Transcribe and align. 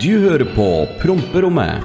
Du 0.00 0.18
hører 0.22 0.44
på 0.54 0.66
Promperommet. 1.00 1.84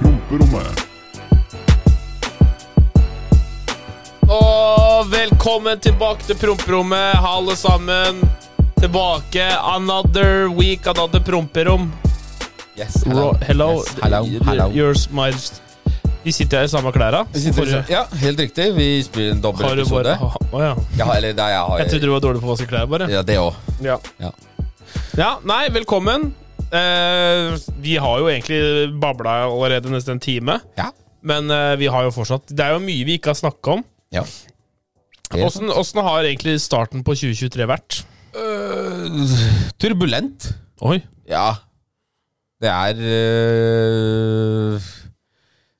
Og 4.28 5.10
velkommen 5.12 5.80
tilbake 5.84 6.24
til 6.28 6.38
promperommet, 6.40 7.18
alle 7.20 7.56
sammen. 7.58 8.22
Tilbake. 8.80 9.44
Another 9.74 10.48
week, 10.48 10.86
another 10.86 11.20
promperom. 11.20 11.90
Yes, 12.78 13.02
Hello. 13.04 13.34
hello. 13.42 13.68
Yes, 13.80 13.94
hello, 14.02 14.22
hello. 14.48 14.70
Yours, 14.72 15.10
my... 15.10 15.30
Vi 16.22 16.32
sitter 16.32 16.58
her 16.64 16.66
i 16.66 16.72
samme 16.72 16.90
klær, 16.92 17.14
da. 17.14 17.20
Vi 17.32 17.52
ja, 17.92 18.06
helt 18.22 18.40
riktig. 18.40 18.72
Vi 18.74 18.88
spiller 19.04 19.36
en 19.36 19.44
dobbel 19.44 19.68
Har 19.68 19.76
du 19.76 19.84
episode. 19.84 20.16
bare 20.18 20.48
Å 20.56 20.64
ja. 20.64 20.72
Ja, 20.98 21.06
eller 21.14 21.36
nei, 21.38 21.50
jeg 21.52 21.68
har 21.68 21.78
Jeg 21.84 21.92
trodde 21.92 22.08
du 22.08 22.16
var 22.16 22.24
dårlig 22.24 22.42
på 22.42 22.48
å 22.48 22.54
vaske 22.56 22.66
klær, 22.72 22.88
bare. 22.90 23.12
Ja, 23.12 23.22
det 23.22 23.38
òg. 23.38 23.54
Ja. 23.84 24.00
Ja. 24.18 24.32
Ja, 25.16 25.30
nei, 25.46 25.68
velkommen. 25.72 26.32
Eh, 26.74 27.56
vi 27.78 27.94
har 28.02 28.18
jo 28.18 28.28
egentlig 28.30 28.60
babla 29.00 29.44
allerede 29.46 29.92
nesten 29.92 30.16
en 30.16 30.22
time. 30.22 30.58
Ja. 30.78 30.90
Men 31.26 31.50
eh, 31.50 31.76
vi 31.78 31.88
har 31.90 32.06
jo 32.06 32.12
fortsatt 32.14 32.50
Det 32.50 32.62
er 32.62 32.74
jo 32.74 32.82
mye 32.82 33.06
vi 33.06 33.16
ikke 33.18 33.32
har 33.32 33.40
snakka 33.40 33.78
om. 33.78 33.86
ja. 34.14 34.26
Åssen 35.34 36.00
har 36.06 36.22
egentlig 36.22 36.60
starten 36.62 37.02
på 37.02 37.16
2023 37.18 37.66
vært? 37.66 38.04
Uh, 38.36 39.32
turbulent. 39.80 40.52
Oi. 40.86 41.00
Ja. 41.26 41.48
Det 42.62 42.70
er 42.70 43.00
uh... 43.02 44.86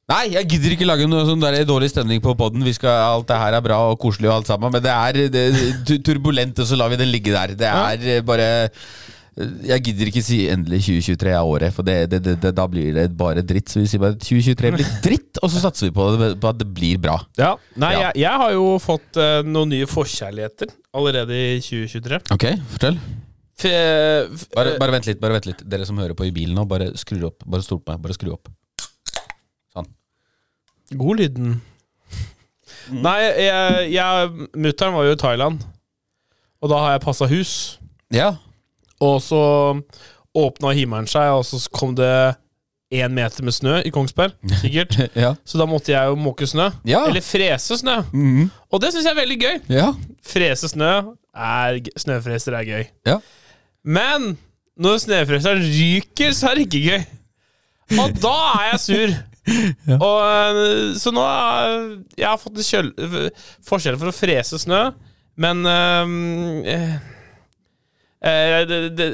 Nei, 0.07 0.23
jeg 0.37 0.47
gidder 0.51 0.75
ikke 0.77 0.87
lage 0.87 1.07
noe 1.11 1.25
sånn 1.27 1.43
der 1.43 1.65
dårlig 1.67 1.89
stemning 1.91 2.21
på 2.23 2.37
poden. 2.39 2.63
Alt 2.63 3.27
det 3.27 3.39
her 3.41 3.57
er 3.59 3.65
bra 3.65 3.79
og 3.91 3.97
koselig 4.03 4.31
og 4.31 4.37
alt 4.37 4.51
sammen, 4.51 4.71
men 4.71 4.85
det 4.85 4.93
er 4.93 5.19
det, 5.35 5.97
turbulent, 6.07 6.61
og 6.63 6.69
så 6.69 6.79
lar 6.79 6.93
vi 6.93 6.99
det 7.01 7.09
ligge 7.11 7.35
der. 7.35 7.57
Det 7.59 7.67
er 7.67 8.05
øh, 8.19 8.23
bare 8.27 8.47
Jeg 9.37 9.83
gidder 9.85 10.09
ikke 10.09 10.23
si 10.25 10.39
endelig 10.49 10.79
2023 10.87 11.33
er 11.35 11.45
året, 11.45 11.75
for 11.77 11.85
det, 11.85 11.97
det, 12.09 12.23
det, 12.41 12.53
da 12.57 12.65
blir 12.73 12.95
det 12.97 13.11
bare 13.19 13.43
dritt. 13.45 13.69
Så 13.69 13.83
vi 13.83 13.89
sier 13.91 14.01
bare 14.01 14.17
2023 14.17 14.71
blir 14.73 14.89
dritt, 15.05 15.41
og 15.45 15.53
så 15.53 15.61
satser 15.61 15.91
vi 15.91 15.93
på, 15.99 16.07
på 16.41 16.49
at 16.49 16.57
det 16.63 16.69
blir 16.73 16.97
bra. 17.03 17.19
Ja. 17.37 17.51
Nei, 17.77 17.93
Ja. 17.99 18.07
Jeg, 18.07 18.23
jeg 18.25 18.41
har 18.43 18.55
jo 18.57 18.65
fått 18.81 19.21
uh, 19.21 19.43
noen 19.45 19.75
nye 19.75 19.89
forkjærligheter 19.91 20.73
allerede 20.97 21.37
i 21.37 21.61
2023. 21.61 22.23
Ok, 22.33 22.47
fortell. 22.73 22.97
F 23.57 23.67
f 23.69 24.47
Bare, 24.57 24.75
bare 24.81 24.97
vent 24.97 25.07
litt, 25.09 25.21
bare 25.21 25.37
vent 25.37 25.51
litt. 25.51 25.61
Dere 25.69 25.85
som 25.89 26.01
hører 26.01 26.17
på 26.17 26.27
i 26.29 26.33
bilen 26.33 26.57
nå, 26.57 26.65
bare 26.69 26.91
skru 26.97 27.21
opp. 27.29 27.45
Bare 27.45 27.65
stol 27.65 27.83
på 27.85 27.93
meg. 27.93 28.01
Bare 28.05 28.17
skru 28.17 28.33
opp. 28.33 28.49
Sånn. 29.77 29.89
God 30.97 31.21
lyden. 31.21 31.59
Mm. 32.89 33.01
Nei, 33.05 33.19
jeg, 33.43 33.87
jeg 33.97 34.49
Mutter'n 34.57 34.97
var 34.97 35.09
jo 35.09 35.15
i 35.17 35.21
Thailand, 35.21 35.65
og 36.63 36.71
da 36.73 36.81
har 36.85 36.97
jeg 36.97 37.05
passa 37.05 37.29
hus. 37.29 37.55
Ja. 38.15 38.37
Og 39.05 39.21
så 39.25 39.41
åpna 40.37 40.73
himmelen 40.77 41.09
seg, 41.11 41.33
og 41.37 41.45
så 41.49 41.61
kom 41.73 41.95
det 41.97 42.37
én 42.95 43.13
meter 43.13 43.45
med 43.45 43.55
snø 43.55 43.81
i 43.85 43.91
Kongsberg. 43.95 44.37
Sikkert. 44.61 44.97
ja. 45.25 45.35
Så 45.45 45.59
da 45.59 45.67
måtte 45.69 45.93
jeg 45.93 46.11
jo 46.11 46.19
måke 46.21 46.47
snø. 46.49 46.69
Ja. 46.87 47.05
Eller 47.09 47.25
frese 47.25 47.79
snø. 47.81 47.99
Mm. 48.13 48.49
Og 48.71 48.83
det 48.83 48.93
syns 48.95 49.09
jeg 49.09 49.15
er 49.17 49.21
veldig 49.21 49.39
gøy. 49.43 49.57
Ja. 49.75 49.91
Frese 50.27 50.71
snø 50.71 50.93
er 51.37 51.81
Snøfreser 52.01 52.57
er 52.57 52.69
gøy. 52.69 52.85
Ja. 53.09 53.19
Men 53.85 54.37
når 54.81 55.01
snøfreseren 55.05 55.65
ryker, 55.65 56.33
så 56.37 56.51
er 56.51 56.59
det 56.59 56.69
ikke 56.69 56.85
gøy. 56.91 57.03
Og 58.03 58.17
da 58.23 58.37
er 58.59 58.71
jeg 58.73 58.85
sur. 58.85 59.17
Og, 60.03 60.17
øh, 60.59 60.97
så 60.99 61.13
nå 61.15 61.23
Jeg 62.19 62.27
har 62.27 62.41
fått 62.43 62.57
en 62.59 63.29
forskjell 63.63 63.99
for 64.01 64.11
å 64.11 64.15
frese 64.15 64.59
snø, 64.59 64.81
men 65.39 65.61
øh, 65.71 66.97
eh, 68.27 68.61
eh, 68.61 68.67
det, 68.69 68.81
det, 68.99 69.09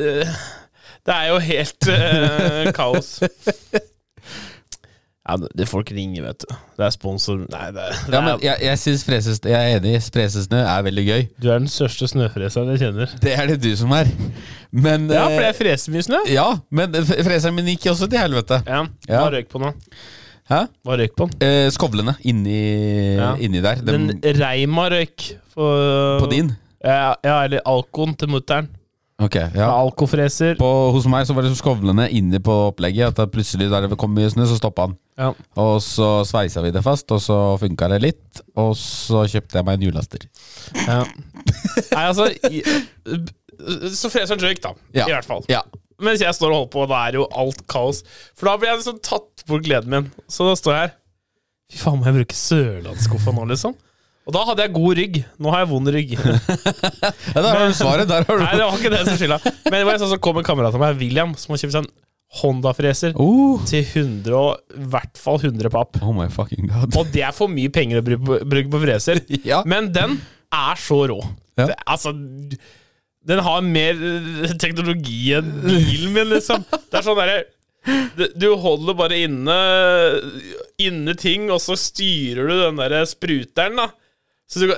det 1.06 1.14
er 1.14 1.30
jo 1.32 1.38
helt 1.52 1.88
eh, 1.92 2.72
kaos. 2.76 3.14
Ja, 5.22 5.36
det, 5.54 5.68
folk 5.70 5.90
ringer, 5.94 6.24
vet 6.24 6.42
du. 6.42 6.54
Det 6.74 6.82
er 6.82 6.90
sponsor 6.90 7.44
Nei, 7.46 7.66
det, 7.70 7.84
det 8.08 8.16
ja 8.16 8.22
men 8.24 8.32
er, 8.32 8.40
jeg, 8.42 8.56
jeg, 8.66 8.78
synes 8.82 9.04
freses, 9.06 9.38
jeg 9.46 9.54
er 9.54 9.76
enig. 9.78 9.92
Fresesnø 10.10 10.58
er 10.58 10.80
veldig 10.88 11.04
gøy. 11.06 11.20
Du 11.38 11.46
er 11.46 11.60
den 11.62 11.70
største 11.70 12.08
snøfreseren 12.10 12.72
jeg 12.74 12.80
kjenner. 12.82 13.12
Det 13.22 13.36
er 13.38 13.52
det 13.52 13.60
du 13.62 13.68
som 13.78 13.94
er. 13.94 14.10
Men 14.74 15.06
Ja, 15.06 15.28
for 15.28 15.44
jeg 15.44 15.52
eh, 15.54 15.58
freser 15.60 15.94
mye 15.94 16.02
snø. 16.08 16.24
Ja, 16.32 16.48
men 16.74 16.98
freseren 17.06 17.54
min 17.54 17.70
gikk 17.70 17.86
også 17.94 18.10
til 18.10 18.18
helvete. 18.18 18.58
Ja, 18.66 18.82
Ja. 19.06 19.22
Hva 19.22 19.30
røyk 19.36 19.46
på 19.52 19.62
nå? 19.62 19.70
Hæ? 20.50 20.60
Hva 20.82 20.98
røyk 20.98 21.14
på 21.14 21.30
den? 21.30 21.38
Eh, 21.46 21.70
skovlene 21.70 22.16
inni, 22.26 22.58
Ja. 23.14 23.30
inni 23.38 23.62
der. 23.62 23.78
Dem, 23.86 24.10
Den 24.18 24.42
Reima 24.42 24.88
røyk 24.90 25.28
for, 25.54 26.18
på 26.24 26.32
din? 26.34 26.50
Ja, 26.82 27.14
ja, 27.22 27.38
eller 27.46 27.62
alkoen 27.70 28.18
til 28.18 28.34
mutter'n. 28.34 28.66
Ok, 29.20 29.34
Ja. 29.36 29.50
ja. 29.54 29.66
Alkofreser. 29.76 30.56
På, 30.58 30.90
hos 30.94 31.04
meg 31.10 31.26
så 31.28 31.34
var 31.36 31.44
det 31.44 31.52
så 31.52 31.60
skovlende 31.60 32.08
inni 32.10 32.40
på 32.42 32.54
opplegget. 32.70 33.18
At 33.18 33.30
plutselig 33.34 33.68
der 33.70 33.86
det 33.88 33.98
kom 34.00 34.14
mye 34.16 34.30
snø, 34.32 34.46
så 34.50 34.56
stoppa 34.58 34.88
han. 34.88 34.96
Ja. 35.20 35.28
Og 35.60 35.76
så 35.84 36.24
sveisa 36.26 36.62
vi 36.64 36.72
det 36.74 36.82
fast, 36.82 37.10
og 37.14 37.20
så 37.22 37.36
funka 37.60 37.90
det 37.92 38.00
litt. 38.02 38.42
Og 38.58 38.72
så 38.78 39.26
kjøpte 39.30 39.60
jeg 39.60 39.68
meg 39.68 39.78
en 39.78 39.86
hjullaster. 39.88 40.26
ja. 40.86 41.02
Nei, 41.92 42.02
altså 42.08 42.26
i, 42.50 42.62
Så 43.94 44.10
freseren 44.10 44.42
røyk, 44.42 44.62
da. 44.64 44.72
I 44.96 45.04
hvert 45.12 45.28
fall. 45.28 45.44
Ja. 45.52 45.60
Mens 46.02 46.22
jeg 46.24 46.34
står 46.34 46.50
og 46.50 46.56
holder 46.64 46.72
på, 46.72 46.82
og 46.82 46.90
da 46.90 47.04
er 47.06 47.20
jo 47.20 47.28
alt 47.38 47.60
kaos. 47.70 48.00
For 48.34 48.48
da 48.50 48.56
blir 48.58 48.72
jeg 48.72 48.80
liksom 48.80 48.98
tatt 49.06 49.44
bort 49.46 49.62
gleden 49.68 49.92
min. 49.92 50.08
Så 50.26 50.48
da 50.48 50.56
står 50.58 50.74
jeg 50.74 50.82
her. 50.88 50.94
Fy 51.72 51.78
faen, 51.84 52.00
må 52.00 52.08
jeg 52.10 52.16
bruke 52.18 52.36
sørlandsskuffa 52.36 53.32
nå, 53.36 53.44
liksom? 53.52 53.76
Og 54.22 54.34
da 54.36 54.44
hadde 54.46 54.62
jeg 54.66 54.72
god 54.76 54.98
rygg. 55.00 55.16
Nå 55.42 55.50
har 55.50 55.64
jeg 55.64 55.70
vond 55.72 55.88
rygg. 55.96 56.12
Ja, 57.32 57.40
der 57.40 57.48
har 57.56 57.66
du 57.66 57.74
svaret. 57.74 58.06
Der 58.10 58.22
har 58.26 58.38
du 58.38 58.42
Nei, 58.44 58.52
det 58.58 58.66
var 58.68 58.78
ikke 58.78 58.92
det 58.92 59.00
som 59.08 59.16
skylda. 59.18 59.38
Men 59.66 59.74
det 59.80 59.86
var 59.88 59.98
sånn, 60.02 60.12
så 60.12 60.18
kom 60.22 60.38
en 60.38 60.46
kamerat 60.46 60.76
av 60.76 60.82
meg, 60.82 60.98
William, 61.00 61.32
som 61.38 61.54
har 61.54 61.62
kjøpt 61.62 61.74
seg 61.74 61.86
en 61.86 61.92
Honda-freser 62.32 63.12
uh. 63.18 63.60
til 63.68 63.82
100 63.84 64.32
og 64.32 64.78
i 64.78 64.84
hvert 64.94 65.18
fall 65.20 65.36
100 65.42 65.68
papp. 65.74 65.98
oh 66.00 66.14
my 66.16 66.28
fucking 66.32 66.70
god. 66.70 66.94
Og 66.96 67.10
det 67.12 67.24
er 67.26 67.34
for 67.36 67.50
mye 67.52 67.68
penger 67.74 68.00
å 68.00 68.04
bruke 68.06 68.24
på, 68.24 68.38
bruke 68.54 68.72
på 68.72 68.80
freser. 68.86 69.20
Ja. 69.50 69.58
Men 69.68 69.90
den 69.92 70.14
er 70.52 70.80
så 70.80 71.02
rå. 71.10 71.18
Ja. 71.60 71.66
Det, 71.68 71.76
altså 71.84 72.14
Den 73.28 73.42
har 73.44 73.60
mer 73.66 73.98
teknologi 74.62 75.34
enn 75.36 75.50
bilen 75.66 76.14
min, 76.14 76.30
liksom. 76.32 76.64
Det 76.70 77.02
er 77.02 77.04
sånn 77.04 77.20
derre 77.20 77.42
du- 78.16 78.30
du 78.38 78.46
holder 78.62 78.94
bare 78.96 79.16
inne 79.26 79.56
Inne 80.80 81.14
ting, 81.18 81.50
og 81.50 81.60
så 81.60 81.74
styrer 81.78 82.46
du 82.48 82.54
den 82.62 82.78
der 82.80 83.04
spruteren, 83.10 83.76
da. 83.80 83.88
Så 84.52 84.60
du, 84.60 84.72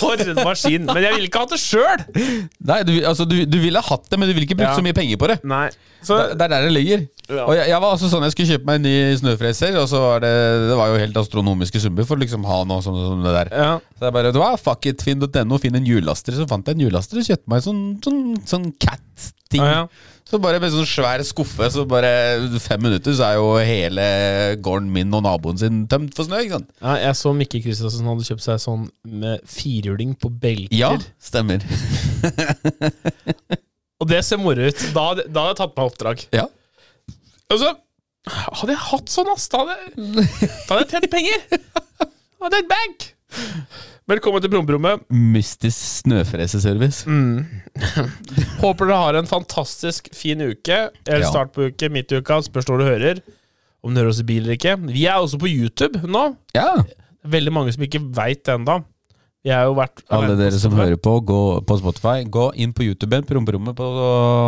for 0.00 0.16
en 0.18 0.38
maskin. 0.42 0.86
Men 0.88 1.04
jeg 1.04 1.14
ville 1.14 1.28
ikke 1.28 1.42
hatt 1.44 1.52
det 1.54 1.60
sjøl! 1.62 2.02
Du, 2.88 2.92
altså, 3.06 3.26
du, 3.28 3.36
du 3.46 3.58
ville 3.62 3.82
hatt 3.84 4.08
det, 4.10 4.18
men 4.18 4.26
du 4.30 4.34
ville 4.34 4.46
ikke 4.48 4.56
brukt 4.58 4.72
Ja. 4.72 4.76
så 4.78 4.82
mye 4.84 4.96
penger 4.96 5.20
på 5.20 5.28
det. 5.30 5.36
Nei. 5.46 5.68
Så 6.02 6.16
Det, 6.16 6.38
det 6.40 6.46
er 6.46 6.52
der 6.54 6.62
det 6.66 6.72
ligger. 6.72 7.02
Ja. 7.30 7.44
Og 7.44 7.52
jeg, 7.54 7.68
jeg 7.70 7.78
var 7.84 7.92
altså 7.94 8.08
sånn 8.10 8.24
Jeg 8.26 8.32
skulle 8.32 8.48
kjøpe 8.54 8.66
meg 8.66 8.78
en 8.80 8.86
ny 8.88 8.94
snøfreser, 9.20 9.76
og 9.78 9.84
så 9.86 10.00
var 10.02 10.22
det 10.24 10.30
Det 10.70 10.78
var 10.80 10.88
jo 10.90 10.96
helt 10.98 11.18
astronomiske 11.20 11.78
summer 11.84 12.08
for 12.08 12.18
å 12.18 12.22
liksom 12.24 12.42
ha 12.48 12.56
noe 12.66 12.82
sånt 12.82 12.98
som 13.04 13.20
det 13.22 13.34
der. 13.36 13.52
ja. 13.54 13.74
Så 14.00 14.08
jeg 14.08 14.16
bare 14.16 14.32
du 14.34 14.40
hva, 14.40 14.48
Fuck 14.58 14.88
it, 14.90 15.04
finn.no, 15.06 15.58
finn 15.62 15.76
en 15.78 15.86
hjullaster. 15.86 16.34
Så 16.34 16.48
fant 16.50 16.66
jeg 16.66 16.78
en 16.80 16.86
hjullaster 16.88 17.20
og 17.20 17.28
kjøpte 17.28 17.52
meg 17.52 17.62
sånn, 17.68 17.84
sånn, 18.02 18.22
sånn 18.48 18.66
cat-ting. 18.82 19.60
Ja, 19.62 19.84
ja. 19.84 19.84
Så 20.30 20.38
bare 20.38 20.60
med 20.62 20.70
sånn 20.70 20.86
svær 20.86 21.22
skuffe, 21.26 21.66
så 21.74 21.82
bare 21.90 22.10
fem 22.62 22.78
minutter 22.84 23.16
så 23.18 23.24
er 23.32 23.38
jo 23.40 23.48
hele 23.66 24.04
gården 24.62 24.86
min 24.94 25.10
og 25.18 25.24
naboen 25.26 25.58
sin 25.58 25.80
tømt 25.90 26.14
for 26.14 26.28
snø. 26.28 26.38
ikke 26.44 26.60
sant? 26.60 26.68
Ja, 26.78 26.92
jeg 27.02 27.18
så 27.18 27.32
Mikke 27.34 27.58
Kristiansen 27.64 28.06
hadde 28.06 28.26
kjøpt 28.28 28.44
seg 28.44 28.62
sånn 28.62 28.86
med 29.10 29.42
firhjuling 29.50 30.14
på 30.22 30.30
belter. 30.30 30.76
Ja, 30.78 30.92
stemmer. 31.18 31.66
Og 34.00 34.08
det 34.08 34.22
ser 34.24 34.38
moro 34.40 34.70
ut. 34.70 34.86
Da, 34.94 35.08
da 35.26 35.42
hadde 35.42 35.50
jeg 35.50 35.58
tatt 35.58 35.74
meg 35.76 35.90
oppdrag. 35.90 36.22
Ja. 36.38 36.46
Altså, 37.50 37.74
hadde 38.30 38.76
jeg 38.76 38.82
hatt 38.86 39.10
sånn, 39.12 39.30
ass, 39.34 39.48
da 39.50 39.64
hadde, 39.64 39.76
da 39.98 40.70
hadde 40.70 40.82
jeg 40.84 40.90
tjent 40.94 41.10
penger! 41.12 41.42
Hadde 42.40 42.60
jeg 42.60 42.64
et 42.64 42.70
bank! 42.70 43.08
Velkommen 44.10 44.42
til 44.42 44.50
promperommet. 44.50 45.04
Mystisk 45.14 45.78
snøfreseservice. 46.02 47.04
Håper 48.62 48.88
dere 48.90 48.96
har 49.04 49.18
en 49.20 49.28
fantastisk 49.30 50.08
fin 50.16 50.40
uke. 50.42 50.78
Eller 51.06 51.22
Ja. 51.26 51.30
start 51.30 51.52
på 51.54 51.68
uke, 51.70 51.88
midt 51.94 52.10
i 52.10 52.18
uka. 52.18 52.40
Spørs 52.42 52.66
når 52.68 52.78
du 52.80 52.84
hører. 52.88 53.20
Om 53.84 53.94
du 53.94 54.00
hører 54.00 54.10
oss 54.10 54.20
i 54.20 54.26
bil 54.26 54.42
eller 54.42 54.58
ikke. 54.58 54.74
Vi 54.90 55.04
er 55.06 55.20
også 55.22 55.38
på 55.38 55.46
YouTube 55.48 56.02
nå. 56.10 56.24
Ja. 56.56 56.82
Veldig 57.22 57.52
mange 57.54 57.72
som 57.76 57.84
ikke 57.86 58.02
veit 58.16 58.42
det 58.44 58.56
ennå. 58.58 58.80
Vi 59.40 59.48
har 59.48 59.64
jo 59.64 59.72
vært 59.72 60.02
Alle 60.12 60.34
dere 60.36 60.58
som 60.60 60.74
hører 60.76 60.98
på, 61.00 61.14
gå 61.24 61.36
på 61.64 61.76
Spotify. 61.80 62.26
Gå 62.28 62.50
inn 62.60 62.74
på 62.76 62.84
YouTube, 62.84 63.22
promperommet 63.24 63.72
på 63.78 63.86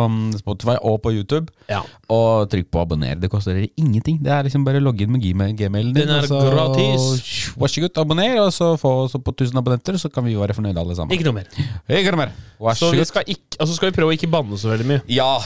um, 0.05 0.17
Spotify 0.37 0.75
og 0.85 0.99
på 1.01 1.15
YouTube. 1.15 1.49
Ja. 1.71 1.79
Og 2.13 2.45
trykk 2.51 2.69
på 2.69 2.83
abonner. 2.83 3.17
Det 3.17 3.31
koster 3.33 3.57
dere 3.57 3.71
ingenting. 3.73 4.19
Det 4.21 4.29
er 4.35 4.45
liksom 4.45 4.61
bare 4.67 4.77
å 4.77 4.85
logge 4.85 5.07
inn 5.07 5.15
med 5.15 5.25
gmailen 5.25 5.95
din. 5.97 6.05
Den 6.05 6.13
er 6.13 6.29
så- 6.29 6.43
gratis. 6.45 7.55
Vær 7.57 7.73
så 7.73 7.81
god, 7.81 7.97
abonner, 8.05 8.37
og 8.43 8.51
så 8.53 8.69
få 8.77 8.91
oss 9.07 9.17
opp 9.17 9.25
på 9.25 9.33
1000 9.33 9.57
abonnenter, 9.63 9.97
så 9.97 10.13
kan 10.13 10.25
vi 10.29 10.37
være 10.37 10.53
fornøyde 10.53 10.77
alle 10.77 10.95
sammen. 10.95 11.17
Ikke 11.17 11.25
noe 11.25 11.41
mer. 11.41 11.49
Ikke 11.89 12.13
noe 12.13 12.27
mer. 12.27 12.37
Så 12.77 12.93
vi 12.93 13.03
skal, 13.09 13.25
ikke, 13.25 13.57
og 13.59 13.67
så 13.67 13.73
skal 13.73 13.89
vi 13.89 13.97
prøve 13.97 14.13
å 14.13 14.17
ikke 14.19 14.29
banne 14.29 14.61
så 14.61 14.69
veldig 14.75 14.91
mye. 14.93 15.01
Ja. 15.09 15.39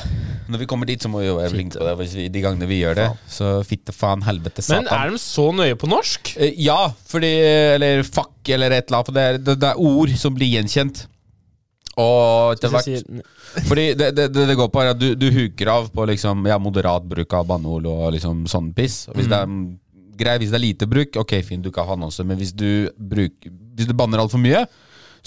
Når 0.47 0.61
vi 0.63 0.67
kommer 0.69 0.87
dit, 0.89 1.01
så 1.03 1.09
må 1.11 1.19
vi 1.23 1.27
jo 1.27 1.35
være 1.39 1.51
flinke 1.53 1.77
på 1.79 1.85
det. 1.87 1.93
Hvis 2.01 2.15
vi, 2.17 2.27
de 2.31 2.41
gangene 2.43 2.69
vi 2.69 2.79
gjør 2.81 2.95
det. 2.99 3.07
Så 3.31 3.49
fitte 3.67 3.93
faen, 3.95 4.23
helvete, 4.27 4.63
satan. 4.63 4.85
Men 4.87 4.93
er 4.95 5.11
de 5.13 5.19
så 5.21 5.49
nøye 5.55 5.75
på 5.79 5.89
norsk? 5.91 6.33
Eh, 6.37 6.53
Ja, 6.67 6.79
fordi 7.11 7.33
Eller 7.75 8.03
fuck 8.07 8.47
eller 8.55 8.71
et 8.71 8.87
eller 8.89 9.01
annet. 9.03 9.13
Det 9.13 9.23
er, 9.27 9.37
det, 9.49 9.57
det 9.61 9.69
er 9.73 9.81
ord 9.91 10.13
som 10.17 10.35
blir 10.37 10.53
gjenkjent. 10.55 11.05
Og 11.97 12.53
etter 12.53 12.69
hvert 12.69 13.65
Fordi 13.65 13.87
det, 13.97 14.11
det, 14.15 14.27
det, 14.33 14.43
det 14.51 14.55
går 14.59 14.69
på 14.69 14.83
at 14.85 14.99
du, 15.01 15.07
du 15.17 15.27
huker 15.33 15.71
av 15.73 15.87
på 15.89 16.05
liksom 16.05 16.45
Ja, 16.45 16.59
moderat 16.61 17.07
bruk 17.09 17.33
av 17.33 17.47
banneord 17.49 17.87
og 17.89 18.11
liksom 18.13 18.45
sånn 18.51 18.69
piss. 18.77 19.07
Og 19.09 19.17
hvis 19.17 19.29
det 19.31 19.39
er 19.39 19.55
grei, 20.17 20.35
hvis 20.41 20.49
det 20.53 20.57
er 20.59 20.63
lite 20.65 20.87
bruk, 20.89 21.17
ok, 21.21 21.33
fint, 21.45 21.61
du 21.65 21.69
kan 21.73 21.85
ha 21.89 21.93
annonse, 21.97 22.23
men 22.25 22.37
hvis 22.39 22.53
du 22.57 22.89
bruk, 22.97 23.35
Hvis 23.77 23.89
du 23.89 23.93
banner 23.97 24.21
altfor 24.23 24.41
mye, 24.41 24.63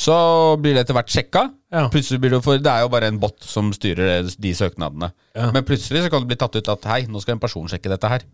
så 0.00 0.16
blir 0.60 0.72
det 0.76 0.86
etter 0.86 0.96
hvert 0.96 1.12
sjekka. 1.12 1.42
Ja. 1.70 1.84
Plutselig 1.92 2.22
blir 2.22 2.32
det 2.32 2.38
For 2.46 2.56
det 2.58 2.70
er 2.72 2.84
jo 2.86 2.90
bare 2.92 3.10
en 3.12 3.18
bot 3.20 3.36
som 3.44 3.68
styrer 3.76 4.24
de 4.32 4.52
søknadene. 4.56 5.10
Ja. 5.36 5.50
Men 5.52 5.66
plutselig 5.68 6.06
så 6.06 6.10
kan 6.12 6.24
det 6.24 6.30
bli 6.32 6.38
tatt 6.40 6.56
ut 6.56 6.70
at 6.72 6.88
hei, 6.88 7.02
nå 7.10 7.20
skal 7.20 7.36
en 7.36 7.42
person 7.42 7.68
sjekke 7.70 7.92
dette 7.92 8.08
her. 8.10 8.24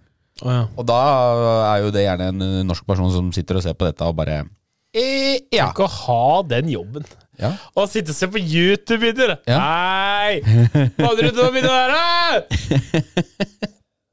Oh, 0.44 0.52
ja. 0.52 0.62
Og 0.76 0.84
da 0.86 1.00
er 1.72 1.82
jo 1.82 1.90
det 1.94 2.04
gjerne 2.06 2.30
en 2.32 2.46
norsk 2.68 2.86
person 2.86 3.10
som 3.14 3.32
sitter 3.34 3.58
og 3.58 3.64
ser 3.64 3.74
på 3.78 3.86
dette 3.88 4.04
og 4.06 4.18
bare 4.18 4.42
eh, 4.94 5.38
Ja. 5.54 5.70
Ikke 5.72 5.86
å 5.88 5.94
ha 6.04 6.42
den 6.54 6.68
jobben. 6.72 7.06
ja. 7.40 7.54
Og 7.74 7.88
sitte 7.92 8.12
og 8.14 8.18
se 8.20 8.28
på 8.32 8.40
YouTube-videoer! 8.40 9.38
Ja. 9.48 9.58
Nei! 9.58 10.42
Hva 10.96 11.10
hadde 11.10 11.24
du 11.24 11.30
til 11.32 11.42
å 11.46 11.50
begynne 11.54 11.72
være? 11.72 12.02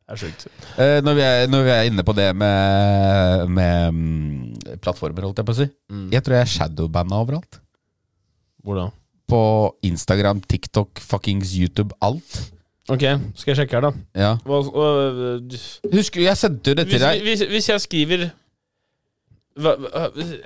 Det 0.03 0.15
er 0.15 0.19
sjukt. 0.19 0.47
Eh, 0.79 0.97
når, 1.05 1.15
vi 1.19 1.27
når 1.51 1.63
vi 1.67 1.71
er 1.75 1.87
inne 1.91 2.03
på 2.05 2.15
det 2.17 2.29
med, 2.35 3.45
med 3.55 3.93
mm, 3.95 4.52
plattformer, 4.83 5.25
holdt 5.27 5.41
jeg 5.41 5.47
på 5.47 5.55
å 5.55 5.59
si. 5.61 5.69
Jeg 6.13 6.23
tror 6.25 6.37
jeg 6.37 6.47
er 6.47 6.51
shadowbanna 6.53 7.21
overalt. 7.23 7.59
Hvordan? 8.63 8.93
På 9.29 9.41
Instagram, 9.85 10.41
TikTok, 10.47 11.01
fuckings 11.03 11.53
YouTube, 11.57 11.95
alt. 12.03 12.37
Ok, 12.91 13.03
skal 13.39 13.53
jeg 13.53 13.59
sjekke 13.61 13.77
her, 13.79 13.85
da. 13.87 13.91
Ja. 14.19 14.31
Hva, 14.43 14.59
øh, 14.59 15.59
Husker 15.93 16.19
du, 16.19 16.25
jeg 16.25 16.39
sendte 16.39 16.73
jo 16.73 16.79
det 16.79 16.87
til 16.89 16.97
hvis, 16.97 17.05
deg. 17.05 17.21
hvis, 17.23 17.43
hvis 17.53 17.69
jeg 17.71 17.83
skriver 17.85 18.25
hva, 19.53 19.75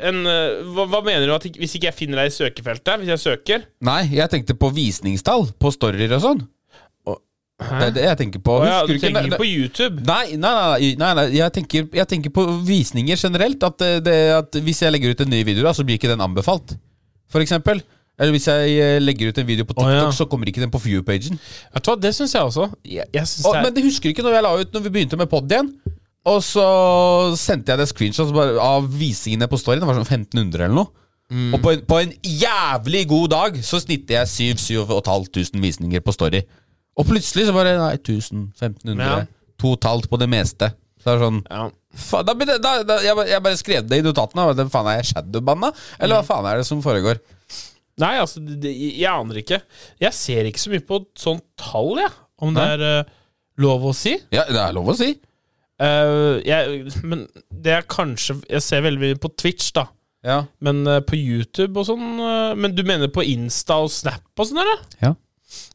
en, 0.03 0.19
øh, 0.27 0.67
hva, 0.75 0.85
hva 0.91 0.99
mener 1.05 1.25
du 1.25 1.33
at 1.33 1.47
hvis 1.57 1.77
ikke 1.77 1.87
jeg 1.89 1.97
finner 1.97 2.21
deg 2.21 2.29
i 2.29 2.35
søkefeltet? 2.35 3.01
Hvis 3.01 3.11
jeg 3.15 3.23
søker? 3.23 3.65
Nei, 3.87 4.01
jeg 4.17 4.29
tenkte 4.33 4.57
på 4.59 4.69
visningstall 4.75 5.47
på 5.57 5.71
storyer 5.73 6.13
og 6.19 6.23
sånn. 6.25 6.43
Hæ? 7.57 7.77
Det 7.79 7.85
er 7.87 7.93
det 7.95 8.03
jeg 8.05 8.17
tenker 8.19 8.41
på. 8.45 8.55
Å 8.61 8.65
ja, 8.67 8.81
du 8.85 8.93
tenker 9.01 9.25
ikke? 9.25 9.39
på 9.41 9.47
YouTube? 9.49 10.03
Nei, 10.05 10.35
nei, 10.37 10.51
nei, 10.53 10.89
nei, 11.01 11.11
nei 11.17 11.23
jeg, 11.33 11.53
tenker, 11.55 11.87
jeg 11.97 12.09
tenker 12.11 12.33
på 12.33 12.45
visninger 12.67 13.17
generelt. 13.17 13.63
At, 13.65 13.79
det, 13.81 13.93
det, 14.05 14.17
at 14.35 14.59
Hvis 14.61 14.83
jeg 14.85 14.93
legger 14.93 15.15
ut 15.15 15.23
en 15.25 15.31
ny 15.33 15.41
video, 15.47 15.65
da, 15.65 15.73
så 15.73 15.85
blir 15.87 15.97
ikke 15.97 16.11
den 16.11 16.21
anbefalt. 16.21 16.75
For 17.33 17.41
eksempel. 17.41 17.81
Eller 18.17 18.33
hvis 18.33 18.47
jeg 18.49 18.77
eh, 18.81 18.99
legger 19.01 19.29
ut 19.29 19.41
en 19.41 19.47
video 19.47 19.65
på 19.65 19.73
TikTok, 19.73 19.89
TikTok, 19.89 20.05
ja. 20.09 20.13
så 20.19 20.25
kommer 20.29 20.49
ikke 20.49 20.61
den 20.61 20.73
på 20.73 20.81
view-pagen. 20.81 21.37
Vet 21.73 21.85
du 21.85 21.89
hva, 21.91 21.97
det 22.01 22.13
syns 22.17 22.33
jeg 22.33 22.49
også. 22.49 22.69
Jeg, 22.85 23.05
jeg 23.13 23.29
synes 23.29 23.45
Og, 23.45 23.53
det 23.53 23.59
er, 23.59 23.65
men 23.67 23.75
det 23.75 23.83
husker 23.85 24.13
ikke 24.13 24.25
når 24.25 24.37
jeg 24.37 24.45
la 24.45 24.53
ut 24.57 24.73
Når 24.73 24.85
vi 24.85 24.93
begynte 24.95 25.19
med 25.19 25.29
pod 25.29 25.53
igjen. 25.53 25.73
Og 26.27 26.39
så 26.43 26.67
sendte 27.39 27.71
jeg 27.71 27.81
det 27.81 27.89
screenshot 27.89 28.33
av 28.61 28.87
visningene 29.01 29.49
på 29.49 29.59
storyen. 29.61 29.81
Det 29.81 29.89
var 29.89 29.97
sånn 29.97 30.09
1500 30.09 30.65
eller 30.65 30.77
noe. 30.77 30.93
Mm. 31.27 31.51
Og 31.55 31.61
på 31.63 31.73
en, 31.73 31.81
på 31.87 31.99
en 31.99 32.13
jævlig 32.23 33.03
god 33.09 33.27
dag 33.33 33.57
så 33.65 33.81
snitter 33.83 34.21
jeg 34.21 34.55
7000-7500 34.57 35.63
visninger 35.63 36.03
på 36.03 36.15
story. 36.15 36.45
Og 36.97 37.07
plutselig 37.07 37.47
så 37.47 37.55
bare 37.55 37.75
Nei, 37.77 37.93
1000, 37.99 38.51
1500. 38.57 39.05
Ja. 39.05 39.53
To 39.61 39.75
talt 39.81 40.09
på 40.09 40.19
det 40.21 40.29
meste. 40.29 40.71
Så 40.97 41.09
det 41.09 41.15
er 41.15 41.23
sånn 41.23 41.39
ja. 41.45 41.63
faen, 42.07 42.27
da, 42.27 42.33
da, 42.57 42.71
da, 42.85 42.97
jeg, 43.05 43.15
bare- 43.17 43.29
jeg 43.29 43.43
bare 43.45 43.59
skrev 43.59 43.89
det 43.89 44.01
i 44.01 44.05
notatene. 44.05 44.47
Hva 44.49 44.67
Faen, 44.73 44.89
er 44.91 45.01
jeg 45.01 45.11
shadowbanna? 45.13 45.71
Eller 45.99 46.19
hva 46.19 46.25
faen 46.27 46.49
er 46.49 46.61
det 46.61 46.67
som 46.69 46.81
foregår? 46.85 47.21
Nei, 48.01 48.13
altså, 48.21 48.41
det, 48.45 48.71
jeg 48.77 49.09
aner 49.09 49.39
ikke. 49.41 49.61
Jeg 50.01 50.13
ser 50.13 50.49
ikke 50.49 50.61
så 50.61 50.73
mye 50.73 50.85
på 50.85 50.99
sånn 51.17 51.39
tall, 51.57 51.95
jeg. 52.01 52.13
Om 52.45 52.53
det 52.53 52.65
er 52.75 52.83
uh, 52.85 53.13
lov 53.63 53.87
å 53.89 53.93
si. 53.97 54.13
Ja, 54.33 54.43
det 54.49 54.59
er 54.61 54.75
lov 54.77 54.91
å 54.93 54.97
si. 54.97 55.15
Uh, 55.81 56.37
jeg, 56.45 56.91
men 57.05 57.27
det 57.53 57.69
er 57.75 57.83
kanskje 57.85 58.39
Jeg 58.49 58.63
ser 58.65 58.81
veldig 58.81 59.01
mye 59.03 59.17
på 59.21 59.29
Twitch, 59.37 59.69
da. 59.77 59.87
Ja. 60.25 60.39
Men 60.65 60.81
uh, 60.89 60.99
på 61.05 61.17
YouTube 61.17 61.77
og 61.77 61.85
sånn 61.85 62.17
Men 62.57 62.73
du 62.73 62.81
mener 62.81 63.11
på 63.13 63.21
Insta 63.21 63.77
og 63.85 63.91
Snap 63.93 64.25
og 64.41 64.49
sånn, 64.49 64.61
eller? 64.63 64.81
Ja. 65.03 65.11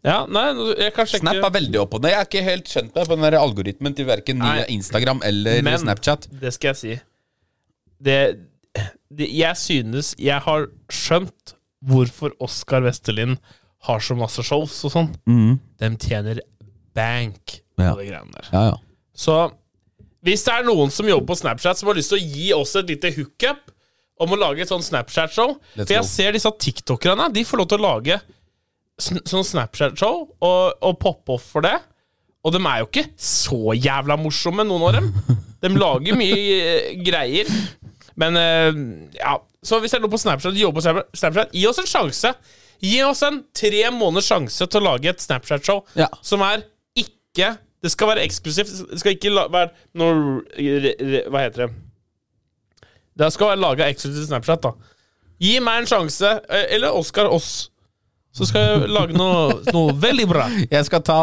Ja, 0.04 0.26
nei, 0.28 0.44
jeg 0.76 0.92
kan 0.96 1.06
sjekke 1.08 1.22
Snap 1.24 1.46
er 1.48 1.52
veldig 1.54 1.78
opp 1.80 1.94
og 1.96 2.02
ned. 2.04 2.12
Jeg 2.12 2.20
er 2.20 2.26
ikke 2.28 2.42
helt 2.44 2.68
skjønt 2.68 2.94
meg 2.96 3.06
på 3.08 3.16
den 3.16 3.24
der 3.24 3.36
algoritmen 3.40 3.94
til 3.96 4.04
verken 4.08 4.38
Nei. 4.42 4.58
Instagram 4.74 5.22
eller 5.24 5.62
Men- 5.64 5.78
Snapchat. 5.80 6.26
Det 6.42 6.52
skal 6.52 6.74
jeg 6.74 6.76
si. 6.82 6.96
Det, 8.02 8.18
det 9.14 9.28
Jeg 9.32 9.56
synes 9.56 10.14
jeg 10.18 10.40
har 10.44 10.66
skjønt 10.92 11.54
hvorfor 11.82 12.34
Oskar 12.42 12.82
Westerlind 12.84 13.38
har 13.88 13.98
så 14.04 14.14
masse 14.18 14.42
shows 14.46 14.76
og 14.86 14.92
sånn. 14.94 15.08
De 15.80 15.88
tjener 15.98 16.40
bank 16.94 17.60
på 17.78 17.82
Ja. 17.86 17.94
de 17.96 18.04
greiene 18.10 18.30
der. 18.36 18.48
Ja, 18.52 18.64
ja. 18.72 18.76
Så 19.14 19.38
hvis 20.22 20.44
det 20.44 20.52
er 20.54 20.64
noen 20.68 20.90
som 20.94 21.06
jobber 21.08 21.32
på 21.32 21.38
Snapchat 21.40 21.76
som 21.80 21.88
har 21.88 21.96
lyst 21.98 22.12
til 22.12 22.20
å 22.20 22.28
gi 22.36 22.52
oss 22.54 22.76
et 22.76 22.86
lite 22.92 23.10
hookup 23.16 23.72
om 24.20 24.30
å 24.30 24.38
lage 24.38 24.60
et 24.62 24.68
sånn 24.70 24.84
Snapchat-show 24.84 25.56
For 25.74 25.94
jeg 25.96 26.04
ser 26.06 26.32
disse 26.36 26.52
tiktokerne, 26.62 27.32
de 27.32 27.42
får 27.42 27.58
lov 27.58 27.68
til 27.72 27.78
å 27.80 27.86
lage 27.88 28.20
sånn 29.02 29.46
Snapchat-show 29.46 30.16
og, 30.42 30.62
og 30.82 30.98
pop-off 31.02 31.44
for 31.54 31.64
det. 31.66 31.76
Og 32.42 32.54
de 32.56 32.58
er 32.66 32.80
jo 32.82 32.88
ikke 32.88 33.04
så 33.22 33.74
jævla 33.78 34.16
morsomme, 34.18 34.64
noen 34.66 34.88
av 34.88 34.96
dem. 34.98 35.12
De 35.62 35.70
lager 35.70 36.16
mye 36.18 36.38
eh, 36.58 36.88
greier. 37.06 37.50
Men 38.18 38.36
eh, 38.36 38.80
ja 39.16 39.36
Så 39.64 39.78
hvis 39.80 39.92
det 39.94 40.00
er 40.00 40.02
noe 40.04 40.10
på 40.12 40.18
Snapchat, 40.20 40.56
jobber 40.58 40.82
på 40.82 41.04
Snapchat, 41.16 41.52
gi 41.54 41.62
oss 41.70 41.78
en 41.80 41.86
sjanse. 41.88 42.32
Gi 42.82 42.96
oss 43.06 43.22
en 43.22 43.38
tre 43.54 43.84
måneders 43.94 44.26
sjanse 44.32 44.66
til 44.66 44.80
å 44.82 44.88
lage 44.90 45.12
et 45.12 45.22
Snapchat-show 45.22 45.84
Ja. 46.00 46.08
som 46.20 46.42
er 46.42 46.64
ikke 46.98 47.52
Det 47.82 47.90
skal 47.94 48.10
være 48.12 48.24
eksklusivt. 48.26 48.72
Det 48.90 48.98
skal 49.00 49.14
ikke 49.16 49.30
være 49.54 49.70
noe 49.98 50.42
Hva 51.30 51.44
heter 51.46 51.64
det? 51.64 51.70
Det 53.22 53.30
skal 53.34 53.52
være 53.52 53.62
laga 53.62 53.86
eksklusivt 53.92 54.28
Snapchat, 54.32 54.66
da. 54.66 54.74
Gi 55.42 55.56
meg 55.62 55.80
en 55.82 55.88
sjanse, 55.90 56.28
eh, 56.50 56.66
eller 56.76 56.94
Oskar 56.98 57.30
oss. 57.30 57.70
Så 58.32 58.46
skal 58.48 58.62
jeg 58.64 58.92
lage 58.92 59.16
noe, 59.16 59.58
noe 59.74 59.92
veldig 60.00 60.24
bra. 60.30 60.46
Jeg 60.70 60.88
ta 61.04 61.18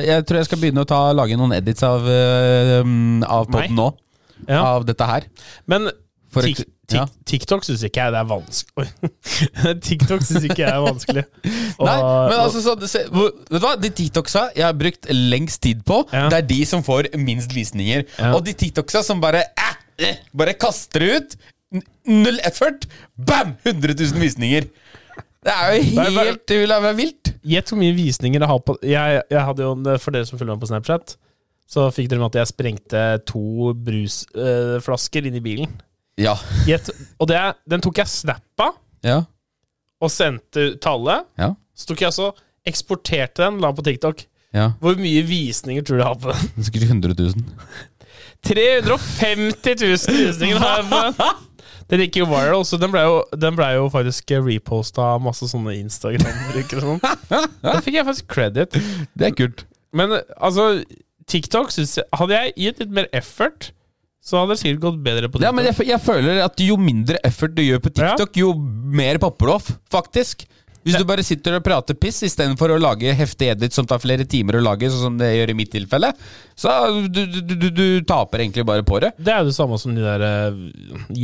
Jeg 0.00 0.24
tror 0.24 0.40
jeg 0.40 0.48
skal 0.48 0.60
begynne 0.62 0.84
å 0.84 0.88
ta, 0.88 1.00
lage 1.12 1.36
noen 1.36 1.52
edits 1.58 1.84
av, 1.84 2.06
uh, 2.08 2.80
av 3.28 3.50
poden 3.52 3.76
nå. 3.76 3.90
Ja. 4.48 4.62
Av 4.74 4.86
dette 4.88 5.04
her. 5.08 5.26
Men 5.70 5.90
tik, 6.34 6.64
ja. 6.92 7.04
TikTok 7.28 7.64
syns 7.64 7.84
ikke 7.86 8.02
jeg 8.02 8.12
det 8.12 8.18
er 8.20 8.26
vanskelig 8.28 8.88
TikTok 9.86 10.24
syns 10.26 10.44
ikke 10.48 10.64
jeg 10.64 10.72
er 10.72 10.82
vanskelig. 10.84 11.24
Og- 11.78 11.86
Nei, 11.86 11.96
men 12.02 12.36
altså 12.40 12.62
så, 12.64 12.74
se, 12.90 13.04
Vet 13.12 13.54
du 13.54 13.60
hva? 13.62 13.74
De 13.80 13.90
TikToksa 14.00 14.48
jeg 14.56 14.66
har 14.66 14.76
brukt 14.76 15.08
lengst 15.12 15.62
tid 15.64 15.84
på, 15.86 16.02
Ja. 16.12 16.26
det 16.32 16.42
er 16.42 16.48
de 16.50 16.60
som 16.68 16.84
får 16.86 17.12
minst 17.20 17.54
visninger. 17.54 18.04
Og 18.32 18.42
de 18.46 18.56
TikToksa 18.64 19.04
som 19.06 19.22
bare 19.22 19.44
eh, 19.54 19.74
eh, 20.08 20.22
Bare 20.36 20.56
kaster 20.58 21.06
ut. 21.14 21.36
Null 22.06 22.38
effort. 22.46 22.84
Bam! 23.16 23.56
100 23.64 23.94
000 23.98 24.20
visninger. 24.22 24.68
Det 25.44 25.52
er 25.52 25.74
jo 25.76 25.82
helt 26.16 26.44
det 26.48 26.56
vil 26.62 26.72
være 26.72 26.96
vilt. 26.96 27.30
Gjett 27.44 27.68
hvor 27.72 27.78
mye 27.82 27.92
visninger 27.96 28.40
jeg 28.40 28.48
har 28.48 28.60
på 28.64 28.76
jeg, 28.82 29.22
jeg 29.30 29.42
hadde 29.44 29.66
jo, 29.66 29.74
For 30.00 30.14
dere 30.16 30.24
som 30.28 30.38
følger 30.40 30.54
meg 30.56 30.62
på 30.64 30.70
Snapchat, 30.70 31.16
så 31.68 31.88
fikk 31.92 32.08
dere 32.10 32.22
med 32.22 32.30
at 32.32 32.38
jeg 32.40 32.50
sprengte 32.52 33.02
to 33.28 33.72
brusflasker 33.86 35.28
inn 35.28 35.36
i 35.36 35.42
bilen. 35.44 35.74
Ja. 36.20 36.36
Gjett, 36.68 36.88
og 37.20 37.28
det, 37.28 37.40
den 37.68 37.82
tok 37.84 37.98
jeg 38.00 38.08
snap 38.12 38.62
av 38.62 38.76
Ja. 39.04 39.18
og 40.00 40.10
sendte 40.12 40.68
ut 40.70 40.80
til 40.80 40.90
alle. 40.96 41.18
Ja. 41.40 41.50
Så 41.76 41.88
tok 41.90 42.00
jeg 42.04 42.12
altså 42.12 42.30
eksporterte 42.64 43.42
den, 43.44 43.58
la 43.60 43.68
den 43.72 43.76
på 43.80 43.84
TikTok. 43.88 44.24
ja. 44.54 44.70
Hvor 44.80 44.96
mye 44.96 45.24
visninger 45.28 45.82
tror 45.84 45.98
du 45.98 46.02
jeg 46.04 46.08
har 46.08 46.20
på 46.22 46.32
den? 46.32 46.52
Det 46.54 46.62
er 46.62 46.68
sikkert 46.70 46.88
100 46.88 47.16
000. 47.20 47.44
350 48.44 49.76
000 49.80 50.16
visninger 50.20 50.58
har 50.60 50.80
jeg 50.80 50.88
på 50.90 51.00
den! 51.04 51.42
Den 51.90 52.00
gikk 52.04 52.20
jo 52.22 52.26
viral, 52.30 52.64
så 52.66 52.78
den 52.80 52.92
ble 52.94 53.02
jo, 53.04 53.20
den 53.36 53.56
ble 53.58 53.68
jo 53.76 53.86
faktisk 53.92 54.32
reposta 54.40 55.04
av 55.14 55.22
masse 55.24 55.48
sånne 55.50 55.76
Instagram-brukere 55.82 56.80
og 56.82 56.94
sånn. 56.94 57.48
Da 57.64 57.78
fikk 57.84 57.98
jeg 57.98 58.08
faktisk 58.08 58.28
credit. 58.32 58.78
Det 59.14 59.28
er 59.28 59.36
kult. 59.36 59.66
Men 59.94 60.16
altså, 60.36 60.82
TikTok 61.30 61.70
synes 61.74 61.92
jeg 62.00 62.06
Hadde 62.18 62.34
jeg 62.40 62.54
gitt 62.64 62.82
litt 62.82 62.94
mer 62.96 63.08
effort, 63.14 63.70
så 64.24 64.40
hadde 64.40 64.54
det 64.54 64.62
sikkert 64.62 64.82
gått 64.86 65.00
bedre 65.04 65.28
på 65.28 65.36
TikTok. 65.36 65.46
Ja, 65.46 65.52
men 65.52 65.68
jeg, 65.68 65.76
jeg 65.90 66.00
føler 66.00 66.40
at 66.46 66.60
jo 66.64 66.78
mindre 66.80 67.20
effort 67.28 67.52
du 67.56 67.60
gjør 67.64 67.82
på 67.84 67.92
TikTok, 67.92 68.38
jo 68.40 68.54
mer 68.56 69.20
popper 69.20 69.50
du 69.50 69.54
off, 69.58 69.68
faktisk. 69.92 70.46
Hvis 70.84 70.98
du 71.00 71.06
bare 71.08 71.24
sitter 71.24 71.56
og 71.56 71.64
prater 71.64 71.96
piss 71.96 72.20
istedenfor 72.26 72.74
å 72.74 72.80
lage 72.80 73.14
heftig 73.16 73.48
edit 73.54 73.76
som 73.76 73.86
tar 73.88 74.02
flere 74.02 74.26
timer 74.28 74.58
å 74.58 74.64
lage, 74.64 74.90
sånn 74.92 75.06
som 75.06 75.16
det 75.20 75.30
gjør 75.32 75.54
i 75.54 75.56
mitt 75.56 75.72
tilfelle, 75.72 76.10
så 76.58 76.74
du, 77.08 77.22
du, 77.24 77.40
du, 77.54 77.68
du, 77.70 77.86
taper 78.04 78.44
egentlig 78.44 78.66
bare 78.68 78.84
på 78.86 79.00
det. 79.00 79.14
Det 79.16 79.32
er 79.32 79.42
jo 79.42 79.48
det 79.48 79.56
samme 79.56 79.78
som 79.80 79.96
de 79.96 80.04
der 80.04 80.24
eh, 80.28 80.60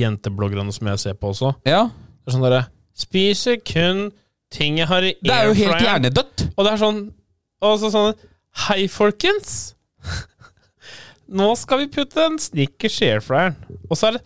jentebloggerne 0.01 0.73
som 0.73 0.89
jeg 0.93 1.05
ser 1.05 1.21
på 1.21 1.35
også. 1.35 1.53
Ja, 1.69 1.87
Det 2.25 2.33
er 2.33 2.39
sånn 2.39 2.47
derre 2.49 2.65
Spiser 3.01 3.61
kun 3.65 4.09
ting 4.53 4.81
jeg 4.81 4.89
har 4.91 5.05
i 5.07 5.15
airfryer. 5.15 5.29
Det 5.29 5.37
er 5.37 5.47
jo 5.49 5.59
helt 5.61 5.87
hjernedødt. 5.87 6.47
Og 6.51 6.67
det 6.67 6.73
er 6.73 6.81
sånn 6.81 7.01
Og 7.65 7.79
så 7.81 7.93
sånn 7.95 8.27
Hei, 8.67 8.83
folkens! 8.91 9.75
Nå 11.31 11.53
skal 11.55 11.85
vi 11.85 11.91
putte 11.95 12.25
en 12.27 12.39
Snickers 12.43 12.97
i 13.05 13.13
airfryeren. 13.13 13.55
Og 13.87 13.99
så 13.99 14.09
er 14.09 14.17
det 14.19 14.23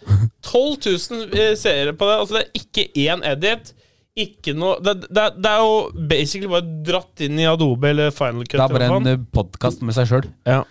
12 0.49 0.79
000 1.11 1.37
eh, 1.37 1.51
seere 1.61 1.93
på 1.93 2.09
det. 2.09 2.15
Altså 2.23 2.39
det 2.39 2.45
er 2.47 2.63
ikke 2.63 2.87
én 3.05 3.25
edit. 3.29 3.75
Ikke 4.15 4.53
noe 4.55 4.77
det, 4.79 5.09
det, 5.11 5.25
det 5.43 5.51
er 5.51 5.63
jo 5.65 5.79
basically 6.11 6.51
bare 6.51 6.83
dratt 6.87 7.25
inn 7.27 7.41
i 7.43 7.49
Adobe 7.51 7.89
eller 7.91 8.13
Final 8.15 8.45
Cut. 8.47 8.61
Det 8.61 8.63
er 8.63 8.77
bare 8.77 8.87
en 8.87 9.09
faen. 9.09 9.25
podkast 9.35 9.83
med 9.83 9.97
seg 9.97 10.11
sjøl. 10.13 10.29
ja. 10.47 10.63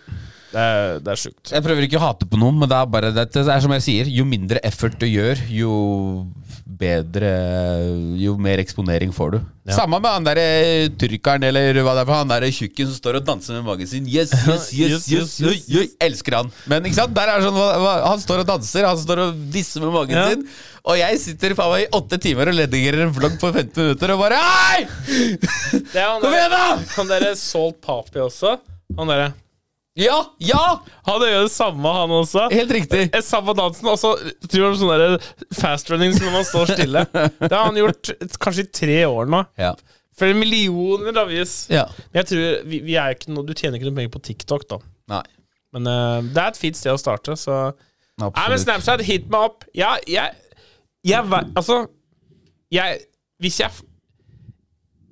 Det 0.53 0.62
er, 0.62 1.00
det 1.01 1.09
er 1.09 1.17
sjukt. 1.17 1.50
Jeg 1.50 1.65
prøver 1.65 1.88
ikke 1.88 1.97
å 1.97 2.03
hate 2.03 2.27
på 2.29 2.38
noen, 2.38 2.59
men 2.62 2.69
det 2.69 2.77
er 2.77 2.89
bare 2.93 3.09
det, 3.15 3.23
er 3.41 3.63
som 3.63 3.71
jeg 3.73 3.83
sier. 3.88 4.09
Jo 4.13 4.21
mindre 4.29 4.59
effort 4.62 5.00
du 5.01 5.07
gjør, 5.09 5.39
jo 5.50 5.71
bedre 6.63 7.29
Jo 8.21 8.35
mer 8.41 8.62
eksponering 8.62 9.12
får 9.15 9.33
du. 9.33 9.38
Ja. 9.65 9.77
Samme 9.79 9.97
med 10.03 10.12
han 10.12 10.27
derre 10.27 10.45
tyrkeren 11.00 11.45
eller 11.47 11.79
hva 11.81 11.95
det 11.97 12.03
er 12.03 12.09
for 12.09 12.19
han 12.19 12.29
derre 12.29 12.51
tjukken 12.53 12.89
som 12.91 13.00
står 13.00 13.17
og 13.21 13.25
danser 13.31 13.57
med 13.57 13.65
magen 13.65 13.89
sin. 13.89 14.05
Yes, 14.13 14.33
yes, 14.45 14.69
yes, 14.77 15.09
yes, 15.09 15.33
yes. 15.41 15.95
Elsker 16.03 16.38
han. 16.38 16.53
Men 16.69 16.85
ikke 16.85 17.00
sant? 17.00 17.15
Der 17.17 17.33
er 17.33 17.47
sånn, 17.47 17.57
Han 18.05 18.21
står 18.21 18.43
og 18.43 18.51
danser, 18.53 18.85
han 18.85 19.01
står 19.01 19.23
og 19.25 19.43
disser 19.53 19.81
med 19.88 19.95
magen 19.95 20.21
sin. 20.29 20.45
Og 20.84 20.98
jeg 21.00 21.20
sitter 21.22 21.54
faen 21.56 21.72
meg 21.72 21.86
i 21.86 21.92
åtte 21.96 22.18
timer 22.20 22.50
og 22.52 22.58
redigerer 22.60 23.06
en 23.06 23.13
vlogg 23.16 23.38
på 23.40 23.52
15 23.54 23.70
minutter 23.78 24.12
og 24.12 24.20
bare 24.20 24.40
Hei! 24.44 24.82
Han 25.96 26.20
Kom 26.20 26.34
igjen, 26.36 26.52
da! 26.52 26.66
Han 26.98 27.08
derre 27.12 27.30
Salt 27.40 27.80
Papi 27.86 28.20
også. 28.25 28.58
Han 28.98 29.12
derre 29.13 29.30
Ja! 30.00 30.18
Ja! 30.44 30.63
Han 31.08 31.24
gjør 31.24 31.46
det 31.46 31.54
samme, 31.54 31.94
han 32.02 32.12
også. 32.18 32.50
Helt 32.52 32.74
riktig. 32.75 33.06
Eh, 33.13 33.24
Samme 33.24 33.56
dansen, 33.56 33.88
og 33.94 33.96
så 34.02 34.12
tror 34.50 34.66
jeg 34.66 34.82
sånn 34.82 35.16
fast-running 35.56 36.18
når 36.18 36.36
man 36.36 36.48
står 36.50 36.74
stille. 36.74 37.06
Det 37.46 37.54
har 37.54 37.63
han 37.70 37.80
gjort 37.80 38.12
kanskje 38.44 38.68
i 38.68 38.72
tre 38.82 39.00
år 39.08 39.32
nå. 39.32 39.44
Ja. 39.62 39.72
Flere 40.20 40.36
millioner 40.38 41.16
av 41.24 41.32
views. 41.32 41.56
ja. 41.72 41.88
Men 42.12 42.24
jeg 42.25 42.32
tror 42.34 42.68
vi, 42.70 42.84
vi 42.90 43.00
er 43.00 43.16
ikke 43.16 43.32
noe, 43.34 43.48
Du 43.48 43.56
tjener 43.56 43.80
ikke 43.80 43.88
noe 43.88 44.02
penger 44.02 44.13
på 44.18 44.24
TikTok, 44.28 44.68
da. 44.75 44.82
Nei. 45.16 45.24
Men 45.74 45.88
uh, 45.90 46.20
det 46.28 46.38
er 46.44 46.52
et 46.52 46.60
fint 46.60 46.78
sted 46.78 46.92
å 46.92 47.00
starte, 47.02 47.40
så 47.40 47.72
Nei, 48.22 48.30
men 48.46 48.60
Snapchat, 48.62 49.02
hit 49.08 49.24
meg 49.34 49.48
opp. 49.48 49.63
Ja, 49.74 49.96
jeg 50.06 50.36
Jeg 51.03 51.24
veit 51.29 51.50
Altså, 51.60 51.88
jeg 52.72 53.00
Hvis 53.43 53.60
jeg 53.60 53.72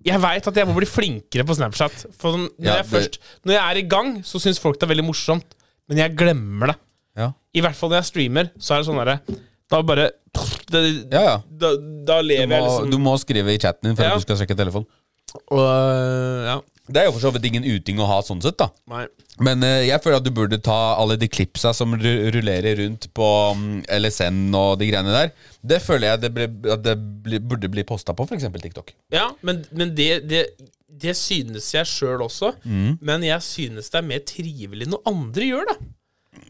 Jeg 0.06 0.22
veit 0.24 0.48
at 0.48 0.56
jeg 0.58 0.68
må 0.70 0.74
bli 0.78 0.88
flinkere 0.90 1.44
på 1.46 1.54
Snapchat. 1.58 2.06
For 2.18 2.34
sånn, 2.34 2.48
når, 2.58 2.66
Ja, 2.66 2.76
jeg 2.80 2.86
det- 2.86 2.92
først, 2.94 3.18
når 3.46 3.54
jeg 3.54 3.62
er 3.72 3.78
i 3.78 3.88
gang, 3.88 4.24
så 4.26 4.40
syns 4.42 4.58
folk 4.60 4.80
det 4.80 4.88
er 4.90 4.96
veldig 4.96 5.06
morsomt. 5.06 5.46
Men 5.88 5.98
jeg 6.00 6.16
glemmer 6.18 6.72
det. 6.72 6.76
Ja. 7.18 7.28
I 7.54 7.62
hvert 7.62 7.76
fall 7.76 7.90
når 7.92 8.00
jeg 8.02 8.06
streamer, 8.10 8.50
så 8.58 8.74
er 8.74 8.78
det 8.82 8.88
sånn 8.88 8.98
derre 9.06 9.20
Da 9.70 9.82
bare 9.84 10.10
det, 10.72 10.82
Ja, 11.12 11.22
ja. 11.22 11.38
Da, 11.52 11.76
da 12.08 12.22
lever 12.22 12.48
må, 12.48 12.56
jeg 12.56 12.64
liksom 12.64 12.90
du 12.92 12.98
må 12.98 13.14
skrive 13.20 13.54
i 13.54 13.58
chatten 13.60 13.84
din 13.92 13.96
før 13.96 14.10
Ja. 14.10 14.16
du 14.16 14.22
skal 14.22 14.38
sjekke 14.38 14.56
telefon. 14.58 14.86
og, 15.52 15.60
øh, 15.60 16.46
Ja. 16.50 16.60
Det 16.90 16.98
er 17.02 17.06
jo 17.08 17.14
for 17.16 17.24
så 17.24 17.32
vidt 17.36 17.46
ingen 17.52 17.64
uting 17.68 18.00
å 18.02 18.08
ha 18.10 18.18
sånn 18.26 18.42
sett, 18.44 18.58
da. 18.60 18.68
Nei. 18.90 19.06
Men 19.44 19.62
uh, 19.64 19.80
jeg 19.86 20.02
føler 20.04 20.18
at 20.20 20.26
du 20.26 20.32
burde 20.36 20.58
ta 20.66 20.80
alle 21.00 21.16
de 21.22 21.30
klipsa 21.32 21.72
som 21.78 21.94
rullerer 21.96 22.82
rundt 22.82 23.08
på 23.16 23.28
um, 23.54 23.80
LSN 23.86 24.50
og 24.58 24.80
de 24.82 24.90
greiene 24.90 25.14
der. 25.14 25.32
Det 25.62 25.80
føler 25.86 26.10
jeg 26.12 26.24
det, 26.26 26.32
ble, 26.36 26.50
at 26.74 26.84
det 26.84 26.98
ble, 26.98 27.40
burde 27.40 27.70
bli 27.72 27.86
posta 27.88 28.16
på 28.18 28.26
f.eks. 28.28 28.50
TikTok. 28.66 28.94
Ja, 29.14 29.30
men, 29.46 29.64
men 29.72 29.94
det, 29.96 30.10
det, 30.28 30.44
det 30.90 31.16
synes 31.20 31.70
jeg 31.74 31.88
sjøl 31.88 32.26
også. 32.26 32.54
Mm. 32.66 32.98
Men 33.00 33.24
jeg 33.30 33.46
synes 33.46 33.94
det 33.94 34.02
er 34.02 34.10
mer 34.10 34.26
trivelig 34.28 34.90
når 34.92 35.06
andre 35.14 35.52
gjør 35.54 35.70
det. 35.72 35.78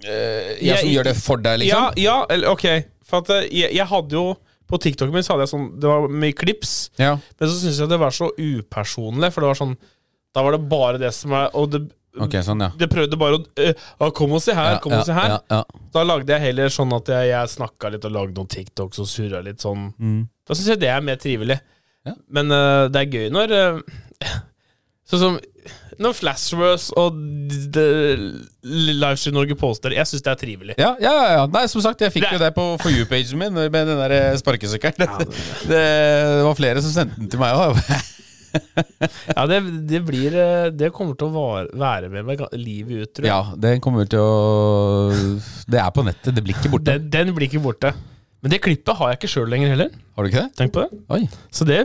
Jeg 0.02 0.58
Som 0.58 0.88
Jeg- 0.88 0.94
gjør 0.96 1.08
det 1.12 1.16
for 1.18 1.38
deg, 1.42 1.60
liksom? 1.62 1.94
Ja, 2.02 2.18
ja 2.32 2.52
ok. 2.52 2.66
For 3.06 3.22
at 3.22 3.30
eh, 3.36 3.48
jeg, 3.52 3.76
jeg 3.76 3.88
hadde 3.90 4.16
jo 4.16 4.36
På 4.70 4.78
TikTok 4.80 5.10
min 5.12 5.24
så 5.26 5.34
hadde 5.34 5.44
jeg 5.44 5.52
sånn 5.52 5.66
Det 5.82 5.90
var 5.90 6.06
mye 6.24 6.36
klips. 6.38 6.76
Ja. 7.02 7.18
Men 7.40 7.50
så 7.50 7.58
syntes 7.60 7.82
jeg 7.82 7.92
det 7.92 8.00
var 8.00 8.14
så 8.16 8.30
upersonlig, 8.38 9.32
for 9.34 9.44
det 9.44 9.50
var 9.52 9.60
sånn 9.60 9.74
Da 10.34 10.44
var 10.46 10.56
det 10.56 10.62
bare 10.72 10.98
det 11.02 11.10
som 11.14 11.34
er 11.36 11.50
Og 11.60 11.70
det, 11.74 11.82
okay, 12.16 12.42
sånn, 12.46 12.62
ja. 12.64 12.70
det 12.80 12.88
prøvde 12.92 13.18
bare 13.20 13.40
å 13.40 13.44
eh, 13.60 14.12
Kom 14.16 14.32
og 14.38 14.42
se 14.44 14.54
her, 14.56 14.78
kom 14.84 14.94
og 14.96 15.04
se 15.08 15.16
her. 15.16 15.38
Da 15.92 16.04
lagde 16.08 16.32
jeg 16.32 16.46
heller 16.50 16.72
sånn 16.72 16.94
at 16.96 17.12
jeg, 17.12 17.32
jeg 17.34 17.52
snakka 17.58 17.92
litt 17.92 18.06
og 18.08 18.16
lagde 18.16 18.38
noen 18.40 18.48
TikToks 18.52 19.02
og 19.04 19.10
surra 19.12 19.42
litt 19.44 19.60
sånn. 19.64 19.90
Mm. 20.00 20.22
Da 20.48 20.56
syns 20.56 20.72
jeg 20.74 20.82
det 20.86 20.90
er 20.94 21.04
mer 21.04 21.20
trivelig. 21.22 21.60
Men 22.32 22.52
eh, 22.56 22.86
det 22.90 23.04
er 23.04 23.12
gøy 23.20 23.28
når 23.36 23.52
eh, 23.60 24.38
Sånn 25.12 25.20
som 25.20 25.40
når 26.02 26.16
Flashverse 26.18 26.96
og 26.98 27.18
Livestream 28.64 29.36
Norge 29.36 29.56
poster. 29.60 29.94
Jeg 29.94 30.08
syns 30.10 30.24
det 30.26 30.32
er 30.32 30.40
trivelig. 30.40 30.76
ja, 30.80 30.96
ja, 31.04 31.12
ja. 31.36 31.44
Nei, 31.52 31.66
som 31.70 31.82
sagt, 31.84 32.02
jeg 32.02 32.14
fikk 32.16 32.24
Det- 32.26 32.32
jo 32.34 32.40
det 32.40 32.54
på 32.56 32.66
For 32.82 32.90
you-pagen 32.90 33.38
min 33.38 33.54
med 33.54 33.72
den 33.72 33.98
der 34.00 34.38
sparkesykkelen. 34.38 34.98
det- 34.98 35.28
det, 35.70 35.84
det 36.40 36.44
var 36.48 36.56
flere 36.56 36.82
som 36.82 36.92
sendte 36.96 37.20
den 37.20 37.30
til 37.30 37.40
meg 37.40 37.54
òg. 37.54 37.78
Ja, 39.36 39.46
det, 39.50 39.60
det 39.90 40.02
blir 40.08 40.36
eh, 40.38 40.70
Det 40.76 40.92
kommer 40.96 41.18
til 41.18 41.30
å 41.32 41.52
være 41.78 42.10
med 42.12 42.28
meg 42.28 42.44
livet 42.58 43.06
ut, 43.06 43.12
tror 43.18 43.28
jeg. 43.28 43.32
Ja, 43.32 43.58
den 43.68 43.82
kommer 43.84 44.08
til 44.10 44.22
å 44.22 45.12
Det 45.70 45.82
er 45.82 45.92
på 45.96 46.06
nettet, 46.08 46.34
det 46.36 46.44
blir 46.46 46.58
ikke 46.58 46.74
borte. 46.74 46.98
Den, 46.98 47.12
den 47.14 47.36
blir 47.38 47.50
ikke 47.50 47.64
borte. 47.64 47.94
Men 48.42 48.56
det 48.56 48.62
klippet 48.66 48.98
har 48.98 49.12
jeg 49.12 49.20
ikke 49.20 49.30
sjøl 49.30 49.52
lenger 49.54 49.70
heller. 49.76 49.92
Har 50.18 50.26
du 50.26 50.32
ikke 50.32 50.42
det? 50.48 50.54
Tenk 50.58 50.74
på 50.74 50.82
det. 50.82 51.00
Oi. 51.14 51.22
Så 51.54 51.66
det, 51.70 51.84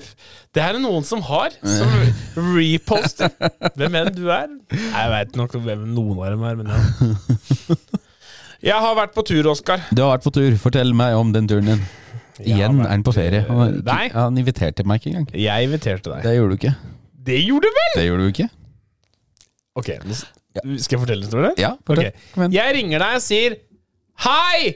det 0.57 0.63
her 0.65 0.79
er 0.79 0.81
noen 0.81 1.05
som 1.05 1.21
har, 1.29 1.53
som 1.61 1.93
reposter. 2.57 3.29
Hvem 3.77 3.99
enn 4.01 4.11
du 4.17 4.25
er. 4.33 4.49
Jeg 4.73 5.13
veit 5.13 5.37
nok 5.37 5.59
hvem 5.61 5.85
noen 5.93 6.23
av 6.25 6.33
dem 6.33 6.47
er, 6.49 6.59
men 6.63 6.73
ja. 6.73 7.77
Jeg 8.67 8.83
har 8.83 8.97
vært 8.97 9.13
på 9.15 9.23
tur, 9.29 9.47
Oskar. 9.53 9.85
Du 9.93 10.01
har 10.01 10.15
vært 10.15 10.25
på 10.25 10.33
tur. 10.33 10.57
Fortell 10.59 10.97
meg 10.97 11.15
om 11.15 11.29
den 11.35 11.47
turen 11.51 11.69
din. 11.75 11.83
Igjen 12.45 12.81
er 12.85 12.89
han 12.91 13.03
på 13.07 13.13
ferie. 13.17 13.45
Han, 13.49 13.83
Nei. 13.87 14.09
han 14.13 14.37
inviterte 14.39 14.85
meg 14.85 15.01
ikke 15.01 15.13
engang. 15.15 15.29
Jeg 15.41 15.65
inviterte 15.71 16.11
deg. 16.13 16.23
Det 16.27 16.35
gjorde 16.37 16.51
du 16.51 16.57
ikke. 16.61 16.75
Det 17.27 17.39
gjorde 17.47 17.63
du 17.71 17.77
vel?! 17.81 17.93
Det 17.97 18.07
gjorde 18.09 18.23
du 18.27 18.33
ikke. 18.35 18.49
Ok, 19.77 19.89
nå 20.05 20.13
s- 20.17 20.27
Skal 20.85 20.97
jeg 20.97 21.01
fortelle 21.03 21.21
en 21.21 21.27
historie? 21.29 21.53
Ja, 21.61 21.75
fortell. 21.87 22.07
Ok. 22.13 22.27
Kom 22.35 22.43
igjen. 22.47 22.53
Jeg 22.57 22.75
ringer 22.79 22.99
deg 23.05 23.15
og 23.19 23.23
sier 23.23 23.57
Hei! 24.25 24.75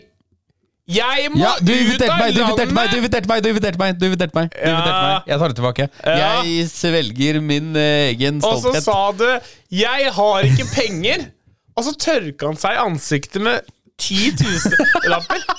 Jeg 0.90 1.28
må 1.30 1.38
Ja, 1.38 1.52
du 1.62 1.70
ut 1.70 1.78
inviterte 1.84 2.10
av 2.12 2.18
meg, 2.18 2.34
du 2.34 2.40
inviterte 2.42 2.74
meg, 2.74 2.90
du 2.90 2.96
landet! 2.96 2.98
inviterte 2.98 3.28
meg! 3.30 3.42
Du 3.44 3.48
inviterte 3.48 3.78
meg, 3.78 3.98
du 4.00 4.06
inviterte 4.08 4.34
meg, 4.34 4.50
du 4.50 4.58
Ja. 4.58 4.72
inviterte 4.74 5.02
meg. 5.06 5.28
Jeg 5.30 5.38
tar 5.38 5.48
det 5.52 5.56
tilbake. 5.60 5.88
Ja. 6.04 6.42
Jeg 6.42 6.68
svelger 6.72 7.40
min 7.40 7.76
eh, 7.76 8.10
egen 8.10 8.40
Og 8.42 8.58
så 8.58 8.72
stolthet. 8.72 8.82
sa 8.82 9.12
du 9.12 9.40
'Jeg 9.70 10.10
har 10.12 10.40
ikke 10.42 10.66
penger', 10.74 11.26
og 11.76 11.84
så 11.84 11.92
tørka 11.96 12.46
han 12.50 12.56
seg 12.56 12.72
i 12.74 12.82
ansiktet 12.82 13.40
med 13.40 13.60
10 13.98 14.32
000-lapper. 14.42 15.38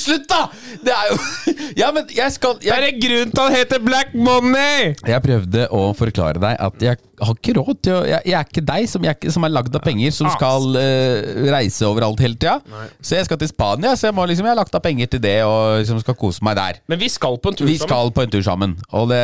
Slutt, 0.00 0.26
da! 0.30 0.42
Det 0.84 0.92
er 0.94 1.10
jo 1.10 1.18
Ja, 1.80 1.90
men 1.94 2.08
jeg 2.12 2.32
skal 2.34 2.56
Det 2.60 2.70
er 2.74 2.86
en 2.90 2.98
grunn 3.02 3.30
til 3.32 3.50
det 3.50 3.58
heter 3.60 3.82
Black 3.84 4.12
Money! 4.14 4.92
jeg 5.08 5.22
prøvde 5.24 5.66
å 5.74 5.82
forklare 5.96 6.40
deg 6.42 6.58
at 6.60 6.82
jeg 6.84 6.98
har 7.20 7.36
ikke 7.36 7.54
råd 7.58 7.80
til 7.84 7.94
å 7.98 8.00
Jeg, 8.08 8.22
jeg 8.30 8.36
er 8.38 8.46
ikke 8.48 8.62
deg 8.64 8.86
som, 8.88 9.04
jeg, 9.04 9.32
som 9.34 9.44
er 9.46 9.52
lagd 9.52 9.74
av 9.76 9.82
penger, 9.84 10.12
som 10.16 10.28
Ah. 10.30 10.36
skal 10.38 10.66
uh, 10.76 11.50
reise 11.52 11.84
overalt 11.88 12.20
hele 12.22 12.36
tida. 12.40 12.58
Så 13.02 13.16
jeg 13.18 13.26
skal 13.26 13.40
til 13.40 13.50
Spania, 13.50 13.92
så 13.98 14.08
jeg, 14.08 14.14
må 14.16 14.24
liksom, 14.30 14.46
jeg 14.46 14.54
har 14.54 14.60
lagt 14.60 14.76
av 14.78 14.82
penger 14.84 15.10
til 15.12 15.20
det 15.24 15.34
og 15.44 15.80
liksom 15.82 15.98
skal 16.04 16.16
kose 16.20 16.44
meg 16.46 16.56
der. 16.56 16.78
Men 16.88 17.00
vi 17.02 17.08
skal 17.12 17.36
på 17.42 17.52
en 17.52 17.58
tur 17.58 17.66
Vi 17.68 17.76
sammen. 17.80 17.90
skal 17.90 18.12
på 18.16 18.24
en 18.24 18.32
tur 18.32 18.44
sammen, 18.46 18.76
og 18.96 19.10
det 19.12 19.20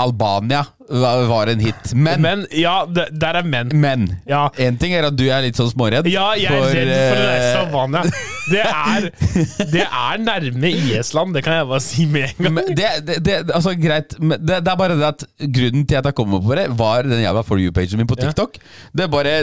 Albania 0.00 0.62
var 0.88 1.50
en 1.50 1.60
hit. 1.60 1.92
Men, 1.98 2.20
Men 2.22 2.44
ja, 2.54 2.84
det, 2.86 3.08
der 3.18 3.40
er 3.40 3.46
men. 3.46 3.72
men 3.74 4.06
Ja. 4.30 4.46
En 4.62 4.76
ting 4.78 4.94
er 4.94 5.08
at 5.08 5.16
du 5.18 5.24
er 5.26 5.42
litt 5.42 5.58
sånn 5.58 5.70
småredd. 5.72 6.06
Ja, 6.12 6.28
jeg 6.38 6.46
er 6.46 6.76
redd 6.78 6.92
for 6.94 7.18
å 7.18 7.26
reise 7.26 7.50
til 7.50 7.58
eh, 7.58 7.66
Albania. 7.66 8.02
Det 8.46 8.62
er, 8.62 9.10
det 9.74 9.84
er 9.86 10.20
nærme 10.22 10.70
IS-land, 10.72 11.34
det 11.36 11.44
kan 11.46 11.58
jeg 11.60 11.68
bare 11.70 11.84
si 11.84 12.06
med 12.10 12.28
en 12.30 12.44
gang. 12.48 12.54
men 12.58 12.74
det, 12.76 12.90
det, 13.06 13.16
det, 13.26 13.38
altså 13.54 13.74
greit 13.80 14.16
men 14.20 14.40
det, 14.42 14.60
er 14.62 14.76
bare 14.78 14.96
det 14.98 15.08
at 15.12 15.24
Grunnen 15.40 15.86
til 15.88 15.98
at 16.00 16.06
jeg 16.10 16.16
kom 16.18 16.34
opp 16.38 16.44
på 16.48 16.56
det, 16.58 16.68
var 16.78 17.06
den 17.08 17.22
jævla 17.24 17.42
For 17.46 17.60
you-pagen 17.62 18.00
min 18.02 18.08
på 18.10 18.16
Ja. 18.18 18.28
TikTok. 18.30 18.58
Det 18.96 19.10
bare 19.12 19.34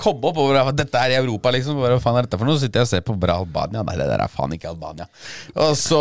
kom 0.00 0.22
opp 0.24 0.38
over 0.40 0.56
at 0.56 0.76
dette 0.78 0.96
er 0.96 1.12
i 1.12 1.16
Europa, 1.18 1.50
liksom. 1.52 1.76
Bare, 1.76 1.98
Hva 1.98 2.00
faen 2.00 2.16
er 2.16 2.24
dette 2.24 2.38
for 2.40 2.48
noe? 2.48 2.56
Så 2.56 2.64
sitter 2.64 2.80
jeg 2.80 2.86
og 2.86 2.90
ser 2.94 3.02
på 3.04 3.16
bare 3.20 3.34
Albania. 3.42 3.82
Nei, 3.84 3.96
det 4.00 4.06
der 4.08 4.22
er 4.24 4.32
faen 4.32 4.54
ikke 4.56 4.70
Albania. 4.70 5.04
Og 5.60 5.74
så 5.76 5.98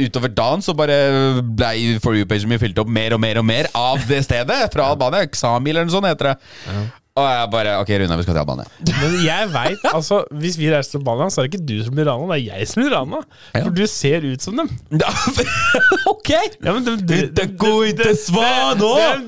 utover 0.00 0.32
dagen 0.32 0.64
så 0.64 0.72
bare 0.78 0.96
blei 1.44 1.98
For 2.00 2.16
you-pagen 2.16 2.48
min 2.48 2.62
fylt 2.62 2.80
opp 2.80 2.88
mer 2.88 3.12
og 3.12 3.20
mer 3.20 3.42
og 3.42 3.44
mer 3.44 3.68
av 3.76 4.00
det 4.08 4.22
stedet. 4.24 4.56
Fra 4.72 4.88
Albania. 4.94 5.26
Xamil 5.28 5.74
eller 5.76 5.84
noe 5.90 5.96
sånt 5.98 6.08
heter 6.08 6.32
det. 6.32 6.86
Og 7.16 7.24
jeg 7.24 7.48
bare 7.52 7.74
Ok, 7.80 7.90
Rune, 8.00 8.16
vi 8.18 8.24
skal 8.26 8.34
til 8.34 8.40
Albania. 8.42 8.64
Men 9.00 9.14
jeg 9.24 9.48
vet, 9.54 9.84
altså 9.94 10.18
Hvis 10.36 10.58
vi 10.60 10.68
reiser 10.72 10.90
til 10.90 10.98
Albania, 11.00 11.28
så 11.32 11.40
er 11.40 11.46
det 11.46 11.54
ikke 11.54 11.66
du 11.68 11.76
som 11.86 11.96
blir 11.96 12.08
rana, 12.10 12.26
det 12.34 12.36
er 12.36 12.58
jeg 12.58 12.68
som 12.68 12.82
blir 12.82 12.92
rana. 12.92 13.22
For 13.54 13.72
du 13.78 13.86
ser 13.88 14.26
ut 14.26 14.44
som 14.44 14.60
dem. 14.60 14.68
ok! 16.12 16.30
Ja, 16.64 16.72
men 16.76 16.84
de, 16.84 16.96
de, 17.00 17.20
de, 17.32 17.46
de, 17.46 17.46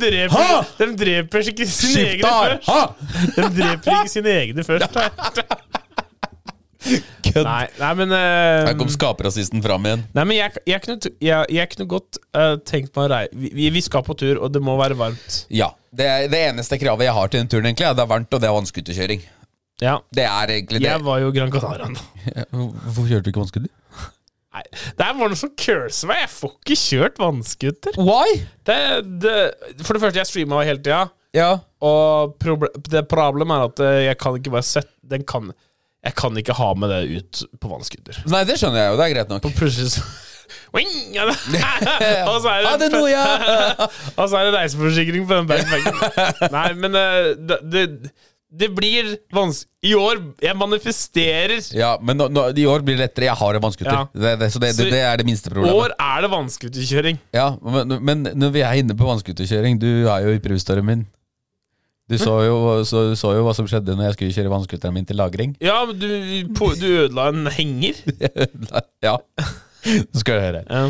dreper, 0.04 0.68
de 0.83 0.90
dreper 1.00 1.50
ikke 1.54 1.66
sine 1.71 2.04
egne 2.12 2.35
først. 2.35 2.68
De 3.38 3.49
dreper 3.62 3.97
ikke 3.97 4.12
sine 4.18 4.37
egne 4.42 4.66
først. 4.68 5.00
Kødd. 7.28 7.45
Nei, 7.47 7.64
nei 7.78 7.90
men 8.00 8.14
uh, 8.14 8.68
Her 8.68 8.76
kom 8.78 8.90
skaperrasisten 8.92 9.64
fram 9.64 9.88
igjen. 9.88 10.04
Nei, 10.16 10.26
men 10.30 10.38
jeg, 10.38 10.62
jeg, 10.68 10.83
kunne, 10.85 11.12
jeg, 11.25 11.49
jeg 11.54 11.73
kunne 11.75 11.88
godt 11.90 12.21
uh, 12.37 12.54
tenkt 12.68 12.95
meg 12.95 13.07
å 13.07 13.11
reise 13.12 13.40
vi, 13.59 13.68
vi 13.75 13.83
skal 13.85 14.04
på 14.07 14.16
tur, 14.18 14.40
og 14.42 14.52
det 14.54 14.62
må 14.64 14.76
være 14.80 14.99
varmt. 14.99 15.42
Ja. 15.52 15.73
Det, 15.88 16.07
det 16.28 16.40
eneste 16.50 16.76
kravet 16.76 17.07
jeg 17.09 17.16
har 17.16 17.30
til 17.33 17.40
den 17.40 17.49
turen, 17.49 17.66
egentlig, 17.71 17.87
er 17.88 17.97
det 17.97 18.04
er 18.04 18.11
varmt, 18.11 18.35
og 18.35 18.42
det 18.42 18.49
er 18.49 18.57
vannskuterkjøring. 18.59 19.23
Ja. 19.80 19.99
Det 20.14 20.25
er 20.26 20.52
egentlig 20.52 20.83
det. 20.83 20.88
Jeg 20.90 21.04
var 21.07 21.21
jo 21.23 21.30
Gran 21.35 21.52
Canaria 21.54 21.88
nå. 21.92 22.07
Hvorfor 22.50 23.07
kjørte 23.07 23.28
du 23.28 23.30
ikke 23.33 23.45
vannskuter? 23.45 23.71
Nei, 24.59 24.64
det 24.99 25.04
er 25.04 25.14
bare 25.14 25.30
noe 25.30 25.38
som 25.38 25.52
curser 25.61 26.11
meg. 26.11 26.25
Jeg 26.25 26.33
får 26.35 26.52
ikke 26.57 26.78
kjørt 26.80 27.21
vannskuter. 27.23 27.99
Why? 28.00 28.40
Det, 28.66 28.78
det, 29.23 29.37
for 29.85 29.95
det 29.95 30.02
første, 30.02 30.18
jeg 30.18 30.30
streama 30.30 30.64
hele 30.66 30.83
tida. 30.83 31.04
Ja. 31.37 31.50
Og 31.85 32.35
proble 32.40 32.71
det 32.88 33.04
problemet 33.11 33.54
er 33.54 33.68
at 33.68 33.83
eh, 33.85 33.99
jeg 34.09 34.18
kan 34.21 34.38
ikke 34.38 34.54
bare 34.57 34.66
sette 34.66 34.95
den 35.09 35.25
kan, 35.28 35.52
Jeg 36.07 36.14
kan 36.19 36.37
ikke 36.38 36.55
ha 36.55 36.71
med 36.78 36.93
det 36.95 37.02
ut 37.19 37.43
på 37.59 37.71
vannskuter. 37.73 38.23
Nei, 38.31 38.45
det 38.47 38.59
skjønner 38.61 38.85
jeg 38.85 38.93
jo. 38.93 38.99
Det 39.00 39.07
er 39.09 39.14
greit 39.17 39.33
nok. 39.33 39.49
Og 39.49 39.55
plutselig 39.59 39.97
så 39.97 40.07
Wing! 40.76 40.88
Og 42.31 42.38
så 42.45 42.55
er 42.55 42.64
det, 42.64 42.78
det 42.85 42.88
noe, 42.95 43.09
ja. 43.11 43.26
og 44.17 44.25
så 44.28 44.38
er 44.38 44.49
det 44.49 44.55
reiseforsikring 44.55 45.26
på 45.28 45.37
den 45.37 45.49
backpacken. 45.49 46.49
Nei, 46.55 46.71
men 46.78 46.97
eh, 46.97 47.28
det, 47.37 47.59
det, 47.73 47.85
Det 48.49 48.69
blir 48.73 49.11
vanskelig 49.35 49.90
I 49.90 49.95
år 49.99 50.23
Jeg 50.45 50.57
manifesterer. 50.57 51.69
Ja, 51.76 51.90
men 52.00 52.17
nå, 52.21 52.31
nå, 52.33 52.47
i 52.57 52.64
år 52.69 52.85
blir 52.85 52.97
det 52.97 53.09
lettere. 53.09 53.28
Jeg 53.28 53.40
har 53.43 53.59
en 53.59 53.64
vannskuter. 53.64 53.93
Ja. 53.93 54.07
Det, 54.40 54.50
så 54.55 54.62
det, 54.62 54.73
det, 54.78 54.88
det 54.95 55.02
er 55.05 55.21
det 55.21 55.28
minste 55.28 55.52
problemet. 55.52 55.76
År 55.76 55.97
er 55.99 56.25
det 56.25 56.33
vannskuterkjøring. 56.33 57.21
Ja, 57.37 57.50
men, 57.61 57.99
men 58.09 58.26
når 58.37 58.57
vi 58.57 58.64
er 58.64 58.81
inne 58.81 58.97
på 58.97 59.09
vannskuterkjøring 59.09 59.81
Du 59.83 59.90
er 60.09 60.25
jo 60.25 60.37
i 60.37 60.43
prøvestormen 60.45 60.88
min. 60.88 61.07
Du 62.09 62.17
så 62.17 62.38
jo, 62.47 62.57
så, 62.88 63.03
så 63.21 63.35
jo 63.37 63.45
hva 63.45 63.53
som 63.57 63.67
skjedde 63.69 63.93
når 63.97 64.07
jeg 64.09 64.17
skulle 64.17 64.37
kjøre 64.38 64.53
vannskuteren 64.53 64.97
min 64.97 65.09
til 65.09 65.19
lagring. 65.21 65.53
Ja, 65.61 65.83
men 65.88 65.99
du, 66.00 66.09
på, 66.57 66.71
du 66.81 66.87
ødela 67.05 67.29
en 67.29 67.50
henger. 67.53 68.00
ja, 69.07 69.19
Nå 69.88 70.21
skal 70.21 70.38
du 70.38 70.43
høre. 70.43 70.62
Ja. 70.65 70.87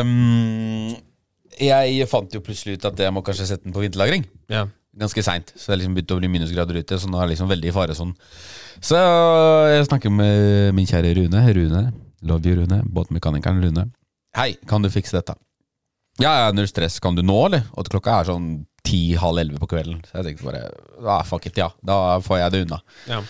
Um, 0.00 0.94
jeg 1.56 2.06
fant 2.10 2.32
jo 2.34 2.42
plutselig 2.44 2.76
ut 2.76 2.86
at 2.88 3.00
jeg 3.00 3.14
må 3.14 3.22
kanskje 3.26 3.48
sette 3.48 3.66
den 3.66 3.74
på 3.74 3.82
vinterlagring. 3.82 4.26
Ja. 4.52 4.66
Ganske 4.96 5.24
seint. 5.24 5.50
Så 5.56 5.72
det 5.72 5.80
liksom 5.80 5.96
begynte 5.96 6.16
å 6.16 6.20
bli 6.22 6.30
minusgrader 6.32 6.78
ute, 6.78 6.98
så 7.00 7.10
nå 7.10 7.18
er 7.18 7.26
det 7.26 7.34
liksom 7.34 7.50
veldig 7.50 7.68
i 7.68 7.74
fare 7.74 7.96
sånn. 7.96 8.14
Så 8.84 9.00
jeg 9.72 9.88
snakker 9.88 10.12
med 10.12 10.72
min 10.76 10.88
kjære 10.88 11.14
Rune. 11.18 11.42
Rune, 11.58 11.82
Love 12.26 12.48
you, 12.48 12.60
Rune. 12.62 12.80
Båtmekanikeren 12.86 13.60
Rune. 13.64 13.88
Hei, 14.36 14.54
kan 14.68 14.84
du 14.84 14.92
fikse 14.92 15.18
dette? 15.18 15.36
Ja, 16.22 16.32
ja, 16.44 16.48
null 16.56 16.68
stress. 16.68 17.00
Kan 17.02 17.16
du 17.16 17.22
nå, 17.24 17.36
eller? 17.48 17.66
Og 17.76 17.88
klokka 17.92 18.20
er 18.20 18.30
sånn 18.30 18.50
ti-halv 18.86 19.40
elleve 19.42 19.60
på 19.62 19.68
kvelden. 19.74 19.98
Så 20.06 20.20
jeg 20.20 20.28
tenkte 20.30 20.46
bare 20.46 20.62
ah, 21.04 21.24
fuck 21.26 21.48
it, 21.50 21.58
ja. 21.60 21.68
Da 21.86 21.96
får 22.24 22.40
jeg 22.40 22.54
det 22.54 22.60
unna. 22.66 22.78
Ja. 23.10 23.20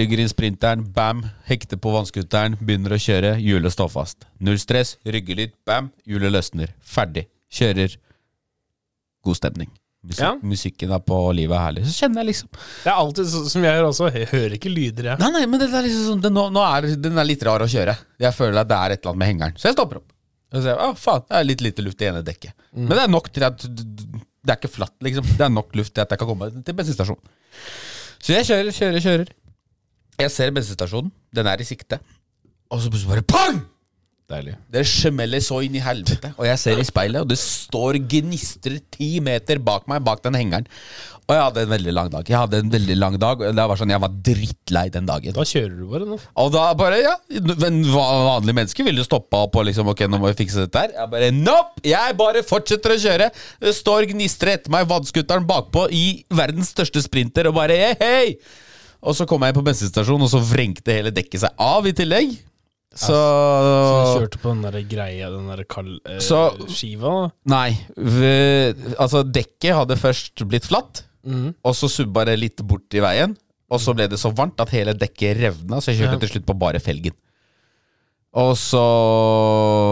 Rygger 0.00 0.22
inn 0.24 0.32
sprinteren, 0.32 0.82
bam. 0.96 1.22
Hekter 1.48 1.80
på 1.80 1.92
vannskuteren, 1.94 2.58
begynner 2.60 2.96
å 2.96 3.00
kjøre. 3.00 3.36
Hjulet 3.42 3.74
står 3.74 3.92
fast. 3.94 4.26
Null 4.44 4.58
stress. 4.62 4.96
Rygger 5.06 5.40
litt, 5.44 5.54
bam. 5.68 5.92
Hjulet 6.08 6.34
løsner. 6.34 6.74
Ferdig. 6.82 7.28
Kjører. 7.54 7.96
God 9.24 9.40
stemning. 9.40 9.70
Musik, 10.04 10.20
Ja. 10.20 10.34
Musikken 10.42 10.90
er 10.92 11.00
på, 11.00 11.16
livet 11.32 11.56
er 11.56 11.62
herlig. 11.64 11.84
Så 11.88 11.94
kjenner 12.04 12.20
jeg 12.20 12.34
liksom 12.34 12.48
Det 12.52 12.90
er 12.90 12.98
alltid 13.00 13.28
sånn 13.32 13.46
som 13.48 13.62
jeg 13.64 13.78
gjør 13.78 13.86
også. 13.88 14.08
Jeg 14.12 14.28
hører 14.34 14.56
ikke 14.58 14.72
lyder, 14.72 15.06
jeg. 15.12 15.18
Nei, 15.22 15.30
nei, 15.32 15.44
men 15.48 15.62
det 15.62 15.70
er 15.72 15.86
liksom 15.86 16.04
sånn, 16.10 16.20
det, 16.26 16.32
nå, 16.34 16.50
nå 16.52 16.64
er 16.66 16.90
den 17.00 17.16
er 17.22 17.24
litt 17.24 17.46
rar 17.48 17.64
å 17.64 17.68
kjøre. 17.70 17.94
Jeg 18.20 18.36
føler 18.36 18.60
at 18.60 18.68
det 18.68 18.76
er 18.76 18.94
et 18.96 19.00
eller 19.00 19.14
annet 19.14 19.22
med 19.22 19.30
hengeren. 19.32 19.56
Så 19.56 19.70
jeg 19.70 19.78
stopper 19.78 20.02
opp. 20.02 20.10
Og 20.54 20.62
så 20.62 20.74
å 20.78 20.90
faen, 20.98 21.24
det 21.28 21.38
er 21.38 21.46
litt 21.48 21.64
lite 21.64 21.82
luft 21.82 22.02
i 22.04 22.08
ene 22.10 22.22
dekket. 22.26 22.54
Men 22.76 22.94
det 22.94 23.02
er 23.04 23.10
nok 23.10 23.30
til 23.34 23.46
at 23.46 23.64
det 23.64 24.52
er 24.52 24.58
ikke 24.60 24.70
flatt, 24.70 24.94
liksom. 25.02 25.26
Det 25.38 25.44
er 25.46 25.52
nok 25.52 25.74
luft 25.78 25.94
til 25.96 26.04
at 26.04 26.12
jeg 26.12 26.20
kan 26.20 26.28
komme 26.30 26.50
til 26.54 26.76
bensinstasjonen. 26.78 27.32
Så 28.22 28.36
jeg 28.36 28.46
kjører, 28.48 28.76
kjører, 28.76 29.04
kjører. 29.04 29.32
Jeg 30.20 30.30
ser 30.32 30.52
bensinstasjonen. 30.54 31.10
Den 31.34 31.48
er 31.50 31.60
i 31.60 31.66
sikte. 31.66 31.98
Og 32.70 32.82
så 32.82 32.92
plutselig 32.92 33.10
bare 33.16 33.26
pang! 33.34 33.62
Deilig. 34.24 34.54
Det 34.72 34.80
smeller 34.88 35.42
så 35.44 35.58
inn 35.66 35.74
i 35.76 35.82
helvete. 35.84 36.30
Og 36.38 36.46
jeg 36.48 36.60
ser 36.62 36.78
i 36.80 36.86
speilet, 36.88 37.20
og 37.20 37.28
det 37.28 37.36
står 37.36 37.98
gnistrer 38.08 38.78
ti 38.94 39.18
meter 39.20 39.60
bak 39.60 39.84
meg, 39.90 40.00
bak 40.06 40.22
den 40.24 40.38
hengeren. 40.38 40.68
Og 41.24 41.32
jeg 41.32 41.40
hadde 41.40 41.62
en 41.64 41.70
veldig 41.72 41.92
lang 41.96 42.08
dag. 42.12 42.28
Jeg 42.28 42.36
hadde 42.36 42.58
en 42.60 42.72
veldig 42.72 42.96
lang 43.00 43.14
dag 43.20 43.40
og 43.40 43.56
det 43.56 43.64
var 43.68 43.80
sånn, 43.80 43.92
Jeg 43.94 44.02
var 44.02 44.16
drittlei 44.28 44.84
den 44.92 45.06
dagen. 45.08 45.32
Da 45.36 45.44
kjører 45.48 45.76
du 45.76 45.84
bare 45.88 46.08
nå. 46.08 46.18
Og 46.40 46.50
da 46.52 46.64
bare, 46.76 46.98
ja 47.00 47.14
En 47.32 47.78
vanlige 47.80 48.26
vanlig 48.28 48.56
menneske 48.58 48.84
ville 48.84 49.06
stoppa 49.06 49.40
opp 49.46 49.56
og 49.56 49.64
liksom 49.70 49.88
Ok, 49.92 50.04
nå 50.04 50.20
må 50.20 50.28
vi 50.32 50.40
fikse 50.42 50.66
dette 50.66 50.82
her. 50.82 50.92
Jeg 50.98 51.12
bare 51.14 51.30
Nope! 51.32 51.84
Jeg 51.88 52.18
bare 52.20 52.44
fortsetter 52.44 52.92
å 52.92 53.00
kjøre. 53.00 53.30
Det 53.64 53.72
står 53.76 54.10
gnistrer 54.12 54.58
etter 54.58 54.72
meg, 54.72 54.88
vannskuteren 54.90 55.48
bakpå, 55.48 55.86
i 55.92 56.24
verdens 56.28 56.74
største 56.76 57.00
sprinter, 57.04 57.48
og 57.48 57.56
bare 57.56 57.80
hei, 57.80 57.94
hei! 58.00 58.26
Og 59.04 59.16
så 59.16 59.24
kom 59.28 59.44
jeg 59.44 59.56
på 59.56 59.64
bensinstasjonen, 59.64 60.24
og 60.28 60.32
så 60.32 60.40
vrengte 60.44 60.92
hele 60.96 61.12
dekket 61.12 61.46
seg 61.46 61.56
av 61.60 61.88
i 61.88 61.96
tillegg. 61.96 62.36
Så, 62.94 63.14
Så 63.14 63.94
du 64.14 64.20
kjørte 64.20 64.38
på 64.42 64.52
den 64.54 64.62
der 64.62 64.82
greia, 64.86 65.30
den 65.32 65.48
der 65.50 65.64
kald 65.68 65.96
eh, 66.06 66.18
Så- 66.22 66.52
skiva? 66.70 67.30
Nei. 67.50 67.72
ved- 67.96 68.94
altså, 68.98 69.24
dekket 69.26 69.74
hadde 69.74 69.96
først 69.98 70.44
blitt 70.46 70.64
flatt, 70.70 71.02
mm. 71.26 71.54
og 71.64 71.74
så 71.74 71.88
subba 71.90 72.24
det 72.24 72.38
litt 72.38 72.62
bort 72.62 72.94
i 72.94 73.00
veien. 73.02 73.36
Og 73.70 73.80
så 73.80 73.94
ble 73.96 74.06
det 74.06 74.18
så 74.20 74.30
varmt 74.30 74.60
at 74.62 74.70
hele 74.70 74.92
dekket 74.94 75.40
revna, 75.40 75.80
så 75.82 75.90
jeg 75.90 76.02
kjørte 76.04 76.12
Ja. 76.20 76.22
til 76.22 76.28
slutt 76.36 76.46
på 76.46 76.58
bare 76.58 76.78
felgen. 76.78 77.12
Og 78.34 78.56
så 78.58 78.80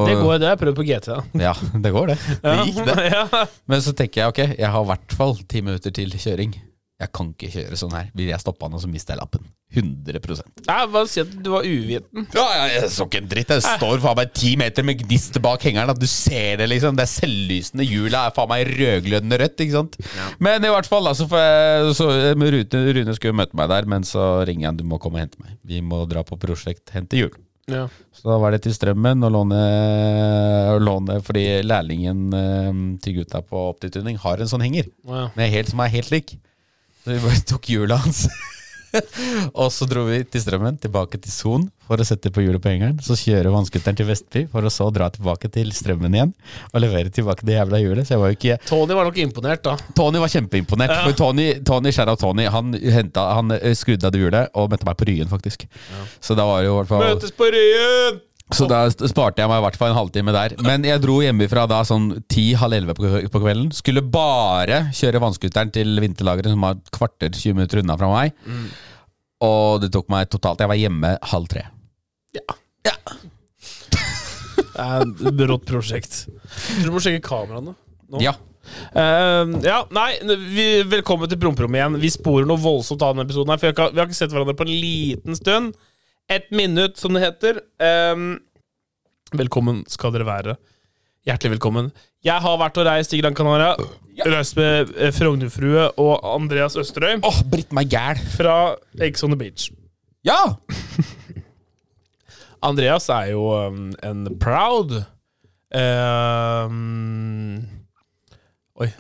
Det 0.06 0.16
går, 0.18 0.38
det 0.42 0.48
jeg 0.50 0.58
prøvd 0.58 0.76
på 0.76 0.86
GT. 0.86 1.08
Ja, 1.40 1.52
det 1.78 1.92
går 1.94 2.06
det. 2.10 2.18
Det 2.42 2.54
gikk, 2.66 2.84
det. 2.86 3.48
Men 3.70 3.80
så 3.80 3.92
tenker 3.94 4.20
jeg 4.22 4.28
ok, 4.32 4.40
jeg 4.58 4.70
har 4.70 4.82
i 4.82 4.86
hvert 4.90 5.12
fall 5.18 5.34
ti 5.48 5.60
minutter 5.62 5.90
til 5.94 6.10
kjøring. 6.10 6.54
Jeg 7.02 7.10
kan 7.16 7.32
ikke 7.34 7.50
kjøre 7.50 7.78
sånn 7.80 7.94
her. 7.96 8.10
Vil 8.14 8.30
jeg 8.30 8.42
stoppe 8.42 8.64
han, 8.66 8.76
og 8.78 8.82
så 8.82 8.88
mister 8.90 9.14
jeg 9.16 9.20
lappen. 9.22 9.48
100 9.72 10.20
Nei, 10.68 10.76
bare 10.92 11.08
si 11.08 11.22
at 11.22 11.30
du 11.42 11.48
var 11.54 11.64
uviten. 11.64 12.26
Ja, 12.36 12.44
ja, 12.58 12.64
jeg 12.74 12.90
så 12.92 13.06
ikke 13.08 13.22
en 13.22 13.28
dritt. 13.30 13.52
Jeg 13.56 13.64
står 13.64 14.02
faen 14.04 14.18
meg 14.18 14.32
ti 14.36 14.50
meter 14.60 14.84
med 14.84 15.00
gnist 15.00 15.38
bak 15.42 15.64
hengeren. 15.64 15.90
At 15.94 16.00
du 16.00 16.06
ser 16.10 16.60
det, 16.60 16.68
liksom. 16.70 16.98
Det 16.98 17.06
er 17.06 17.12
selvlysende. 17.14 17.86
Hjula 17.88 18.26
er 18.28 18.34
faen 18.36 18.50
meg 18.52 18.68
rødglødende 18.68 19.38
rødt, 19.40 19.64
ikke 19.64 19.78
sant. 19.78 19.96
Men 20.44 20.68
i 20.68 20.72
hvert 20.74 20.90
fall, 20.90 21.08
altså, 21.08 21.24
så 21.30 21.40
jeg 21.40 21.96
så, 21.96 22.10
Rune, 22.36 22.84
Rune 22.98 23.16
skulle 23.16 23.38
møte 23.40 23.56
meg 23.58 23.72
der, 23.72 23.88
men 23.88 24.04
så 24.06 24.26
ringer 24.48 24.70
han. 24.70 24.78
Du 24.82 24.84
må 24.88 25.00
komme 25.02 25.18
og 25.18 25.24
hente 25.26 25.40
meg. 25.42 25.56
Vi 25.64 25.80
må 25.84 26.04
dra 26.10 26.22
på 26.26 26.38
prosjekt 26.40 26.92
Hente 26.92 27.16
hjul. 27.18 27.32
Ja. 27.70 27.86
Så 28.12 28.26
da 28.26 28.36
var 28.42 28.52
det 28.52 28.64
til 28.64 28.74
strømmen 28.74 29.22
å 29.22 29.28
låne, 29.30 29.58
låne 30.82 31.20
Fordi 31.22 31.44
lærlingen 31.62 32.24
eh, 32.34 32.80
til 33.04 33.20
gutta 33.20 33.38
på 33.46 33.60
Optituning 33.70 34.18
har 34.22 34.42
en 34.42 34.50
sånn 34.50 34.64
henger 34.66 34.88
Ja. 35.06 35.28
med 35.38 35.52
helt, 35.54 35.70
som 35.70 35.80
er 35.80 35.92
helt 35.94 36.10
lik. 36.12 36.34
Så 37.02 37.10
vi 37.10 37.18
bare 37.18 37.40
tok 37.50 37.68
hjulet 37.72 37.98
hans. 37.98 38.26
og 39.60 39.70
så 39.72 39.86
dro 39.88 40.04
vi 40.06 40.20
til 40.28 40.42
strømmen, 40.44 40.76
tilbake 40.82 41.18
til 41.22 41.32
Son 41.32 41.64
for 41.88 42.00
å 42.00 42.06
sette 42.06 42.30
på 42.32 42.44
hjulet 42.44 42.62
på 42.62 42.70
hengeren. 42.70 43.00
Så 43.02 43.16
kjøre 43.18 43.50
vannskutteren 43.52 43.98
til 43.98 44.06
Vestby 44.06 44.44
for 44.52 44.62
å 44.62 44.70
så 44.72 44.86
dra 44.94 45.08
tilbake 45.10 45.50
til 45.52 45.72
strømmen 45.74 46.14
igjen. 46.14 46.34
Og 46.70 46.84
levere 46.84 47.10
tilbake 47.12 47.46
det 47.48 47.56
jævla 47.56 47.80
hjulet. 47.82 48.06
Så 48.06 48.14
jeg 48.14 48.22
var 48.22 48.32
jo 48.32 48.38
ikke 48.38 48.58
Tony 48.68 48.98
var 48.98 49.08
nok 49.08 49.20
imponert, 49.24 49.64
da. 49.66 49.76
Tony 49.98 50.22
var 50.22 50.32
kjempeimponert. 50.32 50.94
Ja. 50.94 51.04
For 51.08 51.18
Tony, 51.18 51.48
Tony 51.66 51.94
Skjæra 51.94 52.16
Tony 52.20 52.46
Han, 52.52 52.74
henta, 52.98 53.28
han 53.38 53.56
eh, 53.58 53.72
skrudde 53.78 54.08
av 54.08 54.14
det 54.14 54.22
hjulet 54.22 54.58
og 54.58 54.70
møtte 54.72 54.88
meg 54.88 55.00
på 55.00 55.08
Ryen, 55.10 55.32
faktisk. 55.32 55.66
Så 56.22 56.38
da 56.38 56.46
var 56.48 56.62
det 56.62 56.70
jo 56.70 56.76
i 56.76 56.82
hvert 56.82 56.92
fall 56.92 57.08
Møtes 57.08 57.34
på 57.34 57.50
Ryen! 57.50 58.22
Så 58.56 58.66
da 58.70 58.80
sparte 58.90 59.42
jeg 59.42 59.50
meg 59.50 59.60
i 59.60 59.64
hvert 59.66 59.78
fall 59.80 59.92
en 59.92 59.98
halvtime 59.98 60.34
der. 60.34 60.54
Men 60.64 60.84
jeg 60.86 61.02
dro 61.02 61.18
hjemmefra 61.24 61.66
da 61.70 61.80
sånn 61.88 62.10
ti-halv 62.32 62.76
elleve 62.78 62.96
på 62.96 63.42
kvelden. 63.42 63.70
Skulle 63.76 64.04
bare 64.04 64.84
kjøre 64.96 65.22
vannskutteren 65.22 65.72
til 65.74 66.00
vinterlageret, 66.02 66.52
som 66.54 66.64
var 66.66 66.78
et 66.78 66.92
kvarter 66.94 67.32
20 67.32 67.58
minutter 67.58 67.82
unna 67.82 67.98
fra 68.00 68.10
meg. 68.12 68.36
Og 69.42 69.82
det 69.82 69.90
tok 69.94 70.06
meg 70.12 70.28
totalt 70.30 70.60
Jeg 70.62 70.70
var 70.70 70.78
hjemme 70.78 71.16
halv 71.32 71.48
tre. 71.50 71.66
Ja 72.36 72.44
Det 72.86 72.92
er 74.78 75.02
et 75.04 75.36
brått 75.36 75.66
prosjekt. 75.68 76.24
Jeg 76.30 76.80
tror 76.80 76.88
du 76.92 76.96
må 76.96 77.02
sjekke 77.04 77.24
kameraene. 77.26 77.74
nå. 78.12 78.22
Ja. 78.22 78.36
Uh, 78.94 79.58
ja, 79.66 79.80
nei, 79.92 80.10
vi, 80.54 80.66
velkommen 80.86 81.28
til 81.30 81.40
Promperommet 81.42 81.80
igjen. 81.80 81.98
Vi 82.02 82.12
sporer 82.14 82.46
noe 82.48 82.60
voldsomt 82.62 83.02
av 83.02 83.16
denne 83.16 83.26
episoden, 83.26 83.50
her 83.52 83.58
for 83.60 83.66
vi 83.66 83.72
har, 83.72 83.74
ikke, 83.76 83.88
vi 83.94 84.02
har 84.02 84.10
ikke 84.10 84.20
sett 84.20 84.34
hverandre 84.34 84.56
på 84.58 84.66
en 84.68 84.74
liten 84.74 85.38
stund. 85.38 85.74
Et 86.30 86.46
minutt, 86.54 86.98
som 87.00 87.14
det 87.16 87.22
heter. 87.24 87.60
Um, 87.82 88.36
velkommen 89.36 89.82
skal 89.90 90.14
dere 90.14 90.26
være. 90.28 90.54
Hjertelig 91.26 91.56
velkommen. 91.56 91.90
Jeg 92.26 92.42
har 92.42 92.58
vært 92.60 92.78
og 92.80 92.86
reist 92.86 93.12
i 93.14 93.20
Gran 93.20 93.34
Canaria. 93.36 93.74
Reist 94.28 94.56
med 94.58 94.90
eh, 95.00 95.12
Frognerfrue 95.14 95.86
og 96.02 96.18
Andreas 96.28 96.74
Østerøy 96.76 97.22
Åh, 97.24 97.38
Britt 97.48 97.72
meg 97.72 97.88
gæl. 97.90 98.20
fra 98.34 98.74
Eggs 99.00 99.22
on 99.24 99.32
the 99.32 99.38
Beach. 99.40 99.70
Ja! 100.26 100.36
Andreas 102.68 103.08
er 103.10 103.32
jo 103.32 103.46
um, 103.56 103.88
en 104.04 104.26
proud 104.42 104.92
um, 105.74 107.56
Oi. 108.82 108.90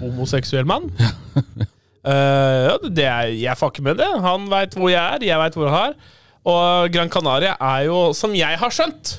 Homoseksuell 0.00 0.68
mann. 0.68 0.88
uh, 0.94 2.06
ja, 2.68 2.78
det 2.86 3.04
er, 3.08 3.34
jeg 3.40 3.58
fucker 3.60 3.84
med 3.84 4.00
det. 4.00 4.08
Han 4.24 4.48
veit 4.52 4.76
hvor 4.78 4.92
jeg 4.92 5.00
er, 5.00 5.28
jeg 5.32 5.42
veit 5.44 5.58
hvor 5.58 5.72
han 5.74 5.92
er. 5.92 6.16
Og 6.48 6.92
Gran 6.94 7.10
Canaria 7.12 7.56
er 7.60 7.88
jo, 7.88 7.98
som 8.16 8.32
jeg 8.36 8.58
har 8.60 8.72
skjønt, 8.72 9.18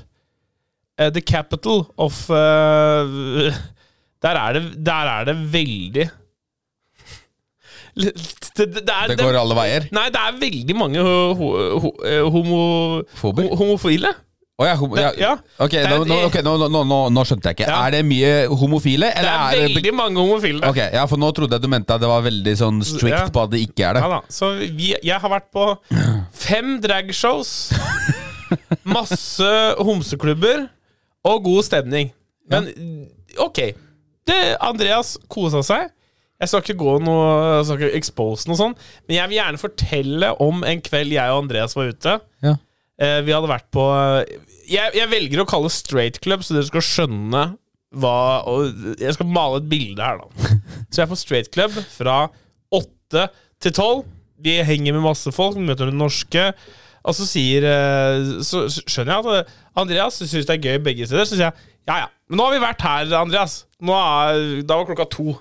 eh, 0.97 1.11
the 1.13 1.21
capital 1.21 1.85
of 1.97 2.17
uh, 2.29 3.53
der, 4.21 4.39
er 4.41 4.57
det, 4.57 4.63
der 4.85 5.11
er 5.17 5.29
det 5.29 5.37
veldig 5.53 6.09
det, 7.91 8.11
det, 8.57 8.65
det, 8.73 8.89
er, 8.89 9.07
Det 9.11 9.19
går 9.19 9.35
alle 9.35 9.55
veier. 9.57 9.87
Nei, 9.91 10.07
det 10.13 10.19
er 10.21 10.37
veldig 10.39 10.75
mange 10.79 11.01
ho, 11.03 11.15
ho, 11.35 11.47
ho, 11.83 11.91
eh, 12.07 12.21
homo, 12.23 12.61
homofile. 13.59 14.13
Å 14.61 14.67
ja, 14.67 14.75
homo, 14.77 14.97
ja. 14.99 15.09
Ja. 15.17 15.31
Ok, 15.63 15.73
nå, 15.89 15.97
nå, 16.05 16.17
okay 16.27 16.43
nå, 16.45 16.99
nå, 17.09 17.23
skjønte 17.25 17.49
jeg 17.49 17.57
ikke. 17.57 17.69
Ja. 17.69 17.79
Er 17.87 17.95
det 17.95 18.01
mye 18.05 18.31
homofile? 18.61 19.09
Det 19.15 19.25
er, 19.25 19.55
er 19.57 19.63
veldig 19.65 19.83
det 19.87 19.93
mange 19.97 20.21
homofile. 20.21 20.61
Ok, 20.69 20.77
ja, 20.93 21.05
For 21.09 21.21
nå 21.21 21.31
trodde 21.37 21.57
jeg 21.57 21.65
du 21.65 21.69
mente 21.71 21.95
at 21.95 22.03
det 22.03 22.09
var 22.11 22.25
veldig 22.25 22.53
sånn 22.59 22.81
strict 22.85 23.33
på 23.33 23.45
at 23.45 23.53
det 23.55 23.63
ikke 23.65 23.87
er 23.89 23.97
det. 23.97 24.03
Ja 24.05 24.11
da, 24.11 24.19
så 24.29 24.51
vi, 24.61 24.91
jeg 24.93 25.17
har 25.23 25.33
vært 25.33 25.49
på 25.55 25.65
fem 26.43 26.75
dragshows, 26.83 27.55
masse 28.97 29.53
homseklubber 29.81 30.67
og 31.27 31.47
god 31.47 31.65
stemning. 31.65 32.13
Men 32.51 32.69
ok. 33.41 33.71
Det, 34.29 34.39
Andreas 34.61 35.15
kosa 35.31 35.63
seg. 35.65 35.89
Jeg 36.41 36.49
skal 36.49 36.63
ikke 36.63 36.79
gå 36.81 36.93
noe 37.05 37.25
Jeg 37.59 37.65
skal 37.67 37.81
ikke 37.81 37.97
expose 37.99 38.49
noe 38.49 38.57
sånn, 38.57 38.73
men 39.05 39.17
jeg 39.17 39.29
vil 39.29 39.37
gjerne 39.37 39.61
fortelle 39.61 40.31
om 40.41 40.63
en 40.65 40.81
kveld 40.81 41.13
jeg 41.13 41.33
og 41.33 41.43
Andreas 41.43 41.75
var 41.77 41.91
ute. 41.93 42.15
Ja. 42.45 42.55
Eh, 43.01 43.19
vi 43.25 43.33
hadde 43.33 43.49
vært 43.49 43.67
på 43.73 43.85
jeg, 44.71 44.93
jeg 44.97 45.11
velger 45.11 45.43
å 45.43 45.47
kalle 45.49 45.69
det 45.69 45.75
straight 45.75 46.19
club, 46.23 46.45
så 46.45 46.55
dere 46.55 46.69
skal 46.69 46.85
skjønne 46.85 47.43
hva 47.91 48.17
og 48.47 48.99
Jeg 49.01 49.17
skal 49.17 49.27
male 49.27 49.59
et 49.59 49.67
bilde 49.71 50.05
her, 50.05 50.21
da. 50.21 50.51
Så 50.87 51.01
jeg 51.01 51.03
er 51.03 51.09
på 51.11 51.19
straight 51.19 51.49
club 51.51 51.75
fra 51.91 52.21
åtte 52.71 53.25
til 53.61 53.73
tolv. 53.75 54.05
vi 54.41 54.55
henger 54.63 54.95
med 54.95 55.03
masse 55.03 55.31
folk, 55.35 55.59
møter 55.59 55.91
det 55.91 55.97
norske. 55.97 56.45
Og 57.03 57.17
så 57.17 57.27
sier 57.27 57.65
eh, 57.67 58.39
Så 58.45 58.63
skjønner 58.69 59.17
jeg 59.17 59.25
at 59.25 59.31
eh, 59.41 59.59
Andreas 59.81 60.21
syns 60.21 60.47
det 60.47 60.55
er 60.55 60.69
gøy 60.69 60.79
begge 60.85 61.07
steder. 61.09 61.27
Så 61.27 61.35
sier 61.35 61.49
jeg 61.49 61.67
ja 61.89 62.03
ja, 62.03 62.07
men 62.29 62.37
nå 62.37 62.45
har 62.45 62.53
vi 62.53 62.61
vært 62.61 62.83
her, 62.85 63.13
Andreas. 63.17 63.63
Er, 63.81 64.61
da 64.63 64.77
var 64.77 64.87
klokka 64.87 65.07
to. 65.11 65.33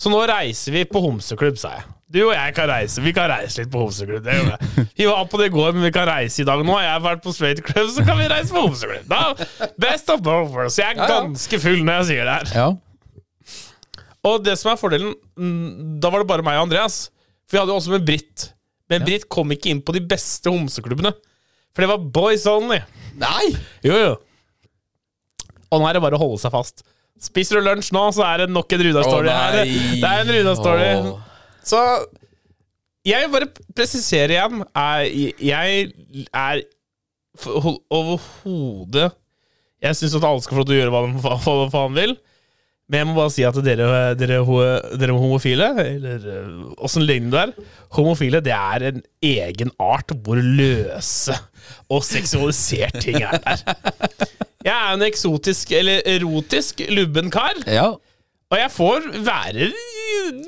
Så 0.00 0.10
nå 0.10 0.22
reiser 0.30 0.74
vi 0.74 0.86
på 0.88 1.02
homseklubb, 1.04 1.58
sa 1.60 1.74
jeg. 1.76 1.84
Du 2.08 2.22
og 2.24 2.30
jeg 2.32 2.54
kan 2.56 2.70
reise. 2.70 3.02
Vi 3.04 3.12
kan 3.12 3.26
reise 3.28 3.60
litt 3.60 3.68
på 3.72 3.82
homseklubb. 3.82 4.22
Det 4.24 4.32
gjør 4.38 4.46
vi. 4.48 4.84
Vi 4.96 5.06
var 5.10 5.26
på 5.28 5.40
det 5.42 5.50
i 5.50 5.52
går, 5.52 5.74
men 5.76 5.84
vi 5.84 5.90
kan 5.92 6.06
reise 6.08 6.40
i 6.40 6.46
dag. 6.48 6.62
Nå 6.64 6.72
har 6.78 6.86
jeg 6.86 7.02
vært 7.04 7.20
på 7.26 7.34
straight 7.36 7.60
club, 7.66 7.90
så 7.92 8.04
kan 8.06 8.16
vi 8.16 8.28
reise 8.32 8.54
på 8.54 8.62
homseklubb. 8.64 9.04
Da, 9.10 9.68
best 9.84 10.08
of 10.14 10.22
both 10.24 10.54
worlds. 10.56 10.78
Jeg 10.80 10.94
er 10.94 11.02
Ja, 11.02 11.04
ja. 11.04 11.18
ganske 11.26 11.60
full 11.60 11.82
når 11.84 11.98
jeg 12.00 12.08
sier 12.14 12.30
det 12.30 12.36
her. 12.38 12.54
Ja. 12.56 12.68
Og 14.28 14.40
det 14.44 14.56
som 14.58 14.72
er 14.72 14.80
fordelen 14.80 15.12
mm, 15.38 16.00
Da 16.02 16.10
var 16.10 16.24
det 16.24 16.28
bare 16.32 16.42
meg 16.44 16.56
og 16.58 16.66
Andreas. 16.66 16.96
For 17.46 17.54
vi 17.56 17.60
hadde 17.62 17.72
jo 17.76 17.78
også 17.82 17.92
med 17.94 18.08
Britt. 18.08 18.48
Men 18.88 19.04
Britt 19.04 19.28
kom 19.30 19.52
ikke 19.54 19.70
inn 19.74 19.84
på 19.84 19.92
de 19.96 20.00
beste 20.08 20.48
homseklubbene. 20.52 21.12
For 21.76 21.84
det 21.84 21.90
var 21.92 22.08
boys 22.16 22.48
only. 22.50 22.80
Nei! 23.20 23.52
Jo, 23.84 23.94
jo. 24.00 24.12
Og 25.68 25.80
nå 25.82 25.86
er 25.90 25.98
det 25.98 26.02
bare 26.08 26.16
å 26.16 26.22
holde 26.24 26.40
seg 26.40 26.52
fast. 26.56 26.82
Spiser 27.20 27.58
du 27.60 27.66
lunsj 27.68 27.92
nå, 27.92 28.02
så 28.16 28.24
er 28.24 28.44
det 28.46 28.52
nok 28.54 28.72
en 28.72 28.82
Ruda-story 28.88 29.28
Å, 29.28 29.36
her. 29.36 29.58
Det 30.00 30.08
er 30.08 30.20
en 30.24 30.30
Ruda-story. 30.32 30.90
Så 31.68 31.80
jeg 33.08 33.28
bare 33.32 33.48
presisere 33.76 34.34
igjen 34.36 34.62
Jeg 35.44 35.90
er 36.32 36.62
overhodet 37.92 39.12
Jeg 39.84 39.96
syns 39.98 40.16
at 40.18 40.24
alle 40.26 40.42
skal 40.42 40.56
få 40.56 40.62
lov 40.62 40.68
til 40.70 40.76
å 40.76 40.80
gjøre 40.80 40.94
hva 40.94 41.02
de 41.06 41.20
fa- 41.22 41.68
faen 41.70 41.94
vil. 41.94 42.16
Men 42.88 43.02
jeg 43.02 43.06
må 43.10 43.14
bare 43.18 43.30
si 43.34 43.44
at 43.44 43.58
dere, 43.62 43.86
dere, 44.18 44.38
dere 44.98 45.12
homofile, 45.14 45.66
eller 45.82 46.22
eh, 46.32 46.46
åssen 46.82 47.04
ligner 47.04 47.30
du 47.30 47.36
er 47.42 47.52
Homofile, 47.94 48.40
det 48.42 48.54
er 48.56 48.86
en 48.88 49.02
egen 49.28 49.70
art 49.82 50.14
hvor 50.24 50.40
løse 50.40 51.36
og 51.92 52.00
seksualisert 52.08 52.96
ting 53.04 53.20
er 53.20 53.36
der. 53.44 53.62
Jeg 54.64 54.72
er 54.72 54.96
en 54.96 55.04
eksotisk, 55.06 55.70
eller 55.78 56.00
erotisk, 56.08 56.80
lubben 56.96 57.28
kar. 57.32 57.60
Ja. 57.68 57.90
Og 58.48 58.56
jeg 58.56 58.70
får 58.72 59.06
være 59.26 59.68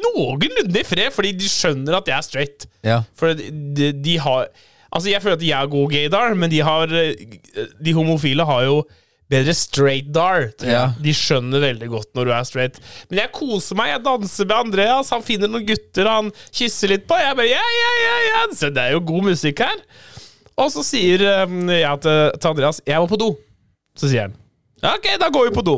noenlunde 0.00 0.80
i 0.80 0.86
fred, 0.88 1.10
fordi 1.12 1.34
de 1.36 1.48
skjønner 1.52 1.98
at 1.98 2.08
jeg 2.08 2.16
er 2.16 2.26
straight. 2.26 2.66
ja. 2.86 3.02
For 3.18 3.34
de, 3.36 3.92
de 3.92 4.18
har 4.18 4.48
Altså, 4.90 5.06
jeg 5.12 5.22
føler 5.22 5.36
at 5.36 5.42
jeg 5.46 5.54
er 5.54 5.68
god 5.70 5.92
gaydar, 5.92 6.32
men 6.34 6.50
de 6.50 6.58
har 6.66 6.90
De 6.90 7.92
homofile 7.94 8.42
har 8.44 8.64
jo 8.66 8.80
bedre 9.30 9.54
straight-dar. 9.54 10.48
Ja. 10.66 10.88
De 10.98 11.12
skjønner 11.14 11.62
veldig 11.62 11.86
godt 11.92 12.08
når 12.18 12.26
du 12.26 12.32
er 12.34 12.46
straight. 12.48 12.80
Men 13.10 13.20
jeg 13.20 13.30
koser 13.36 13.78
meg. 13.78 13.92
Jeg 13.92 14.02
danser 14.02 14.48
med 14.48 14.56
Andreas. 14.56 15.12
Han 15.14 15.22
finner 15.22 15.46
noen 15.52 15.68
gutter 15.68 16.10
han 16.10 16.32
kysser 16.50 16.90
litt 16.90 17.06
på. 17.06 17.14
Jeg 17.22 17.38
bare 17.38 17.46
ja, 17.52 17.62
ja, 17.76 17.92
ja, 18.02 18.16
ja. 18.26 18.40
Så 18.58 18.72
det 18.74 18.82
er 18.82 18.96
jo 18.96 19.04
god 19.06 19.28
musikk 19.30 19.62
her. 19.62 19.78
Og 20.58 20.72
så 20.74 20.82
sier 20.84 21.22
um, 21.44 21.70
jeg 21.70 22.02
til, 22.02 22.18
til 22.40 22.50
Andreas 22.50 22.82
Jeg 22.90 22.98
må 22.98 23.06
på 23.12 23.20
do. 23.22 23.30
Så 23.94 24.10
sier 24.10 24.26
han 24.26 24.34
ok, 24.96 25.06
da 25.20 25.28
går 25.30 25.50
vi 25.50 25.54
på 25.60 25.62
do. 25.70 25.76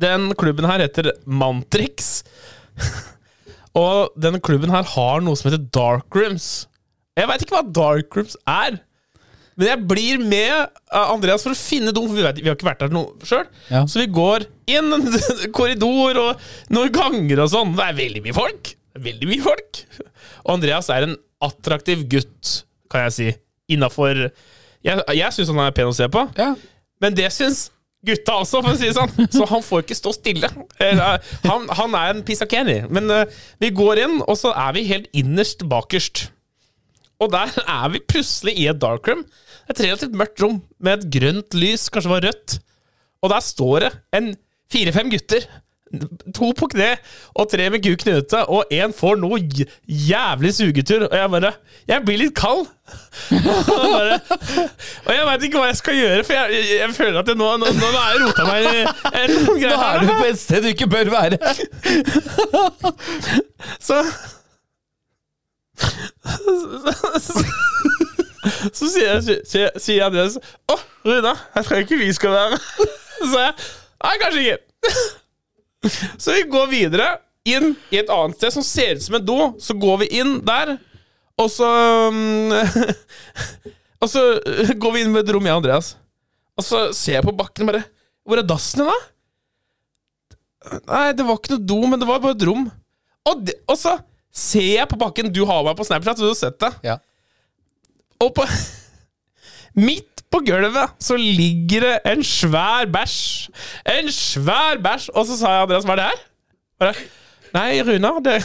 Den 0.00 0.30
klubben 0.40 0.68
her 0.68 0.82
heter 0.82 1.10
Mantrix. 1.28 2.20
Og 3.80 4.14
denne 4.18 4.40
klubben 4.42 4.72
her 4.74 4.86
har 4.96 5.22
noe 5.24 5.38
som 5.38 5.50
heter 5.50 5.66
Dark 5.74 6.16
Rooms. 6.16 6.66
Jeg 7.18 7.28
veit 7.30 7.44
ikke 7.44 7.58
hva 7.58 7.66
Dark 7.76 8.16
Rooms 8.16 8.36
er. 8.48 8.80
Men 9.60 9.68
jeg 9.68 9.84
blir 9.90 10.22
med 10.24 10.70
Andreas 10.96 11.42
for 11.44 11.52
å 11.52 11.58
finne 11.58 11.92
dem, 11.92 12.06
for 12.08 12.16
vi, 12.16 12.24
vet, 12.24 12.38
vi 12.40 12.48
har 12.48 12.56
ikke 12.56 12.68
vært 12.70 12.80
der 12.86 13.26
sjøl. 13.28 13.48
Ja. 13.68 13.82
Så 13.90 14.00
vi 14.00 14.06
går 14.16 14.46
inn 14.72 14.88
en 14.96 15.04
korridor 15.56 16.20
og 16.22 16.46
noen 16.72 16.94
ganger 16.94 17.42
og 17.44 17.50
sånn. 17.52 17.74
Det 17.76 17.88
er 17.90 17.98
veldig 17.98 18.22
mye 18.24 18.36
folk. 18.36 18.72
Veldig 19.04 19.28
mye 19.28 19.44
folk. 19.44 19.82
Og 20.46 20.54
Andreas 20.56 20.88
er 20.94 21.06
en 21.10 21.18
attraktiv 21.44 22.06
gutt, 22.10 22.54
kan 22.92 23.04
jeg 23.08 23.16
si. 23.18 23.28
Innafor 23.70 24.16
Jeg, 24.82 25.02
jeg 25.14 25.34
syns 25.36 25.50
han 25.52 25.60
er 25.62 25.74
pen 25.76 25.90
å 25.90 25.94
se 25.94 26.08
på. 26.10 26.24
ja. 26.40 26.54
Men 27.00 27.14
det 27.16 27.30
syns 27.32 27.68
gutta 28.06 28.38
også, 28.40 28.62
for 28.64 28.72
å 28.72 28.78
si 28.80 28.88
det 28.88 28.96
sånn. 28.96 29.30
Så 29.32 29.46
han 29.50 29.64
får 29.64 29.84
ikke 29.84 29.98
stå 29.98 30.12
stille. 30.16 30.50
Han, 30.80 31.66
han 31.76 31.96
er 31.98 32.14
en 32.14 32.22
pisakeni. 32.26 32.80
Men 32.92 33.12
eh, 33.12 33.40
vi 33.62 33.72
går 33.76 34.04
inn, 34.06 34.18
og 34.24 34.38
så 34.40 34.54
er 34.56 34.76
vi 34.76 34.86
helt 34.88 35.10
innerst 35.16 35.66
bakerst. 35.70 36.28
Og 37.20 37.32
der 37.34 37.52
er 37.66 37.90
vi 37.92 38.00
plutselig 38.08 38.56
i 38.56 38.68
et 38.72 38.80
darkroom. 38.80 39.26
Et 39.70 39.82
relativt 39.84 40.16
mørkt 40.16 40.40
rom 40.40 40.62
med 40.80 40.98
et 41.00 41.10
grønt 41.18 41.56
lys, 41.56 41.88
kanskje 41.92 42.08
det 42.08 42.14
var 42.14 42.26
rødt. 42.30 42.56
Og 43.20 43.34
der 43.34 43.44
står 43.44 43.84
det 43.84 43.90
en 44.16 44.30
fire-fem 44.72 45.12
gutter. 45.12 45.44
To 46.36 46.52
på 46.54 46.66
kne 46.70 46.92
og 47.34 47.48
tre 47.50 47.66
med 47.74 47.82
kuken 47.82 48.20
ute, 48.22 48.38
og 48.46 48.64
én 48.70 48.94
får 48.94 49.16
noe 49.18 49.40
jævlig 49.88 50.54
sugetur. 50.54 51.08
Og 51.08 51.16
jeg 51.18 51.30
bare 51.30 51.52
Jeg 51.88 52.04
blir 52.06 52.18
litt 52.20 52.34
kald. 52.38 52.66
og 53.30 53.90
bare, 53.90 54.20
og 55.06 55.12
jeg 55.14 55.26
veit 55.26 55.42
ikke 55.46 55.58
hva 55.62 55.66
jeg 55.68 55.76
skal 55.78 55.94
gjøre, 55.98 56.24
for 56.26 56.32
jeg, 56.34 56.46
jeg, 56.56 56.64
jeg 56.80 56.94
føler 56.94 57.18
at 57.20 57.28
jeg 57.30 57.38
nå, 57.38 57.48
nå, 57.62 57.66
nå 57.78 57.86
har 57.94 58.10
jeg 58.10 58.20
rota 58.24 58.42
meg 58.48 58.60
i 58.66 58.68
Da 59.62 59.76
er 59.92 59.98
du 60.02 60.06
på 60.10 60.26
et 60.26 60.40
sted 60.40 60.60
du 60.62 60.68
ikke 60.72 60.90
bør 60.90 61.06
være. 61.14 61.36
Så 63.86 63.96
Så 68.76 68.88
sier 68.88 69.20
sier, 69.24 69.70
sier 69.80 70.04
Andreas 70.06 70.36
Å, 70.68 70.76
Runa, 71.06 71.34
jeg 71.56 71.64
tror 71.66 71.78
ikke 71.84 72.00
vi 72.00 72.12
skal 72.16 72.30
være 72.34 72.56
Så 72.60 73.24
sa 73.32 73.38
jeg 73.46 73.54
Nei, 74.00 74.14
kanskje 74.22 74.40
ikke. 74.44 74.58
Så 76.22 76.36
vi 76.36 76.46
går 76.50 76.70
videre 76.72 77.08
inn 77.48 77.72
i 77.90 78.00
et 78.00 78.10
annet 78.12 78.36
sted 78.36 78.52
som 78.58 78.64
ser 78.66 78.98
ut 78.98 79.04
som 79.04 79.16
en 79.16 79.26
do. 79.26 79.38
Så 79.62 79.76
går 79.80 80.02
vi 80.02 80.10
inn 80.20 80.38
der, 80.46 80.76
og 81.40 81.48
så 81.52 81.68
mm, 82.12 82.52
Og 84.00 84.08
så 84.08 84.20
går 84.80 84.94
vi 84.94 85.02
inn 85.04 85.12
med 85.12 85.26
et 85.26 85.32
rom, 85.34 85.44
jeg 85.44 85.52
og 85.52 85.60
Andreas. 85.60 85.94
Og 86.56 86.64
så 86.64 86.86
ser 86.96 87.18
jeg 87.18 87.26
på 87.26 87.36
bakken 87.36 87.66
og 87.66 87.72
bare 87.72 87.82
Hvor 88.24 88.40
er 88.40 88.48
dassen 88.48 88.82
din, 88.82 88.88
da? 88.90 90.78
Nei, 90.88 91.06
det 91.16 91.24
var 91.24 91.38
ikke 91.38 91.54
noe 91.54 91.68
do, 91.68 91.78
men 91.88 92.00
det 92.00 92.08
var 92.08 92.20
bare 92.20 92.36
et 92.36 92.46
rom. 92.48 92.66
Og, 93.28 93.44
de, 93.44 93.54
og 93.68 93.76
så 93.80 93.96
ser 94.32 94.74
jeg 94.78 94.88
på 94.90 94.98
bakken 95.00 95.32
Du 95.32 95.42
har 95.48 95.64
meg 95.64 95.76
på 95.76 95.86
Snapchat, 95.88 96.20
du 96.20 96.28
har 96.28 96.36
sett 96.38 96.58
det. 96.60 96.72
Ja. 96.84 96.98
Og 98.20 98.32
på 98.36 98.44
Midt 99.86 100.09
på 100.30 100.40
gulvet 100.46 100.92
så 101.02 101.16
ligger 101.18 101.86
det 101.86 101.94
en 102.12 102.22
svær 102.26 102.86
bæsj. 102.92 103.50
En 103.98 104.10
svær 104.14 104.78
bæsj! 104.82 105.10
Og 105.14 105.26
så 105.26 105.38
sa 105.40 105.56
jeg 105.56 105.66
Andreas, 105.66 105.88
hva 105.88 105.96
er 105.96 106.00
det 106.02 106.08
her? 106.10 106.22
Bare, 106.80 107.08
Nei, 107.54 107.80
Runar, 107.82 108.20
det 108.22 108.36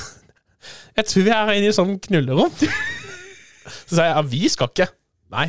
Jeg 0.97 1.05
tror 1.05 1.25
vi 1.27 1.33
er 1.35 1.53
inne 1.59 1.69
i 1.69 1.75
sånn 1.75 1.97
knullerom. 2.01 2.51
Så 2.55 3.97
sa 3.97 4.07
jeg 4.07 4.15
ja, 4.15 4.25
vi 4.31 4.49
skal 4.49 4.71
ikke. 4.71 4.89
Nei, 5.35 5.47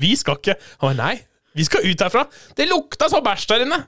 vi 0.00 0.12
skal 0.18 0.38
ikke. 0.40 0.56
Han 0.80 0.90
var 0.92 0.98
nei, 0.98 1.14
vi 1.56 1.66
skal 1.66 1.86
ut 1.86 2.04
herfra. 2.04 2.26
Det 2.56 2.68
lukta 2.70 3.08
så 3.12 3.22
bæsj 3.24 3.48
der 3.52 3.66
inne. 3.66 3.80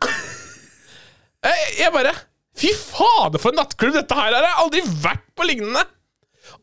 Jeg, 1.78 1.92
bare 1.94 2.14
Fy 2.58 2.72
fader, 2.74 3.38
for 3.38 3.54
en 3.54 3.60
nattklubb 3.60 3.94
dette 3.94 4.16
her 4.18 4.32
er! 4.32 4.42
Jeg 4.42 4.50
har 4.50 4.64
aldri 4.64 4.80
vært 5.04 5.26
på 5.38 5.46
lignende! 5.46 5.84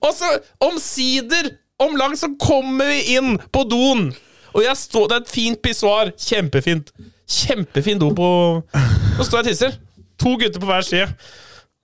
Og 0.03 0.11
så 0.15 0.27
omsider, 0.65 1.53
om 1.79 1.95
lang, 1.99 2.17
så 2.19 2.27
kommer 2.41 2.89
vi 2.91 3.15
inn 3.15 3.37
på 3.55 3.63
doen. 3.71 4.09
Og 4.55 4.63
jeg 4.63 4.79
står, 4.79 5.09
det 5.11 5.17
er 5.17 5.23
et 5.25 5.33
fint 5.33 5.61
pissoar. 5.63 6.11
Kjempefint. 6.27 6.93
Kjempefin 7.25 7.99
do 7.99 8.11
på 8.15 8.27
Nå 8.61 9.25
står 9.25 9.41
jeg 9.41 9.43
og 9.43 9.49
tisser. 9.49 9.75
To 10.21 10.35
gutter 10.39 10.61
på 10.63 10.69
hver 10.69 10.85
side. 10.87 11.09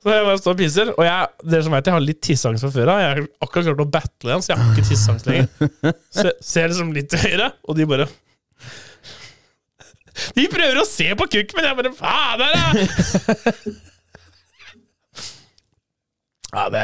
Så 0.02 0.10
jeg 0.10 0.26
bare 0.26 0.40
står 0.40 0.56
og 0.56 0.62
pisser. 0.62 0.92
Og 0.96 1.06
jeg, 1.06 1.28
dere 1.52 1.66
som 1.66 1.76
vet, 1.76 1.90
jeg 1.90 1.98
har 1.98 2.06
litt 2.06 2.22
tisseangst 2.26 2.66
fra 2.66 2.72
før 2.74 2.94
av. 2.94 3.02
Jeg 3.04 3.12
har 3.12 3.22
akkurat 3.46 3.68
klart 3.68 3.84
å 3.84 3.90
battle 3.98 4.32
igjen, 4.32 4.46
så 4.46 4.54
jeg 4.54 4.62
har 4.62 4.72
ikke 4.72 4.88
tisseangst 4.88 5.30
lenger. 5.30 5.96
Så 6.16 6.34
ser 6.54 6.72
liksom 6.72 6.94
litt 6.96 7.12
til 7.12 7.22
høyre, 7.26 7.52
og 7.68 7.78
de 7.78 7.88
bare 7.92 8.08
De 10.36 10.44
prøver 10.52 10.80
å 10.82 10.88
se 10.88 11.08
på 11.18 11.28
kukk, 11.36 11.54
men 11.58 11.68
jeg 11.68 11.78
bare 11.78 11.94
Fader, 11.98 12.52
ja! 12.56 12.70
Ja, 16.52 16.66
det, 16.68 16.82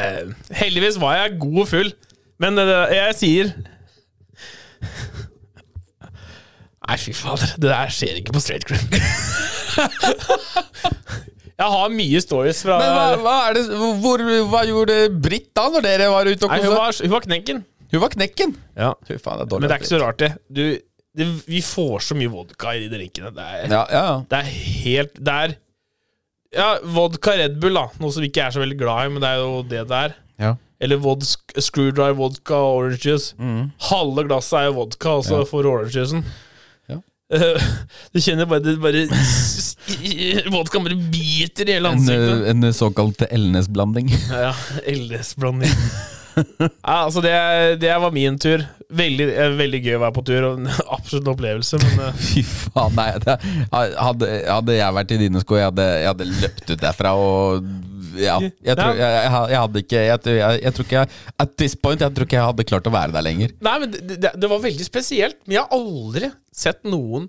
heldigvis 0.56 0.96
var 1.00 1.18
jeg 1.18 1.34
god 1.42 1.58
og 1.60 1.66
full, 1.68 1.90
men 2.40 2.56
det, 2.56 2.64
jeg 2.96 3.16
sier 3.18 3.50
Nei, 6.88 6.96
fy 6.96 7.12
fader. 7.12 7.50
Det 7.60 7.68
der 7.68 7.90
skjer 7.92 8.16
ikke 8.22 8.32
på 8.32 8.40
straight 8.40 8.64
crew. 8.64 8.78
jeg 11.58 11.68
har 11.74 11.90
mye 11.92 12.20
stories 12.22 12.60
fra 12.64 12.78
Men 12.80 12.92
hva, 12.94 13.06
hva, 13.22 13.34
er 13.50 13.58
det, 13.58 13.64
hvor, 14.02 14.22
hva 14.52 14.62
gjorde 14.68 14.96
Britt 15.24 15.50
da, 15.58 15.66
når 15.74 15.84
dere 15.86 16.10
var 16.12 16.30
ute 16.30 16.46
og 16.46 16.52
kosa? 16.52 16.64
hun, 16.64 16.76
var, 16.78 17.00
hun 17.04 17.12
var 17.16 17.26
knekken. 17.26 17.64
Hun 17.92 18.02
var 18.04 18.12
knekken. 18.14 18.54
Ja. 18.78 18.92
Fy 19.08 19.16
faen, 19.20 19.40
det 19.40 19.46
er 19.46 19.50
dårlig. 19.52 19.64
Men 19.64 19.70
det 19.72 19.76
er 19.76 19.82
ikke 19.82 19.90
så 19.94 20.00
rart, 20.02 20.20
det. 20.22 20.30
Du, 20.48 20.64
det 21.18 21.26
vi 21.48 21.60
får 21.64 22.04
så 22.08 22.16
mye 22.18 22.30
vodka 22.32 22.74
i 22.76 22.82
de 22.84 22.90
drinkene. 22.92 23.32
Det 23.36 23.46
er, 23.48 23.66
Ja, 23.72 23.82
ja, 23.92 24.02
ja. 24.12 24.16
det 24.30 24.38
er 24.42 24.48
helt 24.84 25.14
Det 25.18 25.34
er 25.44 25.54
Ja, 26.56 26.68
vodka 26.96 27.34
Red 27.36 27.58
Bull, 27.60 27.76
da. 27.76 27.86
Noe 28.00 28.14
som 28.14 28.24
vi 28.24 28.30
ikke 28.32 28.46
er 28.46 28.54
så 28.56 28.62
veldig 28.64 28.78
glad 28.80 29.08
i, 29.08 29.12
men 29.16 29.24
det 29.24 29.30
er 29.34 29.42
jo 29.42 29.60
det 29.68 29.84
det 29.92 30.00
er. 30.08 30.16
ja. 30.46 30.54
Eller 30.78 31.00
vod, 31.02 31.24
screwdriver 31.58 32.14
vodka 32.14 32.54
og 32.54 32.76
orange 32.84 33.00
juice. 33.02 33.32
Halve 33.88 34.22
glasset 34.28 34.60
er 34.60 34.68
jo 34.68 34.76
vodka, 34.76 35.16
og 35.18 35.24
så 35.26 35.40
får 35.50 35.64
du 35.66 35.68
orange 35.72 35.90
juicen. 35.96 36.20
Eh, 37.34 37.64
du 38.12 38.20
kjenner 38.24 38.48
bare 38.48 38.64
det 38.64 38.78
bare 38.80 39.02
Vodkaen 40.48 40.86
bare 40.86 40.96
biter 41.12 41.68
i 41.68 41.74
hele 41.76 41.90
ansiktet. 41.92 42.46
en 42.48 42.72
såkalt 42.74 43.26
Elnes-blanding. 43.30 44.08
Ja, 44.32 44.50
ja. 44.50 44.54
LS-blanding. 44.94 45.74
Ja, 46.38 47.04
altså 47.04 47.20
det, 47.20 47.34
det 47.82 47.92
var 47.98 48.12
min 48.14 48.38
tur. 48.38 48.62
Veldig, 48.88 49.26
eh, 49.34 49.50
veldig 49.58 49.80
gøy 49.84 49.96
å 49.98 50.02
være 50.06 50.16
på 50.16 50.24
tur, 50.28 50.44
og 50.48 50.60
en 50.60 50.70
absolutt 50.96 51.26
en 51.26 51.32
opplevelse. 51.34 51.80
Men 51.84 52.06
eh, 52.06 52.22
Fy 52.30 52.44
faen, 52.46 52.96
nei. 52.96 53.10
Det, 53.24 53.36
hadde, 53.74 54.30
hadde 54.48 54.78
jeg 54.78 54.96
vært 55.00 55.14
i 55.16 55.20
dine 55.24 55.42
sko, 55.44 55.58
jeg 55.60 55.70
hadde, 55.72 55.88
jeg 56.00 56.12
hadde 56.12 56.30
løpt 56.32 56.72
ut 56.72 56.84
derfra 56.84 57.14
og 57.18 57.68
Ja. 58.20 58.36
Jeg 58.42 58.76
tror, 58.78 58.98
jeg, 58.98 59.14
jeg, 59.14 59.48
jeg 59.52 59.60
hadde 59.62 59.82
ikke 59.84 60.02
jeg, 60.04 60.20
tror- 60.24 60.84
ikke 60.86 60.98
jeg, 61.02 61.10
At 61.44 61.56
this 61.60 61.74
point, 61.78 62.00
jeg 62.04 62.14
tror 62.16 62.26
ikke 62.28 62.38
jeg 62.38 62.46
hadde 62.50 62.66
klart 62.68 62.88
å 62.90 62.92
være 62.94 63.14
der 63.16 63.26
lenger. 63.26 63.54
Nei, 63.64 63.74
men 63.82 63.92
det, 63.94 64.18
det, 64.24 64.32
det 64.42 64.50
var 64.50 64.62
veldig 64.64 64.86
spesielt. 64.88 65.38
Men 65.46 65.58
jeg 65.58 65.64
har 65.64 65.76
aldri 65.78 66.30
sett 66.64 66.82
noen 66.88 67.28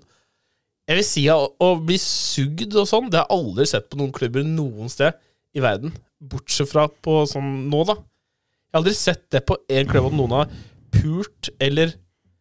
Jeg 0.90 0.98
vil 0.98 1.06
si 1.06 1.24
å, 1.30 1.38
å 1.62 1.70
bli 1.86 1.98
sugd 2.02 2.74
og 2.74 2.88
sånn, 2.90 3.10
det 3.12 3.20
har 3.20 3.28
jeg 3.28 3.36
aldri 3.38 3.66
sett 3.70 3.88
på 3.92 3.98
noen 4.00 4.10
klubber 4.16 4.42
noen 4.46 4.90
sted 4.90 5.14
i 5.54 5.62
verden. 5.62 5.92
Bortsett 6.20 6.68
fra 6.70 6.88
på 6.90 7.20
sånn 7.30 7.68
nå, 7.70 7.84
da. 7.86 7.94
Jeg 8.00 8.74
har 8.74 8.80
aldri 8.82 8.94
sett 8.98 9.22
det 9.34 9.44
på 9.46 9.56
en 9.70 9.88
klubb 9.90 10.08
at 10.10 10.16
noen 10.18 10.34
har 10.40 10.50
pult 10.94 11.50
eller 11.62 11.94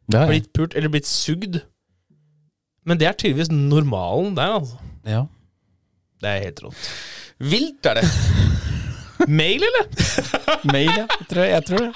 Ja, 0.10 0.24
blitt 0.30 0.50
pult 0.58 0.74
eller 0.78 0.90
blitt 0.94 1.06
sugd. 1.10 1.60
Men 2.90 2.98
det 2.98 3.06
er 3.10 3.14
tydeligvis 3.18 3.52
normalen 3.54 4.34
der, 4.38 4.56
altså. 4.60 4.80
ja. 5.06 5.24
Det 6.20 6.28
er 6.34 6.42
helt 6.50 6.60
rått. 6.66 6.88
Vilt 7.40 7.86
er 7.88 8.02
det. 8.02 8.08
Mail, 9.40 9.64
eller? 9.64 9.88
Mail, 10.72 10.92
ja. 10.92 11.06
Jeg 11.08 11.28
tror, 11.30 11.44
jeg 11.48 11.64
tror 11.70 11.88
det. 11.88 11.94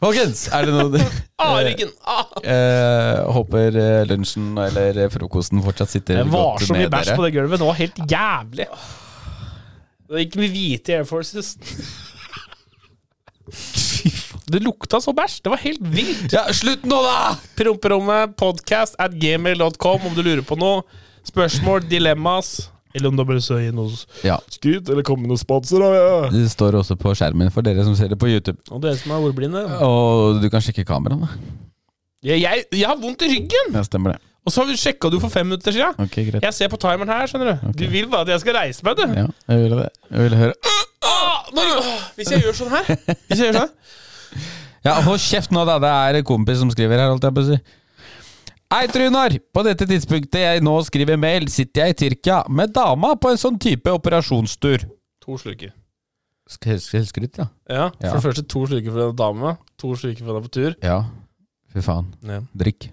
Folkens, 0.00 0.46
er 0.56 0.64
det 0.68 0.72
noe 0.72 1.00
Ah, 1.42 1.58
ryggen! 1.60 1.90
Ah. 2.08 2.30
Eh, 2.40 3.18
håper 3.36 3.76
eh, 3.76 4.04
lunsjen 4.08 4.54
eller 4.56 4.96
eh, 5.02 5.10
frokosten 5.12 5.60
fortsatt 5.64 5.92
sitter 5.92 6.22
Det 6.22 6.30
var 6.32 6.62
så 6.64 6.72
mye 6.72 6.86
med 6.86 6.94
bæsj 6.94 7.12
på 7.12 7.26
det 7.26 7.32
gulvet. 7.34 7.60
Det 7.60 7.68
var 7.68 7.76
helt 7.82 8.00
jævlig. 8.08 8.66
Det 10.06 10.24
gikk 10.24 10.38
med 10.40 10.54
hvite 10.54 10.96
Air 10.96 11.08
Forces. 11.08 11.50
Det 14.46 14.62
lukta 14.64 15.00
så 15.04 15.12
bæsj. 15.16 15.42
Det 15.44 15.52
var 15.52 15.60
helt 15.66 15.84
vilt. 15.92 16.30
Ja, 16.32 16.46
slutt 16.56 16.88
nå, 16.88 17.02
da! 17.04 17.34
Promperommet, 17.58 18.32
podcast 18.40 18.96
at 19.02 19.12
gmail.com 19.12 20.08
om 20.08 20.16
du 20.16 20.22
lurer 20.24 20.44
på 20.46 20.56
noe. 20.60 20.86
Spørsmål, 21.26 21.84
dilemmas. 21.90 22.70
Eller 22.96 23.12
om 23.12 23.18
du 23.18 23.24
bare 23.28 23.42
skal 23.44 23.60
gi 23.60 23.72
noe 23.76 23.92
Ja, 24.24 24.38
skryt, 24.52 24.88
eller 24.88 25.04
komme 25.04 25.26
med 25.26 25.34
noen 25.34 25.40
sponsor. 25.42 25.84
Ja. 25.92 26.30
Det 26.32 26.46
står 26.52 26.78
også 26.80 26.96
på 27.00 27.12
skjermen 27.18 27.52
for 27.52 27.66
dere 27.66 27.84
som 27.84 27.96
ser 27.98 28.08
det 28.12 28.18
på 28.20 28.30
YouTube. 28.30 28.56
Og 28.72 28.80
dere 28.84 28.96
som 28.96 29.12
er 29.12 29.26
ordblinde. 29.28 29.66
Og 29.84 30.40
du 30.40 30.48
kan 30.52 30.64
sjekke 30.64 30.86
kameraene. 30.88 31.28
Jeg, 32.24 32.40
jeg, 32.42 32.64
jeg 32.74 32.88
har 32.88 32.96
vondt 32.98 33.22
i 33.22 33.28
ryggen! 33.34 33.76
Ja, 33.76 33.84
stemmer 33.86 34.16
det. 34.16 34.22
Og 34.46 34.54
så 34.54 34.62
sjekka 34.78 35.10
du 35.10 35.18
for 35.20 35.30
fem 35.30 35.46
minutter 35.48 35.74
siden. 35.74 35.94
Okay, 36.06 36.24
greit. 36.30 36.42
Jeg 36.46 36.54
ser 36.54 36.70
på 36.70 36.78
timeren 36.80 37.10
her, 37.10 37.26
skjønner 37.30 37.56
du. 37.58 37.72
Du 37.76 37.86
vil 37.90 38.06
bare 38.10 38.24
at 38.26 38.32
jeg 38.36 38.42
skal 38.44 38.56
reise 38.60 38.86
meg, 38.86 38.98
du. 38.98 39.04
Ja, 39.18 39.26
jeg 39.50 39.62
ville 39.64 39.78
det. 39.82 39.88
Jeg 40.10 40.26
ville 40.28 40.38
høre. 40.38 40.54
Ah, 41.06 41.48
nå, 41.54 41.64
hvis 42.16 42.30
jeg 42.32 42.42
gjør 42.42 42.54
sånn 42.58 42.72
her 42.74 42.88
Hvis 43.28 43.38
jeg 43.38 43.46
gjør 43.46 43.58
sånn 43.60 43.74
Ja, 44.86 44.96
hold 45.06 45.20
kjeft 45.22 45.52
nå, 45.54 45.62
da. 45.68 45.76
Det 45.82 45.90
er 45.90 46.18
en 46.20 46.26
kompis 46.26 46.58
som 46.62 46.70
skriver 46.70 46.98
her, 47.02 47.10
holdt 47.10 47.26
jeg 47.26 47.34
på 47.36 47.42
å 47.42 47.48
si. 47.50 47.58
Hei, 48.72 48.86
Trunar! 48.90 49.30
På 49.54 49.62
dette 49.62 49.86
tidspunktet 49.86 50.40
jeg 50.42 50.62
nå 50.66 50.72
skriver 50.86 51.18
mail, 51.20 51.46
sitter 51.52 51.84
jeg 51.86 51.94
i 51.94 51.98
Tyrkia 52.00 52.40
med 52.50 52.72
dama 52.74 53.12
på 53.20 53.30
en 53.30 53.38
sånn 53.38 53.58
type 53.62 53.92
operasjonstur. 53.94 54.88
To 55.22 55.38
sluker. 55.38 55.70
Skal 56.50 56.76
jeg 56.78 57.06
skryte, 57.08 57.46
ja? 57.46 57.48
Ja, 57.70 57.86
for 57.94 58.06
Ja. 58.06 58.12
det 58.18 58.24
første 58.26 58.44
to 58.46 58.64
sluker 58.66 58.90
for 58.94 59.08
en 59.10 59.16
dame. 59.18 59.56
To 59.82 59.94
sluker 59.98 60.24
for 60.26 60.34
deg 60.34 60.42
på 60.48 60.52
tur. 60.58 60.74
Ja. 60.82 60.98
Fy 61.72 61.80
faen. 61.82 62.10
Ja. 62.22 62.40
Drikk. 62.54 62.90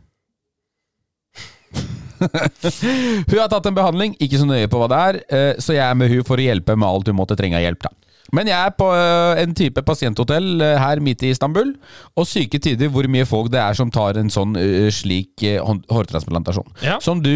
hun 2.23 3.39
har 3.39 3.49
tatt 3.51 3.65
en 3.67 3.75
behandling, 3.75 4.13
ikke 4.21 4.39
så 4.39 4.45
nøye 4.47 4.69
på 4.71 4.77
hva 4.79 4.87
det 4.93 4.99
er, 5.01 5.19
eh, 5.27 5.53
så 5.59 5.73
jeg 5.75 5.83
er 5.89 5.97
med 5.97 6.09
hun 6.13 6.23
for 6.23 6.37
å 6.37 6.45
hjelpe 6.45 6.77
med 6.77 6.87
alt 6.87 7.09
hun 7.09 7.17
måtte 7.17 7.35
trenge 7.35 7.57
av 7.57 7.65
hjelp. 7.65 7.81
da. 7.81 7.89
Men 8.31 8.47
jeg 8.47 8.55
er 8.55 8.73
på 8.77 8.87
eh, 8.95 9.43
en 9.43 9.53
type 9.57 9.83
pasienthotell 9.85 10.63
eh, 10.63 10.79
her 10.79 11.03
midt 11.03 11.25
i 11.25 11.33
Istanbul, 11.33 11.75
og 12.15 12.29
syke 12.29 12.61
tider 12.63 12.91
hvor 12.93 13.07
mye 13.11 13.27
folk 13.27 13.51
det 13.53 13.61
er 13.61 13.77
som 13.77 13.91
tar 13.93 14.17
en 14.21 14.31
sånn 14.33 14.55
eh, 14.59 14.89
slik 14.93 15.43
hårtransplantasjon. 15.43 16.71
Ja. 16.85 16.99
Som 17.03 17.21
du 17.25 17.33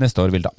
neste 0.00 0.24
år 0.24 0.32
vil 0.34 0.46
ta. 0.48 0.54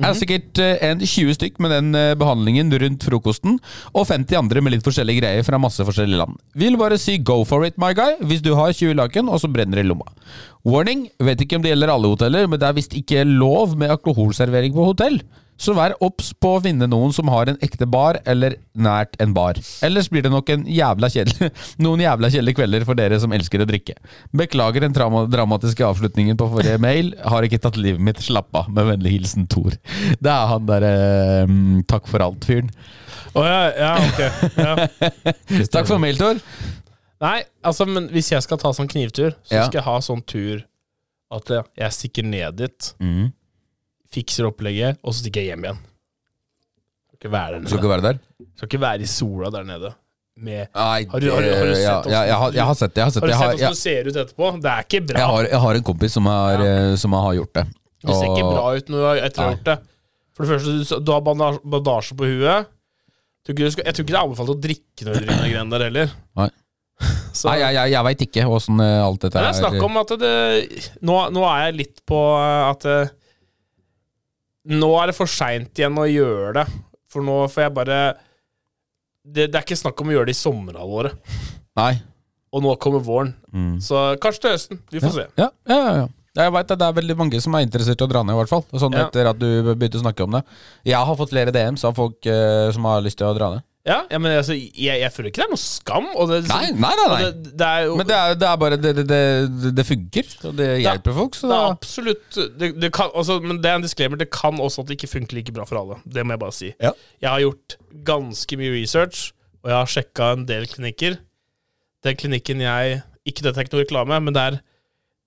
Det 0.00 0.08
er 0.08 0.16
sikkert 0.16 0.60
eh, 0.62 0.78
en 0.86 1.02
20 1.02 1.34
stykk 1.36 1.58
med 1.60 1.72
den 1.74 1.88
eh, 1.98 2.14
behandlingen 2.18 2.70
rundt 2.80 3.04
frokosten, 3.04 3.58
og 3.92 4.06
50 4.08 4.38
andre 4.38 4.62
med 4.64 4.74
litt 4.74 4.86
forskjellige 4.86 5.20
greier 5.20 5.44
fra 5.44 5.60
masse 5.60 5.84
forskjellige 5.84 6.20
land. 6.22 6.38
Vil 6.56 6.78
bare 6.80 6.96
si 7.00 7.18
go 7.18 7.42
for 7.48 7.66
it, 7.68 7.76
my 7.80 7.92
guy, 7.96 8.14
hvis 8.24 8.40
du 8.44 8.54
har 8.56 8.72
20 8.72 8.96
laken, 8.96 9.28
og 9.28 9.42
så 9.42 9.50
brenner 9.52 9.80
det 9.80 9.84
i 9.84 9.90
lomma. 9.90 10.08
Warning, 10.64 11.04
vet 11.20 11.44
ikke 11.44 11.58
om 11.58 11.66
det 11.66 11.74
gjelder 11.74 11.92
alle 11.92 12.12
hoteller, 12.14 12.48
men 12.48 12.62
det 12.62 12.70
er 12.70 12.78
visst 12.78 12.96
ikke 12.96 13.26
lov 13.28 13.76
med 13.80 13.92
alkoholservering 13.98 14.72
på 14.76 14.88
hotell. 14.88 15.20
Så 15.60 15.74
vær 15.76 15.92
obs 16.00 16.30
på 16.40 16.54
å 16.56 16.60
finne 16.64 16.86
noen 16.88 17.12
som 17.12 17.28
har 17.28 17.50
en 17.52 17.58
ekte 17.60 17.84
bar, 17.90 18.16
eller 18.24 18.54
nært 18.80 19.18
en 19.20 19.34
bar. 19.36 19.58
Ellers 19.84 20.08
blir 20.08 20.24
det 20.24 20.30
nok 20.32 20.48
en 20.54 20.62
jævla 20.64 21.10
kjedelig, 21.12 21.50
noen 21.84 22.00
jævla 22.00 22.30
kjedelige 22.32 22.56
kvelder 22.62 22.86
for 22.88 22.96
dere 22.96 23.18
som 23.20 23.34
elsker 23.36 23.60
å 23.60 23.68
drikke. 23.68 23.98
Beklager 24.32 24.86
den 24.86 24.96
dramatiske 24.96 25.84
avslutningen 25.84 26.38
på 26.40 26.48
forrige 26.54 26.80
mail. 26.80 27.12
Har 27.28 27.44
ikke 27.44 27.60
tatt 27.60 27.76
livet 27.76 28.00
mitt. 28.00 28.22
Slapp 28.24 28.48
av. 28.56 28.70
Med 28.72 28.88
vennlig 28.94 29.12
hilsen 29.18 29.44
Tor. 29.52 29.76
Det 30.20 30.32
er 30.32 30.48
han 30.54 30.64
derre 30.68 30.94
eh, 31.44 31.54
takk 31.92 32.08
for 32.08 32.24
alt-fyren. 32.24 32.72
Å 33.36 33.44
ja, 33.46 33.60
ja, 33.76 33.92
ok. 34.08 34.20
Ja. 34.58 34.74
Takk 35.76 35.86
for 35.86 36.00
mail, 36.02 36.16
Tor. 36.18 36.40
Nei, 37.20 37.36
altså, 37.68 37.84
men 37.86 38.08
hvis 38.14 38.32
jeg 38.32 38.42
skal 38.46 38.58
ta 38.58 38.72
sånn 38.74 38.88
knivtur, 38.90 39.36
så 39.44 39.58
Ja. 39.60 39.66
skal 39.68 39.78
jeg 39.82 39.86
ha 39.86 39.98
sånn 40.02 40.22
tur 40.24 40.64
at 41.30 41.52
jeg- 41.52 41.92
stikker 41.94 42.24
ned 42.26 42.56
dit, 42.58 42.88
fikser 44.14 44.48
opplegget, 44.48 44.98
og 45.04 45.14
så 45.14 45.22
stikker 45.24 45.44
jeg 45.44 45.52
hjem 45.54 45.66
igjen. 45.68 45.80
Skal 47.10 47.18
ikke 47.20 47.32
være 47.34 47.50
der 47.50 47.66
Skal 47.66 47.70
nede. 47.70 47.80
ikke 47.80 47.92
være 47.94 48.06
der? 48.06 48.22
Skal 48.56 48.70
ikke 48.70 48.80
være 48.86 49.04
i 49.04 49.10
sola 49.10 49.50
der 49.54 49.66
nede. 49.68 49.92
Med 50.40 50.70
Nei, 50.72 51.04
Har 51.10 51.20
du- 51.20 51.30
har 51.34 51.42
du- 51.42 51.52
har 51.52 51.66
du 51.66 51.74
sett 51.74 52.06
ja, 52.08 52.10
ja, 52.10 52.20
jeg, 52.24 52.36
har, 52.40 52.52
jeg 52.52 52.64
har 52.64 52.74
sett 52.74 52.94
det. 52.94 53.02
Har, 53.04 53.10
sett 53.10 53.22
Har 53.22 53.28
du 53.28 53.32
sett 53.34 53.60
hvordan 53.60 53.74
du 53.74 53.80
ser 53.80 54.08
ut 54.08 54.16
etterpå? 54.16 54.50
Det 54.62 54.70
er 54.70 54.86
ikke 54.86 55.00
bra. 55.06 55.42
jeg, 55.42 55.60
har, 55.60 55.74
en 55.74 55.82
kompis 55.82 56.12
som 56.12 56.26
har, 56.26 56.64
ja. 56.64 56.96
som 56.96 57.12
har 57.12 57.34
gjort 57.34 57.54
det. 57.54 57.66
Det 58.00 58.14
ser 58.16 58.24
ikke 58.30 58.48
bra 58.48 58.64
ut 58.76 58.88
når 58.88 58.96
du 58.96 59.04
har, 59.04 59.16
etter 59.26 59.50
gjort 59.50 59.64
det. 59.64 59.78
For 60.34 60.44
det 60.46 60.50
første, 60.54 60.72
du, 60.78 61.04
du 61.04 61.12
har 61.12 61.20
bandasje, 61.20 62.16
på 62.16 62.24
huet. 62.24 62.66
Skal, 63.44 63.84
jeg 63.84 63.94
tror 63.94 64.04
ikke 64.04 64.14
det 64.14 64.16
er 64.16 64.24
anbefalt 64.24 64.52
å 64.54 64.58
drikke 64.60 65.04
når 65.04 65.12
du 65.12 65.20
driver 65.20 65.42
med 65.42 65.52
greiene 65.52 65.70
der 65.76 65.84
heller. 65.88 66.10
Nei. 66.40 66.48
Så, 67.36 67.48
Nei, 67.48 67.58
jeg, 67.60 67.74
jeg, 67.76 67.92
jeg 67.92 68.04
veit 68.04 68.22
ikke 68.26 68.46
åssen 68.48 68.80
eh, 68.84 68.98
alt 69.04 69.20
dette 69.24 69.38
er. 69.38 69.46
det 69.46 69.50
er 69.50 69.60
snakk 69.60 69.84
om 69.86 69.96
at 70.00 70.10
det 70.20 70.32
Nå, 71.06 71.14
nå 71.32 71.44
er 71.48 71.62
jeg 71.66 71.76
litt 71.78 72.02
på 72.08 72.18
at 72.40 72.84
eh, 72.88 73.12
Nå 74.70 74.90
er 75.00 75.10
det 75.10 75.16
for 75.18 75.30
seint 75.30 75.78
igjen 75.78 75.98
å 75.98 76.06
gjøre 76.08 76.52
det. 76.60 76.66
For 77.10 77.26
nå 77.26 77.40
får 77.50 77.66
jeg 77.66 77.74
bare 77.74 77.98
det, 79.20 79.50
det 79.50 79.58
er 79.58 79.64
ikke 79.64 79.78
snakk 79.78 80.00
om 80.00 80.10
å 80.10 80.14
gjøre 80.14 80.30
det 80.30 80.36
i 80.36 80.40
sommerhalvåret. 80.40 81.34
Nei. 81.78 81.92
Og 82.54 82.62
nå 82.64 82.72
kommer 82.82 83.02
våren. 83.04 83.34
Mm. 83.54 83.76
Så 83.84 83.98
kanskje 84.22 84.44
til 84.46 84.54
høsten. 84.56 84.80
Vi 84.90 85.02
får 85.02 85.14
se. 85.16 85.26
Ja, 85.38 85.50
ja, 85.70 85.78
ja, 85.78 85.92
ja. 86.02 86.08
Jeg 86.38 86.52
vet 86.54 86.68
Det 86.70 86.86
er 86.86 86.94
veldig 86.94 87.16
mange 87.18 87.40
som 87.42 87.54
er 87.58 87.64
interessert 87.66 88.00
i 88.00 88.06
å 88.06 88.10
dra 88.10 88.22
ned, 88.22 88.36
i 88.36 88.38
hvert 88.38 88.50
fall. 88.52 88.62
Sånn 88.78 88.94
Ja. 88.94 89.06
etter 89.06 89.26
at 89.26 89.38
du 89.38 89.74
begynte 89.74 89.98
å 89.98 90.04
snakke 90.04 90.22
om 90.24 90.30
det. 90.38 90.44
Jeg 90.86 90.94
har 90.94 91.16
fått 91.18 91.32
flere 91.34 91.50
DMs 91.54 91.84
av 91.84 91.94
folk 91.98 92.26
uh, 92.26 92.70
som 92.70 92.86
har 92.86 93.02
lyst 93.02 93.18
til 93.18 93.26
å 93.26 93.34
dra 93.34 93.50
ned. 93.56 93.66
Ja, 93.88 94.02
ja 94.10 94.18
men 94.20 94.34
altså, 94.36 94.52
jeg, 94.52 95.00
jeg 95.00 95.12
føler 95.14 95.30
ikke 95.30 95.40
det 95.40 95.46
er 95.46 95.52
noe 95.54 95.62
skam. 95.62 96.08
Og 96.12 96.28
det, 96.28 96.40
Nei, 96.50 96.66
nei, 96.76 96.90
nei, 96.98 97.06
og 97.06 97.12
nei. 97.14 97.20
det, 97.24 97.52
det 97.56 97.68
er 97.68 97.86
jo 97.86 97.96
Men 97.96 98.08
det 98.10 98.16
er, 98.18 98.34
det 98.36 98.48
er 98.50 98.58
bare 98.60 98.78
Det, 98.80 98.92
det, 98.98 99.04
det, 99.08 99.72
det 99.78 99.86
funker, 99.88 100.32
og 100.50 100.56
det 100.58 100.68
hjelper 100.82 101.16
folk. 101.16 101.38
Så 101.38 101.48
Det 101.48 101.56
er 101.56 101.74
absolutt 101.78 102.40
det, 102.60 102.70
det 102.82 102.92
kan, 102.96 103.12
altså, 103.16 103.38
Men 103.44 103.62
det 103.64 103.72
er 103.72 103.80
en 103.80 103.86
disclaimer. 103.86 104.20
Det 104.20 104.28
kan 104.36 104.60
også 104.60 104.84
at 104.84 104.90
det 104.90 104.98
ikke 104.98 105.12
funker 105.14 105.40
like 105.40 105.56
bra 105.56 105.66
for 105.68 105.80
alle. 105.80 106.00
Det 106.04 106.26
må 106.26 106.36
jeg 106.36 106.44
bare 106.44 106.56
si. 106.58 106.72
Ja. 106.76 106.92
Jeg 107.24 107.30
har 107.32 107.44
gjort 107.46 107.78
ganske 108.12 108.60
mye 108.60 108.76
research, 108.76 109.30
og 109.64 109.72
jeg 109.72 109.78
har 109.78 109.94
sjekka 109.96 110.32
en 110.36 110.48
del 110.48 110.68
klinikker. 110.68 111.20
Den 112.04 112.16
klinikken 112.20 112.62
jeg 112.64 113.00
Ikke 113.28 113.44
dette 113.44 113.60
er 113.60 113.66
ikke 113.66 113.76
noe 113.76 113.84
reklame, 113.84 114.20
men 114.24 114.36
det 114.36 114.44
er 114.48 114.60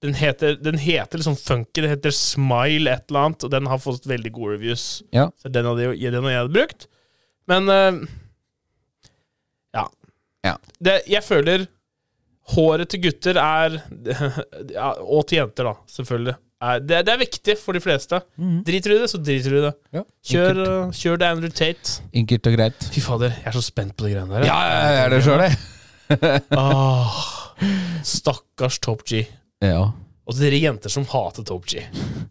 den 0.04 0.18
heter, 0.20 0.58
den 0.60 0.76
heter 0.82 1.22
liksom 1.22 1.38
funky. 1.40 1.80
Det 1.86 1.90
heter 1.94 2.12
Smile 2.12 2.92
et 2.92 3.06
eller 3.08 3.30
annet, 3.30 3.46
og 3.48 3.52
den 3.54 3.70
har 3.72 3.80
fått 3.80 4.06
veldig 4.10 4.34
gode 4.36 4.58
reviews. 4.58 4.84
Ja. 5.16 5.30
Så 5.40 5.50
den 5.54 5.66
hadde, 5.70 5.94
den 5.96 6.18
hadde 6.20 6.34
jeg 6.34 6.52
brukt. 6.52 6.90
Men 7.48 7.72
ja. 7.72 7.86
Ja. 10.44 10.58
Det, 10.84 11.02
jeg 11.08 11.24
føler 11.24 11.66
håret 12.54 12.90
til 12.92 13.00
gutter 13.06 13.38
er 13.40 13.78
ja, 14.76 14.90
Og 15.06 15.24
til 15.30 15.40
jenter, 15.40 15.70
da, 15.70 15.74
selvfølgelig. 15.88 16.36
Er, 16.64 16.80
det, 16.80 17.02
det 17.08 17.12
er 17.14 17.20
viktig 17.20 17.56
for 17.60 17.76
de 17.76 17.82
fleste. 17.84 18.22
Driter 18.68 18.94
du 18.94 18.96
i 18.96 19.00
det, 19.02 19.10
så 19.12 19.20
driter 19.20 19.52
du 19.52 19.58
i 19.60 19.64
det. 19.66 19.72
Ja, 19.98 20.04
Kjør, 20.32 20.60
uh, 20.64 20.94
kjør 20.96 21.18
det 21.20 21.28
Andrew 21.28 21.52
Tate. 21.52 21.98
Enkelt 22.16 22.48
og 22.48 22.56
greit. 22.56 22.86
Fy 22.94 23.02
fader, 23.04 23.34
jeg 23.36 23.50
er 23.52 23.58
så 23.58 23.64
spent 23.66 23.96
på 24.00 24.06
de 24.08 24.14
greiene 24.14 24.32
der. 24.38 24.46
Ja, 24.48 24.60
jeg 24.72 25.02
er 25.02 25.12
det 25.12 25.20
sjøl, 25.26 25.44
jeg. 25.44 25.58
Åh, 26.64 27.18
stakkars 28.08 28.80
Top 28.84 29.04
G. 29.10 29.26
Ja. 29.64 29.90
Og 30.24 30.38
dere 30.40 30.56
jenter 30.62 30.92
som 30.94 31.04
hater 31.12 31.44
Top 31.48 31.68
G. 31.68 31.84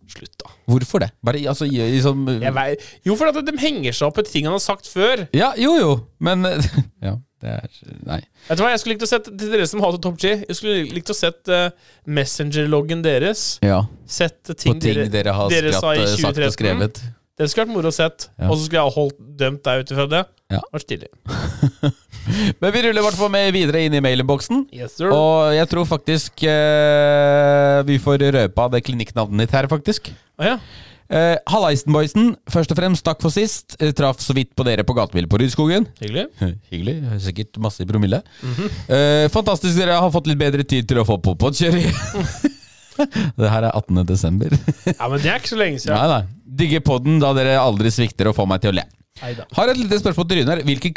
Slutt, 0.08 0.32
da. 0.40 0.48
Hvorfor 0.70 1.04
det? 1.04 1.10
Bare 1.24 1.42
altså, 1.52 1.68
liksom, 1.68 2.24
Jeg 2.40 2.54
vei- 2.56 2.78
jo, 3.04 3.16
for 3.20 3.28
at 3.28 3.36
de 3.44 3.52
henger 3.60 3.92
seg 3.92 4.08
opp 4.08 4.22
i 4.22 4.24
ting 4.28 4.48
han 4.48 4.56
har 4.56 4.64
sagt 4.64 4.88
før. 4.88 5.26
Ja, 5.36 5.52
jo 5.60 5.74
jo, 5.76 5.92
men 6.24 6.46
Ja, 7.04 7.18
det 7.42 7.54
er 7.56 7.96
Nei. 8.06 8.20
Vet 8.48 8.58
du 8.58 8.62
hva, 8.64 8.70
Jeg 8.72 8.82
skulle 8.82 8.94
likt 8.96 9.06
å 9.06 9.10
sett 9.10 9.26
til 9.26 9.50
dere 9.50 9.66
som 9.70 9.82
hater 9.82 9.98
Top 10.02 10.20
G 10.22 10.34
Jeg 10.36 10.58
skulle 10.58 10.84
likt 10.94 11.10
å 11.10 11.16
sett 11.16 11.50
uh, 11.50 11.66
Messenger-loggen 12.06 13.02
deres. 13.04 13.56
Ja. 13.66 13.82
Sett 14.06 14.38
ting, 14.54 14.78
ting 14.82 15.10
dere, 15.12 15.34
har 15.34 15.50
dere 15.50 15.74
skratt, 15.74 15.82
sa 15.82 15.96
i 15.96 16.06
sagt 16.06 16.30
og 16.30 16.38
2013. 16.38 16.54
skrevet. 16.56 17.02
Det 17.40 17.48
skulle 17.48 17.66
vært 17.66 17.74
moro 17.74 17.90
å 17.90 17.96
sett. 17.96 18.28
Ja. 18.36 18.50
Og 18.50 18.56
så 18.58 18.66
skulle 18.66 18.78
jeg 18.78 18.86
ha 18.92 18.94
holdt 18.94 19.18
dømt 19.40 19.62
deg 19.66 19.82
ut 19.82 19.92
ifra 19.94 20.06
det. 20.10 20.22
Ja. 20.52 20.60
Vært 20.74 20.86
stilig. 20.86 21.10
Men 22.62 22.70
vi 22.74 22.82
ruller 22.84 23.00
i 23.00 23.04
hvert 23.06 23.18
fall 23.18 23.32
med 23.34 23.48
videre 23.56 23.82
inn 23.86 23.96
i 23.98 24.02
mailinnboksen. 24.04 24.66
Yes, 24.76 24.94
sir. 25.00 25.10
Og 25.10 25.50
jeg 25.56 25.70
tror 25.72 25.88
faktisk 25.88 26.44
uh, 26.46 27.80
vi 27.88 27.98
får 28.02 28.28
røpa 28.36 28.68
det 28.76 28.84
klinikknavnet 28.86 29.46
ditt 29.46 29.56
her, 29.56 29.68
faktisk. 29.72 30.12
Ah, 30.38 30.52
ja. 30.52 30.56
Eh, 31.12 31.36
Hallaisen, 31.52 31.92
boysen. 31.92 32.30
Først 32.50 32.72
og 32.72 32.78
fremst, 32.78 33.04
takk 33.04 33.20
for 33.20 33.34
sist. 33.34 33.76
Eh, 33.82 33.90
Traff 33.96 34.22
så 34.24 34.32
vidt 34.36 34.54
på 34.56 34.64
dere 34.64 34.84
på 34.88 34.94
gatebil 34.96 35.26
på 35.28 35.40
Rydskogen. 35.42 35.84
Hyggelig. 36.00 36.24
Hyggelig. 36.72 36.96
Sikkert 37.26 37.58
masse 37.60 37.84
i 37.84 37.88
promille. 37.88 38.22
eh, 38.88 39.26
fantastisk 39.34 39.76
dere 39.76 39.98
har 40.00 40.12
fått 40.14 40.30
litt 40.30 40.40
bedre 40.40 40.64
tid 40.64 40.88
til 40.88 41.02
å 41.02 41.06
få 41.08 41.18
podpod-kjøring. 41.24 41.90
det 43.40 43.50
her 43.52 43.68
er 43.68 43.72
18. 43.76 44.02
desember. 44.08 44.56
Ja, 44.88 45.08
men 45.08 45.20
det 45.20 45.28
er 45.34 45.42
ikke 45.42 45.52
så 45.52 45.60
lenge 45.60 45.82
siden. 45.84 45.98
nei, 46.00 46.08
nei. 46.22 46.38
Digger 46.62 46.82
podden 46.84 47.20
da 47.20 47.30
dere 47.36 47.54
aldri 47.60 47.92
svikter 47.92 48.28
å 48.28 48.34
få 48.36 48.44
meg 48.48 48.60
til 48.64 48.72
å 48.72 48.76
le. 48.80 48.84
Neida. 49.20 49.44
Har 49.54 49.68
et 49.68 49.76
lite 49.76 49.98
spørsmål 50.00 50.24
til 50.30 50.38
Rynar. 50.40 50.60
Hvilken 50.64 50.94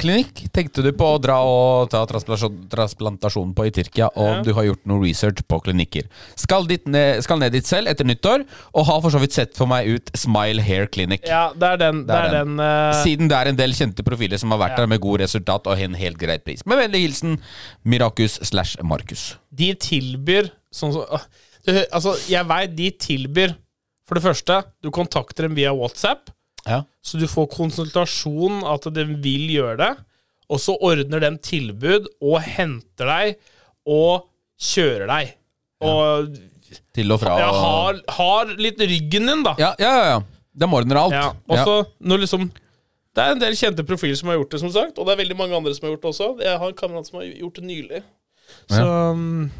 klinikk, 0.00 0.40
tenkte 0.56 0.82
du 0.82 0.88
på 0.96 1.04
å 1.14 1.18
dra 1.20 1.36
og 1.44 1.90
ta 1.92 2.00
transplantasjon, 2.08 3.52
på 3.54 3.66
i 3.68 3.72
Tyrkia, 3.76 4.08
og 4.16 4.22
om 4.24 4.36
Ja. 4.38 4.42
du 4.42 4.52
har 4.56 4.64
gjort 4.64 4.86
noe 4.88 5.02
research 5.04 5.42
på 5.46 5.60
klinikker? 5.62 6.08
Skal, 6.34 6.64
dit 6.66 6.86
ned, 6.88 7.22
skal 7.22 7.38
ned 7.38 7.52
dit 7.52 7.64
selv 7.66 7.88
etter 7.88 8.04
nyttår, 8.08 8.46
og 8.74 8.86
har 8.86 9.00
for 9.02 9.10
så 9.10 9.20
vidt 9.20 9.32
sett 9.36 9.54
for 9.54 9.66
meg 9.66 9.86
ut 9.86 10.10
Smile 10.16 10.62
Hair 10.62 10.86
Clinic. 10.86 11.20
Ja, 11.28 11.52
det 11.52 11.62
er 11.62 11.76
den. 11.76 12.06
Det 12.06 12.14
er 12.16 12.30
den, 12.44 12.58
eh, 12.58 13.04
Siden 13.04 13.28
det 13.28 13.36
er 13.36 13.48
en 13.48 13.56
del 13.56 13.70
kjente 13.72 14.02
profiler 14.02 14.38
som 14.38 14.50
har 14.50 14.58
vært 14.58 14.70
Ja. 14.70 14.76
der 14.76 14.86
med 14.86 15.00
god 15.00 15.20
resultat 15.20 15.66
og 15.66 15.78
en 15.78 15.94
helt 15.94 16.16
greit 16.18 16.44
pris. 16.44 16.64
Med 16.66 16.78
vennlig 16.78 17.02
hilsen 17.06 17.38
Mirakus 17.84 18.38
slash 18.42 18.76
Markus. 18.82 19.36
De 19.54 19.74
tilbyr 19.74 20.50
sånn 20.72 20.92
som 20.94 21.04
så, 21.06 21.86
Altså, 21.92 22.16
jeg 22.28 22.44
veit 22.48 22.74
de 22.74 22.90
tilbyr 22.90 23.54
For 24.08 24.16
det 24.16 24.24
første, 24.24 24.64
du 24.82 24.90
kontakter 24.90 25.42
dem 25.46 25.54
via 25.54 25.72
WhatsApp, 25.72 26.28
Ja. 26.68 26.82
så 27.02 27.18
du 27.18 27.26
får 27.26 27.48
konsultasjon 27.56 28.60
at 28.70 28.84
de 28.94 29.04
vil 29.24 29.48
gjøre 29.50 29.76
det. 29.80 29.92
Og 30.52 30.60
så 30.60 30.74
ordner 30.84 31.22
de 31.24 31.30
tilbud 31.42 32.06
og 32.20 32.36
henter 32.44 33.08
deg 33.08 33.36
og 33.88 34.26
kjører 34.62 35.08
deg. 35.10 35.32
Og 35.82 36.36
Til 36.94 37.12
og 37.12 37.20
fra. 37.20 37.38
ja, 37.40 37.48
har, 37.52 37.98
har 38.16 38.52
litt 38.60 38.80
ryggen 38.80 39.26
din, 39.30 39.42
da. 39.46 39.54
ja, 39.60 39.72
ja, 39.80 39.92
ja. 40.12 40.18
De 40.52 40.68
ordner 40.68 41.00
alt. 41.00 41.14
Ja, 41.16 41.30
og 41.48 41.62
så 41.64 41.74
når 42.04 42.26
liksom 42.26 42.50
Det 43.16 43.22
er 43.24 43.34
en 43.34 43.40
del 43.40 43.56
kjente 43.56 43.84
profiler 43.88 44.16
som 44.16 44.28
har 44.28 44.36
gjort 44.38 44.52
det, 44.54 44.60
som 44.60 44.70
sagt. 44.72 44.98
Og 45.00 45.06
det 45.08 45.14
er 45.14 45.20
veldig 45.22 45.36
mange 45.36 45.56
andre 45.56 45.72
som 45.76 45.84
har 45.86 45.94
gjort 45.94 46.04
det 46.04 46.10
også. 46.12 46.28
Jeg 46.44 46.58
har 46.60 46.68
en 46.68 46.76
kamerat 46.76 47.08
som 47.08 47.18
har 47.20 47.26
gjort 47.28 47.58
det 47.58 47.64
nylig. 47.68 48.02
Så 48.72 48.84
um, 49.12 49.50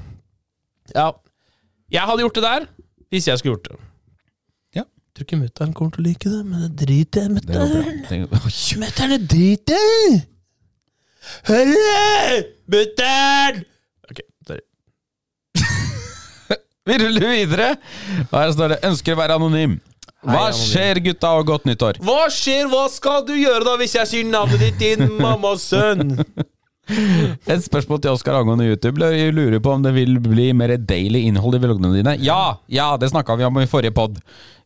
Ja. 0.94 1.10
Jeg 1.92 2.08
hadde 2.08 2.24
gjort 2.24 2.38
det 2.38 2.44
der 2.46 2.68
hvis 3.12 3.26
jeg 3.28 3.38
skulle 3.40 3.56
gjort 3.58 3.68
det. 3.72 3.80
Tror 5.22 5.36
ikke 5.36 5.38
mutter'n 5.38 5.72
kommer 5.78 5.92
til 5.94 6.02
å 6.02 6.04
like 6.08 6.30
det, 6.32 6.38
men 6.42 6.62
det 6.64 6.70
driter 6.80 7.22
jeg 7.22 7.30
i 7.30 7.34
mutter'n. 7.36 8.78
mutter'n. 8.82 9.12
Det 9.12 9.18
driter 9.30 9.76
jeg 9.76 10.08
i! 10.08 10.16
Hørre! 11.46 12.40
Mutter'n! 12.74 13.60
Ok, 14.10 14.22
sorry. 14.48 14.64
Vi 16.90 16.98
ruller 17.04 17.28
videre. 17.36 17.68
Her 18.32 18.50
står 18.56 18.74
det 18.74 18.80
'Ønsker 18.90 19.14
å 19.14 19.20
være 19.22 19.38
anonym'. 19.38 19.78
Hva 20.26 20.48
skjer, 20.58 20.98
gutta, 21.06 21.30
og 21.38 21.46
godt 21.52 21.70
nyttår? 21.70 22.02
Hva 22.02 22.26
skjer? 22.26 22.66
Hva 22.70 22.88
skal 22.90 23.22
du 23.26 23.36
gjøre 23.38 23.62
da 23.68 23.76
hvis 23.78 23.94
jeg 24.00 24.10
sier 24.10 24.26
navnet 24.26 24.58
ditt, 24.58 24.82
din 24.82 25.06
mammas 25.22 25.68
sønn? 25.70 26.16
Et 26.90 27.62
spørsmål 27.62 28.00
til 28.02 28.10
Oskar 28.12 28.34
angående 28.40 28.66
YouTube. 28.66 28.98
Jeg 29.14 29.34
lurer 29.36 29.60
på 29.62 29.70
om 29.76 29.84
det 29.84 29.94
vil 29.94 30.16
bli 30.22 30.48
mer 30.56 30.74
daily 30.82 31.22
innhold 31.28 31.54
i 31.56 31.62
vloggene 31.62 31.92
dine. 31.94 32.16
Ja! 32.24 32.56
Ja, 32.72 32.96
det 32.98 33.12
snakka 33.12 33.36
vi 33.38 33.46
om 33.46 33.60
i 33.62 33.68
forrige 33.70 33.94
pod. 33.94 34.18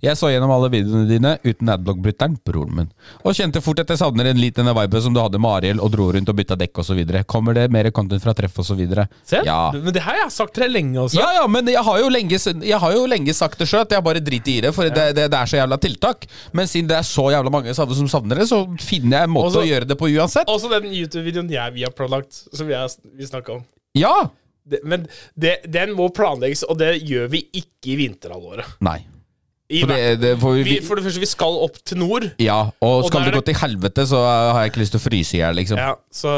Jeg 0.05 0.13
så 0.21 0.29
gjennom 0.29 0.51
alle 0.53 0.69
videoene 0.71 1.07
dine 1.09 1.31
uten 1.41 1.71
adblock-brytteren, 1.73 2.35
broren 2.45 2.75
min, 2.77 2.89
og 3.25 3.33
kjente 3.35 3.63
fort 3.65 3.79
at 3.81 3.89
jeg 3.95 3.97
savner 4.03 4.29
en 4.29 4.37
litt 4.39 4.59
denne 4.59 4.75
viben 4.77 5.01
som 5.03 5.15
du 5.17 5.21
hadde 5.23 5.41
med 5.41 5.49
Ariel 5.57 5.81
og 5.81 5.89
dro 5.95 6.11
rundt 6.13 6.29
og 6.29 6.37
bytta 6.37 6.59
dekk 6.61 6.83
osv. 6.83 7.01
Kommer 7.25 7.57
det 7.57 7.65
mer 7.73 7.89
content 7.97 8.21
fra 8.23 8.35
treff 8.37 8.59
osv.? 8.61 8.83
Se, 9.25 9.41
Ja. 9.47 9.71
Men 9.73 9.89
det 9.97 10.03
her 10.05 10.13
har 10.19 10.21
jeg 10.27 10.35
sagt 10.37 10.53
til 10.55 10.67
deg 10.67 10.75
lenge 10.75 11.01
også. 11.01 11.17
Ja, 11.17 11.31
ja, 11.41 11.47
men 11.49 11.67
jeg 11.73 11.81
har 11.89 11.99
jo 12.03 12.11
lenge, 12.13 12.37
jeg 12.37 12.79
har 12.85 12.93
jo 12.93 13.07
lenge 13.09 13.33
sagt 13.35 13.59
det 13.59 13.71
sjøl, 13.71 13.87
at 13.87 13.97
jeg 13.97 14.05
bare 14.05 14.21
driter 14.21 14.53
i 14.53 14.61
det, 14.67 14.75
for 14.77 14.85
det, 14.85 15.07
det, 15.17 15.31
det 15.33 15.41
er 15.41 15.49
så 15.49 15.57
jævla 15.63 15.81
tiltak. 15.81 16.29
Men 16.53 16.69
siden 16.71 16.93
det 16.93 16.99
er 17.01 17.09
så 17.09 17.27
jævla 17.33 17.51
mange 17.57 17.75
som 17.75 17.97
savner 18.13 18.43
det, 18.45 18.49
så 18.53 18.61
finner 18.85 19.23
jeg 19.23 19.31
en 19.31 19.35
måte 19.39 19.49
Også- 19.55 19.65
å 19.65 19.67
gjøre 19.71 19.89
det 19.89 19.97
på 19.99 20.13
uansett. 20.13 20.47
Også 20.53 20.71
den 20.77 20.93
YouTube-videoen 20.93 21.49
jeg 21.57 21.73
vi 21.73 21.83
har 21.89 21.97
planlagt, 21.97 22.16
som 22.31 22.69
vi, 22.69 22.75
har, 22.75 22.93
vi 23.17 23.29
snakka 23.29 23.59
om. 23.59 23.67
Ja! 23.99 24.29
Det, 24.67 24.81
men 24.83 25.05
det, 25.39 25.61
den 25.71 25.93
må 25.95 26.09
planlegges, 26.15 26.65
og 26.67 26.81
det 26.81 26.97
gjør 27.07 27.29
vi 27.31 27.45
ikke 27.55 27.93
i 27.93 28.01
vinterhalvåret. 28.01 28.67
Nei. 28.83 29.05
For, 29.67 29.91
det, 29.91 30.21
det, 30.23 30.29
for, 30.39 30.55
vi, 30.55 30.63
vi, 30.63 30.75
for 30.87 30.95
det 30.95 31.03
første, 31.03 31.19
vi 31.19 31.27
skal 31.27 31.57
opp 31.65 31.81
til 31.83 31.99
nord. 31.99 32.23
ja, 32.39 32.71
og 32.79 33.01
Og 33.01 33.09
skal 33.09 33.25
der 33.25 33.33
det 33.33 33.41
gå 33.41 33.47
til 33.49 33.57
helvete, 33.59 34.05
så 34.07 34.21
har 34.23 34.61
jeg 34.61 34.71
ikke 34.71 34.83
lyst 34.85 34.95
til 34.95 35.01
å 35.01 35.03
fryse 35.03 35.35
i 35.35 35.41
hjel, 35.41 35.59
liksom. 35.59 35.81
Ja, 35.83 35.97
så 36.15 36.31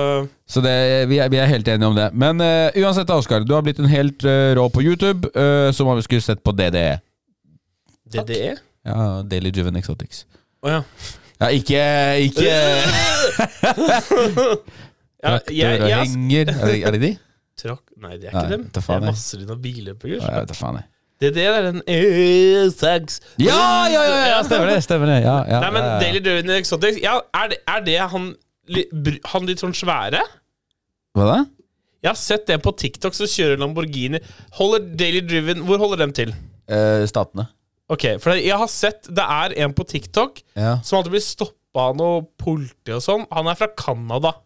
Så 0.48 0.62
det, 0.64 0.72
vi, 1.10 1.18
er, 1.20 1.28
vi 1.28 1.36
er 1.36 1.50
helt 1.50 1.68
enige 1.68 1.90
om 1.90 1.98
det. 1.98 2.06
Men 2.16 2.40
uh, 2.40 2.72
uansett, 2.72 3.12
Oskar, 3.12 3.44
du 3.44 3.52
har 3.52 3.60
blitt 3.66 3.82
en 3.84 3.90
helt 3.92 4.24
uh, 4.24 4.56
rå 4.56 4.64
på 4.72 4.80
YouTube, 4.86 5.28
uh, 5.36 5.68
som 5.76 5.92
om 5.92 6.00
vi 6.00 6.06
skulle 6.08 6.24
sett 6.24 6.40
på 6.40 6.56
DDE. 6.56 7.04
DDE? 8.08 8.56
Ja, 8.88 9.20
Daily 9.28 9.52
Juven 9.52 9.76
Exotics. 9.76 10.24
Å 10.64 10.78
ja. 10.78 10.80
Ja, 11.38 11.52
ikke, 11.54 11.78
ikke 12.24 12.48
ja 15.24 15.32
jeg, 15.38 15.56
jeg, 15.58 15.80
og 15.82 15.88
henger. 16.04 16.52
Er 16.54 16.66
det, 16.70 16.76
er 16.86 16.94
det 16.96 17.00
de? 17.02 17.10
trakk 17.62 17.82
Nei, 17.98 18.14
det 18.22 18.28
er 18.30 18.32
Nei, 18.36 18.42
ikke 18.44 18.52
dem. 18.54 18.64
Det 18.76 18.82
faen, 18.84 19.02
er 19.02 19.06
jeg. 19.08 19.14
masser 19.16 19.40
av 19.42 19.98
kurs. 19.98 20.22
Ja, 20.22 20.30
Jeg 20.30 20.40
vet 20.44 20.48
da 20.52 20.54
faen, 20.58 20.76
jeg. 20.78 20.88
DDE 21.18 21.32
det 21.34 21.44
er 21.50 21.64
den 21.66 21.80
E6 21.90 23.16
Ja, 23.42 23.56
ja, 23.90 24.02
ja, 24.06 24.18
ja, 24.30 24.42
stemmer 24.46 24.68
det! 24.70 24.76
Stemmer 24.86 25.10
det. 25.10 25.16
Ja, 25.24 25.36
ja, 25.50 25.58
Nei, 25.64 25.70
men 25.74 25.82
ja, 25.82 25.88
ja. 25.96 26.00
Daily 26.04 26.20
Driven 26.22 26.52
Exotics 26.54 27.00
ja, 27.02 27.16
er, 27.34 27.48
det, 27.50 27.58
er 27.66 27.82
det 27.88 27.96
han, 28.12 28.28
li- 28.70 28.84
br- 28.92 29.18
han 29.32 29.48
litt 29.48 29.58
sånn 29.64 29.74
svære? 29.74 30.20
Hva 31.18 31.26
da? 31.32 31.38
Jeg 32.04 32.12
har 32.12 32.20
sett 32.20 32.46
det 32.46 32.60
på 32.62 32.70
TikTok, 32.78 33.16
så 33.18 33.26
kjører 33.26 33.58
Lamborghini 33.58 34.20
Holder 34.60 34.84
Daily 35.00 35.24
Driven 35.26 35.64
Hvor 35.66 35.80
holder 35.82 35.98
dem 36.04 36.12
til? 36.14 36.30
Eh, 36.70 37.02
statene. 37.10 37.48
Ok, 37.90 38.04
for 38.22 38.38
jeg 38.38 38.54
har 38.60 38.70
sett 38.70 39.08
Det 39.10 39.24
er 39.24 39.56
en 39.64 39.74
på 39.74 39.82
TikTok 39.90 40.38
Ja. 40.54 40.76
som 40.86 41.00
alltid 41.00 41.16
blir 41.16 41.24
stoppa 41.26 41.88
av 41.88 41.96
noe 41.98 42.22
politi 42.38 42.94
og 42.94 43.02
sånn. 43.02 43.26
Han 43.34 43.50
er 43.50 43.58
fra 43.58 43.68
Canada. 43.74 44.36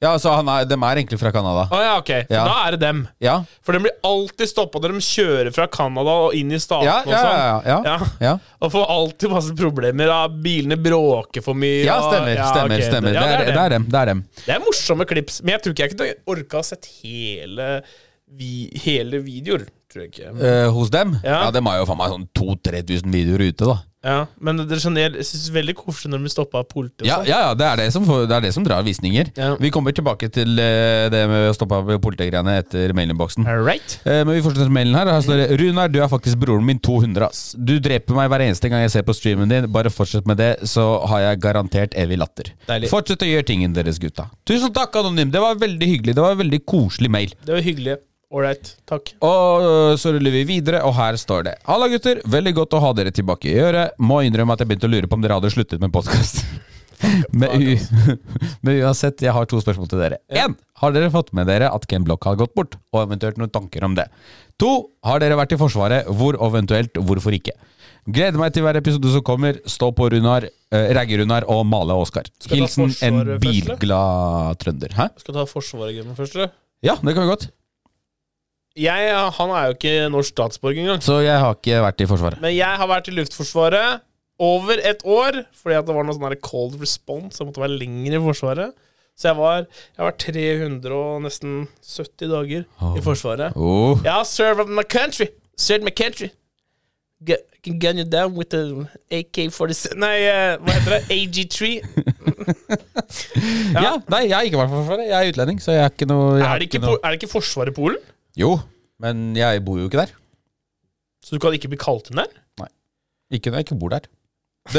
Ja, 0.00 0.12
så 0.22 0.30
han 0.36 0.48
er, 0.52 0.64
dem 0.70 0.82
er 0.86 1.00
egentlig 1.00 1.18
fra 1.18 1.32
Canada. 1.34 1.64
Å 1.74 1.78
ja, 1.82 1.94
ok. 1.98 2.10
For 2.28 2.34
Ja. 2.36 2.44
da 2.46 2.56
er 2.68 2.70
det 2.76 2.80
dem. 2.84 3.00
Ja. 3.20 3.36
For 3.66 3.72
de 3.74 3.80
blir 3.82 3.96
alltid 4.06 4.46
stoppa 4.50 4.78
når 4.84 4.92
de 4.94 5.00
kjører 5.02 5.50
fra 5.54 5.66
Canada 5.66 6.14
og 6.28 6.34
inn 6.38 6.52
i 6.54 6.60
statene 6.62 6.86
Ja, 6.86 6.98
og 7.02 7.10
ja, 7.10 7.22
sånn. 7.22 7.38
ja, 7.38 7.46
ja, 7.48 7.58
ja. 7.66 7.78
Ja. 7.98 8.10
ja. 8.28 8.34
Og 8.62 8.70
får 8.72 8.86
alltid 8.94 9.30
masse 9.34 9.54
problemer. 9.58 10.06
Da. 10.06 10.20
bilene 10.28 10.76
bråker 10.78 11.42
for 11.42 11.54
mye. 11.58 11.84
Ja, 11.84 11.96
og- 11.98 12.12
stemmer. 12.12 12.34
ja, 12.36 12.46
stemmer, 12.52 12.76
ok, 12.78 12.84
stemmer. 12.90 13.12
ja, 13.14 13.20
Det 13.26 13.48
er, 13.48 13.52
det 13.52 13.64
er 13.64 13.68
dem. 13.76 13.84
Det 13.90 13.98
er 14.02 14.06
dem. 14.12 14.24
Det 14.46 14.54
er 14.54 14.60
morsomme 14.60 15.04
klips, 15.06 15.42
men 15.42 15.56
jeg 15.56 15.62
tror 15.62 15.72
ikke 15.74 15.88
jeg 15.88 15.96
kunne 15.96 16.14
orka 16.36 16.58
å 16.58 16.64
sett 16.64 16.86
hele, 17.02 17.82
vi, 18.30 18.70
hele 18.84 19.18
videoer. 19.24 19.66
Tror 19.88 20.04
jeg 20.04 20.12
ikke. 20.12 20.32
Eh, 20.44 20.68
hos 20.76 20.90
dem? 20.92 21.14
Ja. 21.24 21.44
Ja. 21.46 21.50
Dem 21.54 21.68
har 21.70 21.78
jo 21.80 21.86
faen 21.88 21.96
meg 22.02 22.12
sånn 22.12 22.26
2000-3000 22.36 23.14
videoer 23.14 23.46
ute, 23.48 23.64
da. 23.70 23.78
Ja, 24.04 24.18
men 24.38 24.60
det 24.60 24.76
er 24.76 24.78
sånn, 24.78 24.94
jeg 25.00 25.10
synes 25.26 25.48
det 25.48 25.50
er 25.50 25.54
veldig 25.56 25.74
koselig 25.80 26.12
når 26.12 26.20
de 26.20 26.26
blir 26.28 26.30
stoppa 26.32 26.60
av 26.62 26.66
politiet. 26.70 27.02
Ja, 27.08 27.16
ja, 27.26 27.38
ja 27.48 27.54
det, 27.58 27.64
er 27.66 27.80
det, 27.80 27.86
som 27.92 28.04
det 28.06 28.36
er 28.36 28.44
det 28.44 28.52
som 28.54 28.62
drar 28.62 28.84
visninger. 28.86 29.32
Ja. 29.34 29.48
Vi 29.58 29.72
kommer 29.74 29.90
tilbake 29.96 30.28
til 30.32 30.52
eh, 30.62 31.08
det 31.10 31.24
med 31.28 31.48
å 31.50 31.56
stoppe 31.56 31.80
av 31.80 31.90
politigreiene 32.04 32.54
etter 32.60 32.94
mailinnboksen. 32.94 33.48
Right. 33.66 33.96
Eh, 34.04 34.20
Men 34.22 34.36
vi 34.36 34.44
fortsetter 34.44 34.70
med 34.70 34.76
mailen 34.78 35.00
her. 35.00 35.10
Her 35.16 35.24
står 35.26 35.42
det 35.42 35.58
Runar, 35.64 35.90
du 35.90 35.98
er 36.04 36.12
faktisk 36.12 36.38
broren 36.44 36.68
min 36.68 36.78
200. 36.78 37.26
ass. 37.26 37.42
Du 37.58 37.74
dreper 37.82 38.14
meg 38.20 38.30
hver 38.30 38.46
eneste 38.46 38.70
gang 38.70 38.84
jeg 38.86 38.94
ser 38.94 39.08
på 39.08 39.16
streamen 39.18 39.50
din. 39.50 39.66
Bare 39.74 39.90
fortsett 39.90 40.28
med 40.30 40.38
det, 40.38 40.52
så 40.70 40.86
har 41.10 41.24
jeg 41.26 41.42
garantert 41.48 41.96
evig 41.98 42.20
latter. 42.22 42.52
Deilig. 42.70 42.92
Fortsett 42.94 43.26
å 43.26 43.32
gjøre 43.32 43.48
tingen 43.50 43.74
deres, 43.74 43.98
gutta. 43.98 44.28
Tusen 44.46 44.70
takk, 44.78 44.94
Anonym. 45.02 45.34
Det 45.34 45.42
var 45.42 45.58
veldig 45.58 45.90
hyggelig. 45.96 46.14
Det 46.14 46.22
var 46.22 46.38
en 46.38 46.44
veldig 46.46 46.62
koselig 46.70 47.10
mail. 47.10 47.34
Det 47.42 47.56
var 47.58 47.66
hyggelig. 47.66 47.98
Ålreit. 48.28 48.74
Takk. 48.88 49.14
Og 49.24 49.62
øh, 49.64 49.94
så 49.96 50.12
ruller 50.12 50.34
vi 50.34 50.42
videre, 50.48 50.82
og 50.84 50.92
her 50.98 51.16
står 51.16 51.46
det 51.46 51.54
Halla, 51.64 51.88
gutter. 51.88 52.20
Veldig 52.28 52.52
godt 52.58 52.74
å 52.76 52.82
ha 52.84 52.90
dere 52.96 53.12
tilbake 53.14 53.48
i 53.48 53.56
øret. 53.62 53.94
Må 54.04 54.20
innrømme 54.26 54.52
at 54.52 54.60
jeg 54.60 54.68
begynte 54.68 54.88
å 54.88 54.92
lure 54.92 55.08
på 55.08 55.16
om 55.16 55.24
dere 55.24 55.38
hadde 55.38 55.52
sluttet 55.54 55.80
med 55.80 55.94
podkast. 55.94 56.44
Men, 57.30 57.78
men 58.66 58.80
uansett, 58.82 59.22
jeg 59.22 59.30
har 59.30 59.46
to 59.46 59.60
spørsmål 59.62 59.86
til 59.86 60.00
dere. 60.02 60.16
Én. 60.34 60.56
Har 60.82 60.90
dere 60.90 61.12
fått 61.14 61.28
med 61.36 61.46
dere 61.46 61.68
at 61.70 61.84
Ken 61.86 62.02
Block 62.02 62.26
har 62.26 62.34
gått 62.40 62.56
bort? 62.58 62.74
Og 62.90 63.04
eventuelt 63.04 63.38
noen 63.38 63.52
tanker 63.54 63.86
om 63.86 63.94
det. 63.94 64.08
To. 64.58 64.72
Har 65.06 65.22
dere 65.22 65.38
vært 65.38 65.54
i 65.54 65.60
Forsvaret? 65.60 66.08
Hvor 66.10 66.34
og 66.40 66.50
eventuelt 66.50 66.98
hvorfor 66.98 67.36
ikke? 67.38 67.54
Gleder 68.08 68.40
meg 68.40 68.50
til 68.56 68.66
hver 68.66 68.80
episode 68.80 69.12
som 69.14 69.22
kommer. 69.22 69.60
Stå 69.70 69.92
på 69.94 70.08
Runar, 70.10 70.48
eh, 70.48 70.88
Ragge-Runar 70.98 71.46
og 71.54 71.62
Male 71.70 71.94
Oskar. 72.02 72.26
Hilsen 72.50 72.88
en 72.88 72.96
Forsvaret 72.98 73.46
bilglad 73.46 74.58
trønder. 74.64 74.98
Hæ? 74.98 75.08
Skal 75.22 75.36
du 75.36 75.38
ta 75.38 75.46
Forsvaret-gamet 75.54 76.18
først, 76.18 76.34
eller? 76.34 76.50
Ja, 76.82 76.98
det 76.98 77.14
kan 77.14 77.24
vi 77.28 77.30
godt. 77.30 77.48
Jeg, 78.76 79.14
han 79.38 79.50
er 79.50 79.70
jo 79.70 79.74
ikke 79.76 79.94
norsk 80.12 80.34
statsborger 80.34 80.84
engang. 80.84 81.00
Så 81.02 81.20
jeg 81.24 81.38
har 81.40 81.56
ikke 81.56 81.80
vært 81.82 82.04
i 82.04 82.06
Forsvaret. 82.10 82.40
Men 82.42 82.54
jeg 82.54 82.80
har 82.82 82.90
vært 82.90 83.08
i 83.10 83.14
Luftforsvaret 83.16 84.04
over 84.38 84.78
et 84.86 85.00
år, 85.02 85.40
fordi 85.58 85.74
at 85.80 85.88
det 85.88 85.96
var 85.96 86.06
noe 86.06 86.14
sånn 86.14 86.36
cold 86.46 86.76
response. 86.78 87.40
Jeg 87.40 87.48
måtte 87.48 87.64
være 87.64 87.78
lenger 87.80 88.18
i 88.18 88.22
Forsvaret. 88.28 88.76
Så 89.18 89.32
jeg 89.32 89.38
var, 89.40 89.64
jeg 89.98 90.04
var 90.06 90.14
300 90.22 90.94
og 90.94 91.22
nesten 91.24 91.54
70 91.82 92.28
dager 92.30 92.66
i 92.94 93.02
Forsvaret. 93.02 93.56
Oh. 93.58 93.98
Jeg 94.04 94.12
har 94.14 94.28
served 94.30 94.70
my 94.70 94.84
country. 94.86 95.26
Served 95.58 95.82
my 95.88 95.90
country. 95.90 96.28
Gu- 97.26 97.42
can 97.64 97.80
gun 97.82 97.98
you 97.98 98.04
down 98.06 98.36
with 98.38 98.50
the 98.54 98.86
AK-47 99.10 99.96
Nei, 99.98 100.20
eh, 100.30 100.52
hva 100.62 100.76
heter 100.76 100.92
det? 100.94 101.16
AG3? 101.16 101.70
Ja. 103.74 103.96
Nei, 104.10 104.20
jeg 104.28 104.36
har 104.36 104.46
ikke 104.46 104.60
vært 104.60 104.70
for 104.70 104.84
Forsvaret. 104.84 105.08
Jeg 105.08 105.18
er 105.18 105.32
utlending, 105.32 105.58
så 105.62 105.74
jeg 105.74 105.82
er 105.82 105.90
ikke 105.92 106.06
noe 106.10 106.38
Er 106.38 106.60
det 106.62 106.68
ikke, 106.68 106.80
er 106.94 107.10
det 107.10 107.18
ikke 107.18 107.30
Forsvaret 107.32 107.72
i 107.72 107.76
Polen? 107.76 107.98
Jo, 108.38 108.52
men 109.02 109.32
jeg 109.38 109.62
bor 109.66 109.78
jo 109.80 109.86
ikke 109.90 110.02
der. 110.04 110.12
Så 111.24 111.30
du 111.36 111.40
kan 111.42 111.54
ikke 111.56 111.70
bli 111.72 111.80
kalt 111.80 112.10
inn 112.12 112.20
der? 112.22 112.30
Nei. 112.62 112.70
Ikke 113.34 113.50
når 113.50 113.58
jeg 113.62 113.66
ikke 113.68 113.80
bor 113.82 113.90
der. 113.96 114.04
Eh, 114.68 114.74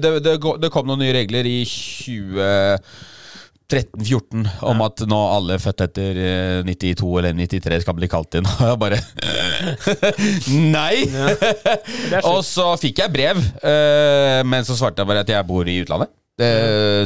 det, 0.00 0.10
de, 0.24 0.32
gå- 0.42 0.58
det 0.60 0.70
kom 0.72 0.86
noen 0.88 1.00
nye 1.04 1.12
regler 1.14 1.44
i 1.48 1.58
2013-14 1.68 4.48
om 4.68 4.80
at 4.84 4.96
nå 5.08 5.18
alle 5.36 5.56
født 5.62 5.80
etter 5.86 6.12
eh, 6.20 6.60
92 6.68 7.18
eller 7.20 7.32
93 7.38 7.80
skal 7.84 7.96
bli 7.98 8.08
kalt 8.12 8.32
inn. 8.40 8.46
Og 8.58 8.64
jeg 8.66 8.78
bare 8.82 8.98
Nei! 10.74 10.96
Og 12.28 12.40
så 12.46 12.66
fikk 12.82 12.96
jeg 13.04 13.14
brev, 13.14 13.36
eh, 13.62 14.40
men 14.48 14.60
så 14.68 14.74
svarte 14.78 14.98
jeg 15.04 15.08
bare 15.12 15.22
at 15.26 15.32
jeg 15.34 15.48
bor 15.48 15.64
i 15.70 15.80
utlandet. 15.84 16.10
Det 16.40 16.50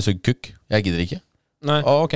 sugd 0.06 0.20
kukk. 0.24 0.42
Jeg 0.72 0.80
gidder 0.86 1.00
ikke. 1.04 1.20
Nei. 1.66 1.80
Og, 1.82 1.96
ok. 2.08 2.14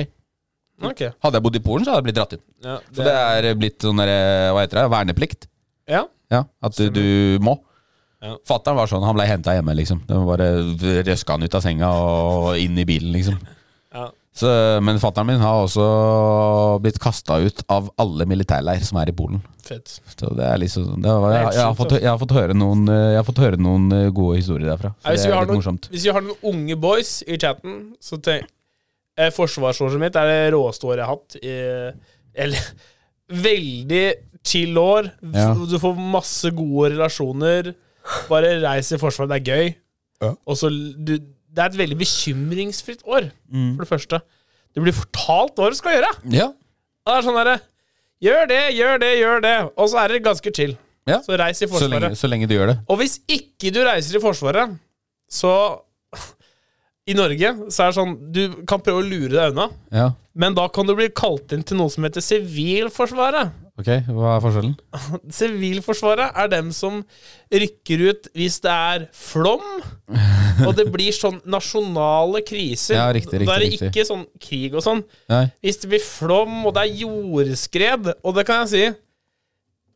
Ok. 0.89 1.01
Hadde 1.23 1.37
jeg 1.39 1.43
bodd 1.45 1.55
i 1.59 1.63
Polen, 1.65 1.85
så 1.85 1.91
hadde 1.93 2.01
jeg 2.01 2.07
blitt 2.09 2.17
dratt 2.19 2.33
inn. 2.37 2.43
Ja, 2.65 2.77
Så 2.91 3.05
det 3.05 3.13
er 3.17 3.55
blitt 3.59 3.81
sånn 3.85 3.99
der, 4.01 4.13
hva 4.55 4.63
heter 4.65 4.81
det, 4.81 4.87
verneplikt. 4.97 5.47
ja. 5.89 6.05
Ja, 6.31 6.45
At 6.63 6.77
du, 6.79 6.85
du 6.95 7.39
må. 7.43 7.57
Ja. 8.23 8.37
Fatteren 8.47 8.77
var 8.77 8.87
sånn, 8.87 9.03
han 9.03 9.17
ble 9.17 9.25
henta 9.27 9.51
hjemme, 9.57 9.73
liksom. 9.75 10.03
Det 10.07 10.15
var 10.15 10.29
bare 10.37 11.01
røska 11.03 11.35
han 11.35 11.43
ut 11.43 11.55
av 11.57 11.63
senga 11.65 11.89
og 11.91 12.53
inn 12.61 12.77
i 12.79 12.85
bilen, 12.87 13.11
liksom. 13.11 13.35
Ja. 13.91 14.05
Så, 14.31 14.47
men 14.79 14.95
fatteren 15.03 15.27
min 15.27 15.41
har 15.43 15.65
også 15.65 15.83
blitt 16.79 16.95
kasta 17.03 17.41
ut 17.43 17.59
av 17.67 17.89
alle 17.99 18.23
militærleir 18.31 18.79
som 18.87 19.01
er 19.01 19.11
i 19.11 19.15
Polen. 19.17 19.41
Fett. 19.67 19.97
Så 20.15 20.29
det 20.37 20.45
er 20.47 20.61
liksom 20.61 21.01
det 21.03 21.11
var, 21.11 21.33
jeg, 21.35 21.49
jeg, 21.57 21.65
har 21.65 21.75
fått, 21.75 21.97
jeg, 21.99 22.07
har 22.07 22.21
fått 22.21 22.31
høre 22.37 22.55
noen, 22.55 22.85
eh, 22.87 23.09
jeg 23.11 23.19
har 23.19 23.27
fått 23.27 23.41
høre 23.43 23.59
noen 23.59 23.91
eh, 23.97 24.05
gode 24.15 24.37
historier 24.39 24.71
derfra. 24.71 24.93
Så 24.95 25.03
Ja, 25.03 25.11
hvis, 25.17 25.25
det 25.25 25.33
vi 25.33 25.35
er 25.35 25.49
noen, 25.51 25.59
morsomt. 25.59 25.89
hvis 25.91 26.05
vi 26.07 26.13
har 26.15 26.23
noen 26.23 26.47
unge 26.53 26.77
boys 26.87 27.11
i 27.27 27.35
chatten, 27.43 27.75
så 27.99 28.21
tenk 28.23 28.47
eh, 29.17 29.31
Forsvarsåret 29.35 29.99
mitt 30.01 30.15
er 30.15 30.27
det 30.29 30.53
råeste 30.55 30.87
året 30.87 31.01
jeg 31.01 31.07
har 31.07 31.15
hatt. 31.15 31.37
Eller 32.45 32.71
Veldig 33.47 34.05
chill 34.43 34.75
år. 34.81 35.07
Ja. 35.33 35.53
Du 35.55 35.77
får 35.79 35.99
masse 36.11 36.49
gode 36.55 36.89
relasjoner. 36.95 37.73
Bare 38.27 38.55
reis 38.63 38.89
i 38.91 38.99
Forsvaret, 38.99 39.31
det 39.31 39.37
er 39.39 39.53
gøy. 39.55 39.69
Ja. 40.21 40.33
Og 40.49 40.57
så 40.59 40.69
du, 40.71 41.13
Det 41.51 41.59
er 41.63 41.69
et 41.71 41.77
veldig 41.79 41.97
bekymringsfritt 41.99 43.01
år, 43.07 43.29
Mm. 43.51 43.75
for 43.75 43.83
det 43.85 43.89
første. 43.89 44.19
Du 44.75 44.81
blir 44.81 44.93
fortalt 44.95 45.55
hva 45.59 45.69
du 45.71 45.75
skal 45.75 45.97
gjøre. 45.97 46.11
Ja. 46.31 46.47
Det 47.05 47.15
er 47.17 47.21
sånn 47.25 47.35
derre 47.39 47.59
Gjør 48.21 48.43
det, 48.47 48.59
gjør 48.77 48.99
det, 49.01 49.09
gjør 49.17 49.39
det. 49.41 49.55
Og 49.81 49.87
så 49.89 49.97
er 50.03 50.07
det 50.13 50.19
ganske 50.23 50.51
chill. 50.53 50.75
Ja. 51.09 51.17
Så 51.25 51.33
reis 51.39 51.57
i 51.61 51.65
Så 51.65 51.79
lenge, 51.87 51.97
Forsvaret. 51.97 52.17
så 52.19 52.27
lenge 52.29 52.47
du 52.47 52.53
gjør 52.53 52.67
det. 52.69 52.75
Og 52.87 52.99
hvis 53.01 53.15
ikke 53.27 53.71
du 53.73 53.79
reiser 53.83 54.19
i 54.19 54.21
Forsvaret, 54.21 54.75
så 55.27 55.53
I 57.09 57.15
Norge 57.17 57.49
så 57.73 57.81
er 57.87 57.89
det 57.89 57.95
sånn 57.97 58.11
Du 58.35 58.41
kan 58.69 58.81
prøve 58.83 59.01
å 59.01 59.07
lure 59.07 59.31
deg 59.33 59.55
unna, 59.55 59.69
Ja. 59.91 60.11
men 60.37 60.53
da 60.53 60.67
kan 60.69 60.85
du 60.85 60.93
bli 60.95 61.07
kalt 61.09 61.51
inn 61.55 61.63
til 61.65 61.77
noe 61.79 61.89
som 61.89 62.05
heter 62.05 62.21
Sivilforsvaret. 62.21 63.55
Ok, 63.81 63.87
hva 64.13 64.35
er 64.35 64.43
forskjellen? 64.43 64.75
Sivilforsvaret 65.39 66.37
er 66.37 66.51
dem 66.51 66.69
som 66.75 66.99
rykker 67.51 68.03
ut 68.11 68.29
hvis 68.37 68.59
det 68.61 68.69
er 68.75 69.07
flom, 69.17 69.63
og 70.67 70.75
det 70.77 70.85
blir 70.93 71.09
sånn 71.15 71.39
nasjonale 71.49 72.43
kriser. 72.45 72.99
Ja, 72.99 73.07
riktig, 73.15 73.41
riktig, 73.41 73.47
da 73.49 73.55
er 73.57 73.63
det 73.65 73.71
riktig. 73.71 73.89
ikke 73.95 74.07
sånn 74.11 74.25
krig 74.43 74.75
og 74.77 74.85
sånn. 74.85 75.01
Nei. 75.31 75.45
Hvis 75.65 75.81
det 75.81 75.89
blir 75.95 76.05
flom, 76.05 76.59
og 76.69 76.75
det 76.77 76.85
er 76.85 76.99
jordskred, 77.01 78.11
og 78.21 78.37
det 78.37 78.45
kan 78.49 78.61
jeg 78.67 78.71
si 78.75 78.85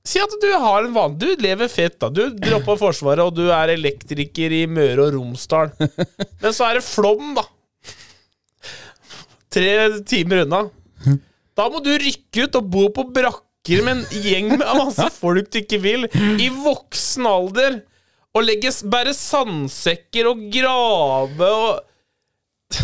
Si 0.05 0.19
at 0.21 0.33
du 0.41 0.47
har 0.53 0.85
en 0.85 0.93
vanlig 0.93 1.31
Du 1.35 1.41
lever 1.41 1.69
fett, 1.71 1.95
da. 2.01 2.11
Du 2.13 2.27
dropper 2.37 2.77
Forsvaret, 2.77 3.23
og 3.25 3.33
du 3.33 3.47
er 3.49 3.71
elektriker 3.73 4.53
i 4.53 4.63
Møre 4.69 5.07
og 5.07 5.15
Romsdal. 5.17 5.71
Men 5.79 6.53
så 6.53 6.67
er 6.69 6.77
det 6.79 6.85
flom, 6.85 7.31
da. 7.37 7.45
Tre 9.55 9.71
timer 10.07 10.43
unna. 10.45 10.61
Da 11.55 11.65
må 11.71 11.79
du 11.83 11.93
rykke 11.95 12.45
ut 12.45 12.57
og 12.59 12.69
bo 12.73 12.85
på 12.93 13.05
brakker 13.15 13.81
med 13.85 14.01
en 14.03 14.23
gjeng 14.25 14.49
med 14.51 14.65
masse 14.67 15.07
folk 15.15 15.47
du 15.53 15.61
ikke 15.61 15.79
vil, 15.81 16.05
i 16.43 16.49
voksen 16.53 17.25
alder. 17.29 17.79
Og 18.35 18.43
legge, 18.43 18.69
bære 18.91 19.13
sandsekker 19.15 20.27
og 20.33 20.41
grave 20.53 21.49
og 21.55 22.81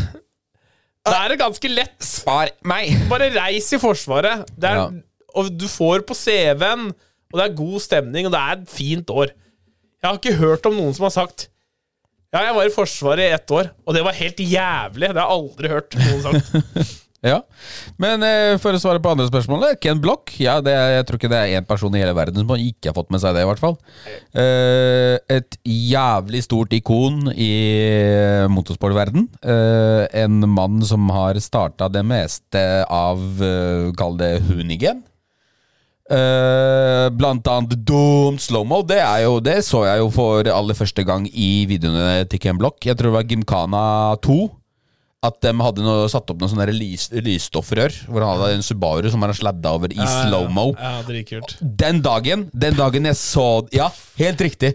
Da 1.03 1.17
er 1.25 1.33
det 1.33 1.39
ganske 1.41 1.69
lett. 1.71 1.95
Spar 2.05 2.51
meg! 2.69 2.93
Bare 3.11 3.27
reis 3.35 3.67
i 3.75 3.79
Forsvaret. 3.81 4.45
Det 4.55 4.69
er, 4.69 4.79
Ja. 4.79 4.89
Og 5.35 5.47
du 5.55 5.63
får 5.71 6.01
på 6.07 6.15
CV-en, 6.17 6.89
og 7.31 7.39
det 7.39 7.45
er 7.47 7.57
god 7.57 7.79
stemning, 7.83 8.27
og 8.27 8.35
det 8.35 8.41
er 8.41 8.59
et 8.59 8.69
fint 8.71 9.09
år. 9.09 9.33
Jeg 10.01 10.09
har 10.09 10.19
ikke 10.19 10.39
hørt 10.39 10.65
om 10.69 10.77
noen 10.77 10.95
som 10.97 11.05
har 11.07 11.13
sagt 11.13 11.47
Ja, 12.31 12.45
jeg 12.47 12.55
var 12.55 12.67
i 12.67 12.73
Forsvaret 12.73 13.27
i 13.27 13.35
ett 13.35 13.51
år, 13.51 13.73
og 13.85 13.95
det 13.95 14.05
var 14.07 14.15
helt 14.17 14.39
jævlig. 14.39 15.09
Det 15.11 15.19
har 15.19 15.27
jeg 15.27 15.37
aldri 15.37 15.71
hørt 15.73 15.97
noen 15.99 16.21
sagt. 16.27 16.99
Ja, 17.21 17.43
Men 18.01 18.23
eh, 18.25 18.55
for 18.57 18.73
å 18.73 18.79
svare 18.81 19.01
på 19.01 19.11
andre 19.11 19.27
spørsmålet 19.27 19.77
Ken 19.83 19.99
Block. 20.01 20.31
Ja, 20.41 20.55
det 20.63 20.73
er, 20.73 20.95
jeg 20.95 21.05
tror 21.05 21.19
ikke 21.19 21.29
det 21.29 21.37
er 21.37 21.59
én 21.59 21.67
person 21.69 21.93
i 21.93 22.01
hele 22.01 22.15
verden 22.17 22.41
som 22.41 22.53
ikke 22.55 22.89
har 22.89 22.95
fått 22.97 23.11
med 23.13 23.21
seg 23.21 23.35
det, 23.37 23.43
i 23.45 23.49
hvert 23.49 23.61
fall. 23.61 23.77
Eh, 24.33 25.19
et 25.29 25.59
jævlig 25.61 26.41
stort 26.47 26.73
ikon 26.73 27.29
i 27.35 27.51
motorsportverden. 28.49 29.29
Eh, 29.45 30.07
en 30.23 30.49
mann 30.49 30.81
som 30.87 31.13
har 31.13 31.37
starta 31.43 31.91
det 31.93 32.01
meste 32.09 32.63
av 32.89 33.21
uh, 33.21 33.93
Kall 33.97 34.17
det 34.17 34.33
Hoonigan. 34.47 35.05
Eh, 36.11 37.07
blant 37.15 37.47
annet 37.47 37.77
Doom 37.87 38.39
Slowmo. 38.41 38.81
Det, 38.83 38.99
jo, 39.23 39.37
det 39.43 39.61
så 39.63 39.85
jeg 39.87 40.01
jo 40.01 40.09
for 40.11 40.47
aller 40.51 40.75
første 40.75 41.05
gang 41.07 41.27
i 41.31 41.51
videoene 41.69 42.25
til 42.31 42.41
Ken 42.43 42.59
Block. 42.59 42.81
Jeg 42.83 42.99
tror 42.99 43.11
det 43.11 43.19
var 43.19 43.29
Gymkhana 43.29 43.83
2. 44.25 44.39
At 45.21 45.37
de 45.45 45.51
hadde 45.53 45.83
noe, 45.85 46.07
satt 46.09 46.31
opp 46.33 46.39
noen 46.41 46.49
sånne 46.49 46.65
lysstoffrør. 46.73 47.93
Hvor 48.09 48.25
han 48.25 48.41
hadde 48.41 48.57
en 48.57 48.65
Subaru 48.65 49.07
som 49.13 49.21
han 49.21 49.35
sladda 49.37 49.75
over 49.77 49.93
i 49.93 50.01
slow-mo. 50.01 50.71
Ja, 50.73 50.97
ja, 51.05 51.41
Den 51.61 52.01
dagen 52.01 52.47
Den 52.51 52.75
dagen 52.79 53.05
jeg 53.05 53.19
så 53.21 53.45
Ja, 53.75 53.91
helt 54.17 54.41
riktig. 54.41 54.73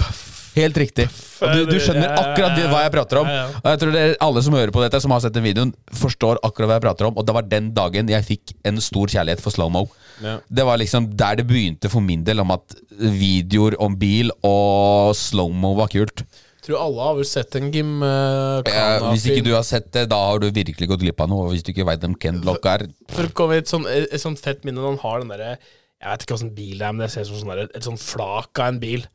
Helt 0.57 0.79
riktig. 0.81 1.05
Og 1.45 1.53
du, 1.53 1.67
du 1.69 1.77
skjønner 1.77 2.15
akkurat 2.17 2.57
hva 2.71 2.81
jeg 2.87 2.93
prater 2.95 3.21
om. 3.21 3.29
Og 3.29 3.69
jeg 3.69 3.81
tror 3.83 3.93
det 3.93 4.05
er 4.07 4.15
alle 4.25 4.43
som 4.47 4.57
hører 4.57 4.73
på 4.73 4.81
dette, 4.81 5.01
som 5.05 5.13
har 5.13 5.21
sett 5.21 5.37
den 5.37 5.45
videoen, 5.45 5.75
forstår 5.93 6.41
akkurat 6.47 6.71
hva 6.71 6.79
jeg 6.79 6.87
prater 6.87 7.11
om. 7.11 7.19
Og 7.21 7.29
det 7.29 7.37
var 7.37 7.51
den 7.51 7.69
dagen 7.77 8.09
jeg 8.13 8.25
fikk 8.25 8.57
en 8.69 8.81
stor 8.81 9.13
kjærlighet 9.13 9.45
for 9.45 9.53
slow-mo. 9.53 9.85
Ja. 10.25 10.39
Det 10.49 10.65
var 10.65 10.81
liksom 10.81 11.11
der 11.21 11.43
det 11.43 11.47
begynte 11.51 11.93
for 11.93 12.05
min 12.05 12.25
del 12.25 12.41
om 12.41 12.55
at 12.57 12.77
videoer 12.97 13.77
om 13.85 13.99
bil 14.01 14.33
og 14.41 15.13
slow-mo 15.19 15.75
var 15.77 15.93
kult. 15.93 16.25
Tror 16.67 16.81
alle 16.83 17.05
har 17.05 17.19
vel 17.21 17.27
sett 17.29 17.55
en 17.61 17.69
Gym 17.71 18.01
uh, 18.03 18.65
Eh, 18.67 19.05
hvis 19.13 19.29
ikke 19.29 19.45
du 19.47 19.53
har 19.55 19.63
sett 19.67 19.93
det, 19.95 20.09
da 20.11 20.19
har 20.33 20.41
du 20.43 20.49
virkelig 20.51 20.89
gått 20.91 21.05
glipp 21.05 21.21
av 21.23 21.29
noe. 21.31 21.51
Hvis 21.53 21.63
du 21.63 21.71
ikke 21.71 21.87
veit 21.87 22.03
hvem 22.03 22.17
Ken 22.19 22.41
Block 22.43 22.67
er 22.67 22.89
For 23.13 23.29
å 23.29 23.35
komme 23.37 23.59
i 23.59 23.63
et 23.63 23.71
sånn, 23.71 23.87
et 23.87 24.19
sånt 24.23 24.41
fett 24.43 24.67
minne 24.67 24.81
når 24.81 24.97
han 24.97 25.03
har 25.05 25.23
den 25.23 25.31
derre 25.35 25.53
Jeg 25.53 26.09
vet 26.09 26.25
ikke 26.25 26.39
åssen 26.41 26.57
bil 26.57 26.81
det 26.81 26.89
er, 26.89 26.97
men 26.97 27.05
det 27.05 27.13
ser 27.13 27.29
ut 27.29 27.31
som 27.31 27.45
sånn 27.45 27.53
der, 27.53 27.71
et 27.71 27.87
sånn 27.87 28.01
flak 28.01 28.59
av 28.59 28.73
en 28.73 28.81
bil. 28.83 29.07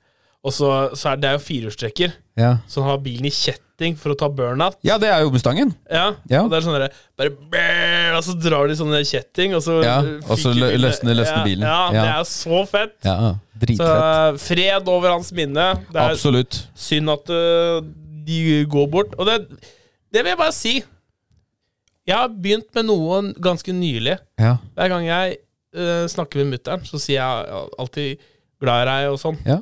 Og 0.44 0.54
så, 0.56 0.68
så 0.98 1.12
er 1.12 1.20
det 1.22 1.28
er 1.30 1.36
jo 1.38 1.42
firehjulstrekker, 1.46 2.14
ja. 2.39 2.56
så 2.68 2.82
han 2.82 2.89
har 2.96 3.02
bilen 3.04 3.28
i 3.30 3.30
kjetting 3.30 3.94
for 4.00 4.10
å 4.14 4.18
ta 4.18 4.26
burnout. 4.34 4.80
ja, 4.82 4.96
det 4.98 5.12
er 5.14 5.22
jo 5.22 5.30
Mustangen. 5.30 5.76
Ja, 5.86 6.16
Ja. 6.30 6.42
og 6.42 6.50
det 6.50 6.58
er 6.58 6.66
sånn 6.66 6.80
der, 6.80 6.96
Bare 7.18 7.30
brrr, 7.30 8.16
Og 8.18 8.24
så 8.26 8.34
drar 8.42 8.68
de 8.68 8.74
sånn 8.80 8.89
der 8.92 9.06
kjetting, 9.06 9.54
og 9.54 9.62
så 9.62 9.84
Ja, 9.86 10.00
og 10.02 10.38
så 10.42 10.50
løsner- 10.54 11.14
løsner 11.14 11.44
bilen. 11.46 11.62
Ja, 11.68 11.92
Ja. 11.94 12.02
det 12.02 12.10
er 12.16 12.24
så 12.26 12.64
fett. 12.68 12.96
Ja, 13.06 13.36
Dritfett. 13.54 13.86
Så 13.86 14.39
fred 14.48 14.88
over 14.89 15.10
hans 15.14 15.32
minne. 15.32 15.68
Det 15.92 15.96
er 16.02 16.10
Absolutt. 16.16 16.68
synd 16.76 17.10
at 17.14 17.30
uh, 17.30 17.82
de 18.26 18.66
går 18.66 18.89
bort. 18.89 19.14
Og 19.20 19.26
det, 19.30 19.48
det 20.12 20.24
vil 20.24 20.32
jeg 20.34 20.38
bare 20.42 20.52
si. 20.58 20.84
Jeg 22.08 22.16
har 22.18 22.30
begynt 22.30 22.74
med 22.74 22.86
noe 22.89 23.22
ganske 23.38 23.72
nylig. 23.74 24.18
Ja. 24.39 24.58
Hver 24.76 24.89
gang 24.89 25.06
jeg 25.06 25.38
uh, 25.78 26.08
snakker 26.10 26.42
med 26.44 26.58
mutter'n, 26.58 26.82
så 26.89 26.98
sier 27.00 27.22
jeg 27.22 27.68
alltid 27.78 28.18
'glad 28.60 28.82
i 28.82 28.89
deg' 28.89 29.12
og 29.14 29.20
sånn. 29.22 29.38
Ja. 29.46 29.60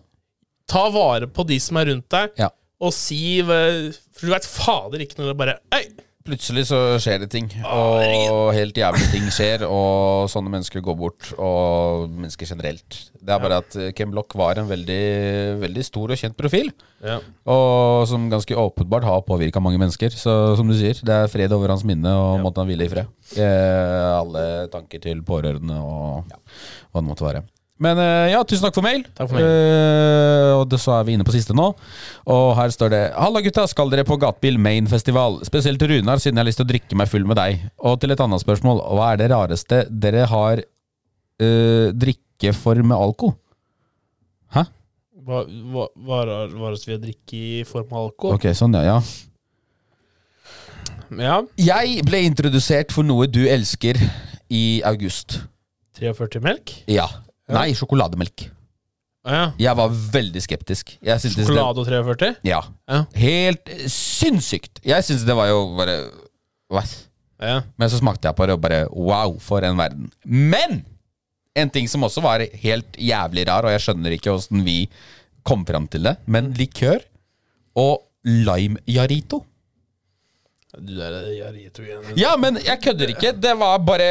Ta 0.70 0.86
vare 0.94 1.28
på 1.34 1.46
de 1.50 1.58
som 1.64 1.80
er 1.82 1.90
rundt 1.94 2.10
deg, 2.14 2.36
Ja. 2.40 2.50
og 2.80 2.94
si 2.96 3.42
For 3.42 4.28
du 4.28 4.32
veit 4.36 4.46
fader 4.46 5.02
ikke 5.06 5.18
når 5.20 5.34
det 5.34 5.38
bare 5.42 5.58
Øy! 5.74 6.06
Plutselig 6.30 6.66
så 6.68 6.78
skjer 7.02 7.22
det 7.24 7.30
ting, 7.32 7.48
og 7.66 8.52
helt 8.54 8.76
jævlige 8.78 9.08
ting 9.10 9.24
skjer, 9.34 9.64
og 9.66 10.28
sånne 10.30 10.52
mennesker 10.52 10.84
går 10.86 10.98
bort, 11.00 11.30
og 11.42 12.10
mennesker 12.12 12.46
generelt. 12.52 12.98
Det 13.18 13.34
er 13.34 13.40
bare 13.42 13.58
at 13.64 13.78
eh, 13.80 13.88
Ken 13.98 14.12
Block 14.14 14.36
var 14.38 14.60
en 14.62 14.68
veldig, 14.70 15.00
veldig 15.64 15.86
stor 15.88 16.12
og 16.14 16.20
kjent 16.20 16.38
profil, 16.38 16.70
Ja. 17.02 17.18
og 17.50 18.06
som 18.12 18.28
ganske 18.30 18.54
åpenbart 18.54 19.08
har 19.08 19.24
påvirka 19.26 19.64
mange 19.64 19.80
mennesker. 19.82 20.12
Så 20.14 20.56
som 20.60 20.68
du 20.70 20.76
sier, 20.78 21.00
det 21.02 21.16
er 21.16 21.32
fred 21.32 21.56
over 21.56 21.72
hans 21.74 21.86
minne, 21.88 22.12
og 22.14 22.44
måtte 22.44 22.62
han 22.62 22.68
hvile 22.70 22.86
i 22.86 22.92
fred. 22.94 23.08
Eh, 23.40 24.20
alle 24.20 24.68
tanker 24.70 25.02
til 25.02 25.24
pårørende 25.26 25.80
og 25.82 26.30
hva 26.30 27.00
det 27.02 27.08
måtte 27.10 27.26
være. 27.26 27.44
Men 27.80 28.00
eh, 28.04 28.30
ja, 28.34 28.42
tusen 28.44 28.66
takk 28.66 28.76
for 28.76 28.84
mail. 28.84 29.06
Takk 29.16 29.30
for 29.30 29.40
mail. 29.40 29.46
Uh, 29.48 30.54
og 30.60 30.66
det, 30.72 30.82
så 30.84 30.98
er 30.98 31.06
vi 31.08 31.14
inne 31.16 31.26
på 31.28 31.32
siste 31.32 31.56
nå. 31.56 31.70
Og 32.28 32.48
her 32.58 32.74
står 32.76 32.92
det 32.92 33.04
Halla 33.16 33.42
gutta, 33.46 33.64
skal 33.72 33.92
dere 33.94 34.04
på 34.08 34.18
Gatebil 34.20 34.60
Main-festival? 34.60 35.40
Spesielt 35.48 35.80
til 35.80 35.94
Runar, 35.94 36.20
siden 36.20 36.36
jeg 36.36 36.44
har 36.44 36.50
lyst 36.50 36.60
til 36.60 36.68
å 36.68 36.72
drikke 36.74 36.98
meg 37.00 37.12
full 37.12 37.28
med 37.30 37.40
deg. 37.40 37.64
Og 37.88 37.96
til 38.02 38.12
et 38.12 38.24
annet 38.26 38.44
spørsmål. 38.44 38.84
Hva 39.00 39.14
er 39.14 39.22
det 39.22 39.30
rareste 39.32 39.86
dere 39.90 40.26
har 40.28 40.64
uh, 40.66 41.88
drikkeform 41.96 42.92
med 42.92 43.00
alko? 43.00 43.32
Hæ? 44.58 44.66
Hva, 45.30 45.46
hva, 45.48 46.22
det 46.28 46.38
rareste 46.58 46.92
vi 46.92 46.98
har 46.98 47.02
drikke 47.06 47.40
i 47.40 47.64
form 47.70 47.96
av 47.96 48.10
alko? 48.10 48.34
Ok, 48.36 48.50
sånn, 48.60 48.76
ja, 48.76 48.98
ja. 48.98 49.00
Ja. 51.16 51.40
Jeg 51.58 52.04
ble 52.06 52.22
introdusert 52.28 52.92
for 52.94 53.08
noe 53.08 53.26
du 53.32 53.42
elsker 53.50 53.98
i 54.52 54.82
august. 54.86 55.40
43 56.00 56.44
melk? 56.44 56.76
Ja. 56.92 57.08
Nei, 57.56 57.74
sjokolademelk. 57.78 58.48
Ja. 59.30 59.50
Jeg 59.60 59.76
var 59.76 59.92
veldig 60.14 60.42
skeptisk. 60.42 60.94
Jeg 61.04 61.22
syntes 61.22 61.44
Sjokolade 61.44 61.82
og 61.82 61.90
43? 61.90 62.32
Ja. 62.48 62.62
Ja. 62.90 63.04
Helt 63.20 63.72
sinnssykt! 63.92 64.82
Jeg 64.86 65.06
syntes 65.06 65.26
det 65.28 65.36
var 65.38 65.50
jo 65.52 65.60
bare? 65.78 65.98
Ja. 67.40 67.60
Men 67.80 67.92
så 67.92 68.00
smakte 68.00 68.30
jeg 68.30 68.38
på 68.38 68.48
det 68.48 68.56
og 68.58 68.64
bare 68.64 68.82
wow, 68.94 69.36
for 69.44 69.66
en 69.66 69.80
verden. 69.80 70.10
Men! 70.26 70.82
En 71.58 71.72
ting 71.74 71.90
som 71.92 72.06
også 72.06 72.22
var 72.24 72.46
helt 72.62 72.96
jævlig 72.96 73.44
rar, 73.50 73.66
og 73.68 73.74
jeg 73.74 73.84
skjønner 73.84 74.16
ikke 74.16 74.32
åssen 74.32 74.64
vi 74.64 74.84
kom 75.44 75.66
fram 75.68 75.88
til 75.92 76.06
det, 76.06 76.16
men 76.30 76.54
likør 76.56 77.02
og 77.80 78.06
lime 78.24 78.80
jarito. 78.88 79.42
Du 80.78 80.94
der 80.94 81.16
Jarito-greiene. 81.34 82.14
Ja, 82.20 82.36
men 82.38 82.60
jeg 82.62 82.78
kødder 82.84 83.10
ikke. 83.16 83.32
Det 83.42 83.56
var 83.58 83.80
bare 83.82 84.10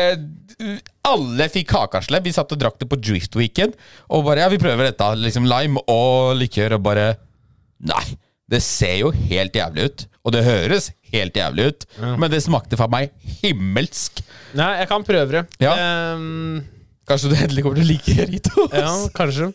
Alle 1.06 1.46
fikk 1.54 1.68
kakaslepp. 1.70 2.24
Vi 2.26 2.32
satt 2.34 2.50
og 2.54 2.58
drakk 2.58 2.80
det 2.80 2.88
på 2.90 2.98
Drift 2.98 3.36
Weekend. 3.38 3.76
Og 4.10 4.24
bare 4.26 4.42
Ja, 4.42 4.48
vi 4.50 4.58
prøver 4.58 4.90
dette. 4.90 5.10
Liksom 5.22 5.46
lime 5.46 5.84
og 5.86 6.34
likør, 6.40 6.74
og 6.78 6.82
bare 6.88 7.12
Nei. 7.86 8.02
Det 8.48 8.62
ser 8.64 8.96
jo 9.04 9.12
helt 9.12 9.54
jævlig 9.54 9.84
ut. 9.86 10.06
Og 10.24 10.32
det 10.34 10.42
høres 10.46 10.90
helt 11.12 11.36
jævlig 11.36 11.68
ut. 11.68 11.86
Men 12.00 12.30
det 12.32 12.40
smakte 12.42 12.78
for 12.80 12.90
meg 12.90 13.12
himmelsk. 13.42 14.22
Nei, 14.58 14.72
jeg 14.80 14.88
kan 14.90 15.04
prøve 15.06 15.38
det. 15.38 15.44
Ja. 15.62 15.76
Um, 16.16 16.64
Kanskje 17.08 17.30
du 17.30 17.36
endelig 17.38 17.62
kommer 17.64 17.78
til 17.78 17.86
å 17.86 17.88
like 17.88 18.14
Jarito? 18.18 18.64
ja, 18.72 18.90
kanskje. 19.16 19.46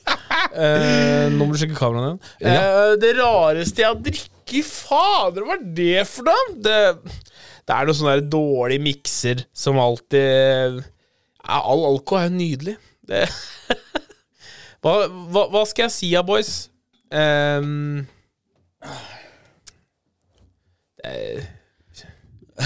uh, 0.55 1.27
nå 1.35 1.43
må 1.43 1.51
du 1.53 1.59
sjekke 1.61 1.77
kameraet 1.77 2.31
igjen. 2.41 2.55
Eh, 2.55 2.93
det 3.01 3.11
rareste 3.19 3.83
jeg 3.83 3.91
har 3.91 3.99
drikket 3.99 4.32
Fader, 4.65 5.41
hva 5.47 5.53
er 5.57 5.63
det 5.77 6.03
for 6.09 6.23
noe? 6.27 6.43
Det, 6.65 6.77
det 7.63 7.75
er 7.75 7.83
noe 7.87 7.95
sånn 7.97 8.11
dårlige 8.11 8.25
dårlig 8.33 8.79
mikser 8.83 9.37
som 9.55 9.79
alltid 9.81 10.81
ja, 10.81 11.57
All 11.59 11.83
alkohol 11.89 12.21
er 12.21 12.27
jo 12.29 12.35
nydelig. 12.37 12.75
Det 13.07 13.23
hva, 14.83 14.93
hva, 15.07 15.41
hva 15.51 15.63
skal 15.67 15.83
jeg 15.87 15.95
si, 15.95 16.07
da, 16.15 16.21
boys? 16.27 16.51
Um, 17.13 18.05
det- 21.03 21.49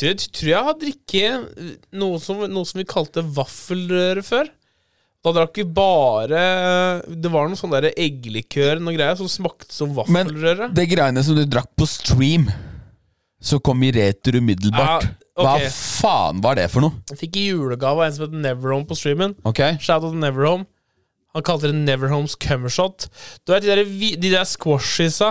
tror 0.00 0.06
jeg, 0.06 0.18
tror 0.32 0.48
jeg 0.52 0.64
har 0.68 0.76
drikket 0.80 1.34
noe 1.98 2.20
som, 2.22 2.36
noe 2.48 2.64
som 2.68 2.78
vi 2.80 2.86
kalte 2.88 3.24
vaffelrøre 3.36 4.22
før. 4.24 4.46
Da 5.20 5.32
drakk 5.36 5.58
vi 5.60 5.66
bare 5.68 6.42
Det 7.04 7.28
var 7.32 7.48
noe 7.50 7.58
sånn 7.58 7.74
der 7.74 7.90
eggelikør 7.90 8.80
noe 8.80 8.96
greier 8.96 9.18
som 9.18 9.28
smakte 9.28 9.74
som 9.74 9.92
Men 10.08 10.32
det 10.76 10.86
greiene 10.88 11.24
som 11.26 11.36
du 11.36 11.44
drakk 11.44 11.68
på 11.76 11.88
stream, 11.88 12.48
så 13.40 13.60
kom 13.64 13.82
i 13.84 13.92
retur 13.92 14.36
umiddelbart. 14.40 15.06
Ja, 15.06 15.14
okay. 15.40 15.68
Hva 15.68 15.70
faen 15.72 16.42
var 16.44 16.58
det 16.58 16.66
for 16.72 16.84
noe? 16.84 16.98
Jeg 17.12 17.20
fikk 17.22 17.38
i 17.40 17.46
julegave 17.50 18.00
av 18.02 18.08
en 18.08 18.16
som 18.16 18.26
het 18.26 18.36
Neverhome 18.48 18.88
på 18.88 18.98
streamen. 18.98 19.36
Okay. 19.48 19.78
Shout 19.80 20.04
out 20.04 20.16
Neverhome. 20.16 20.68
Han 21.36 21.46
kalte 21.46 21.70
det 21.70 21.78
Neverhomes 21.78 22.34
Cummershot. 22.40 23.06
Du 23.46 23.54
vet 23.54 23.64
de 23.64 23.70
der, 23.70 23.84
de 23.84 24.32
der 24.32 24.46
squashiesa? 24.48 25.30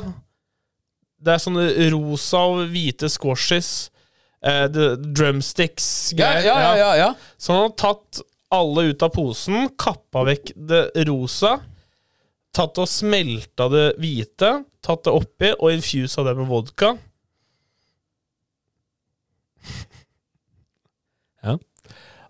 Det 1.19 1.33
er 1.33 1.41
sånne 1.43 1.65
rosa 1.91 2.45
og 2.53 2.69
hvite 2.71 3.09
squashes. 3.11 3.89
Uh, 4.39 4.69
the 4.71 4.93
drumsticks 4.95 6.13
Ja, 6.15 6.29
ja, 6.39 6.53
ja, 6.63 6.75
ja, 6.79 6.91
ja. 6.95 7.07
Så 7.35 7.51
han 7.51 7.65
har 7.65 7.73
tatt 7.75 8.21
alle 8.49 8.89
ut 8.89 9.03
av 9.05 9.11
posen, 9.13 9.69
kappa 9.77 10.23
vekk 10.27 10.51
det 10.69 10.81
rosa, 11.09 11.59
tatt 12.55 12.79
og 12.81 12.89
smelta 12.89 13.69
det 13.71 13.85
hvite, 14.01 14.51
tatt 14.85 15.05
det 15.05 15.13
oppi 15.13 15.51
og 15.57 15.73
infusa 15.75 16.25
det 16.27 16.35
med 16.39 16.49
vodka. 16.49 16.95
Ja. 21.39 21.53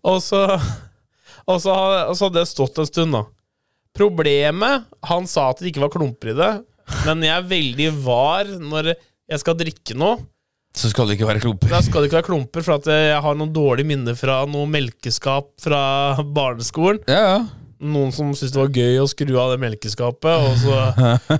Og 0.06 0.20
så 0.22 0.38
Og 1.50 1.58
så 1.64 1.74
hadde 1.74 2.30
det 2.36 2.44
stått 2.46 2.78
en 2.78 2.86
stund, 2.86 3.16
da. 3.16 3.24
Problemet 3.98 4.86
Han 5.10 5.26
sa 5.26 5.48
at 5.50 5.64
det 5.64 5.72
ikke 5.72 5.82
var 5.82 5.94
klumper 5.96 6.30
i 6.30 6.36
det, 6.38 6.50
men 7.08 7.26
jeg 7.26 7.34
er 7.34 7.48
veldig 7.50 7.88
var 8.06 8.52
når 8.62 8.92
jeg 8.94 9.42
skal 9.42 9.58
drikke 9.58 9.98
noe. 9.98 10.20
Så 10.80 10.92
skal 10.94 11.10
det 11.10 11.18
ikke 11.18 11.28
være 11.28 11.44
klumper. 11.44 11.72
Da 11.72 11.82
skal 11.84 12.02
det 12.04 12.10
ikke 12.10 12.22
være 12.22 12.30
klumper, 12.30 12.64
for 12.66 12.80
at 12.80 12.90
jeg 12.92 13.22
har 13.26 13.40
noen 13.40 13.52
dårlige 13.56 13.90
minner 13.90 14.16
fra 14.16 14.42
noe 14.48 14.68
melkeskap 14.72 15.52
fra 15.60 15.82
barneskolen. 16.24 17.02
Ja, 17.10 17.24
ja. 17.34 17.40
Noen 17.80 18.10
som 18.12 18.34
syntes 18.36 18.52
det 18.52 18.60
var 18.60 18.74
gøy 18.76 18.98
å 19.00 19.06
skru 19.08 19.30
av 19.40 19.54
det 19.54 19.60
melkeskapet, 19.64 20.48
og 20.50 20.58
så 20.60 20.74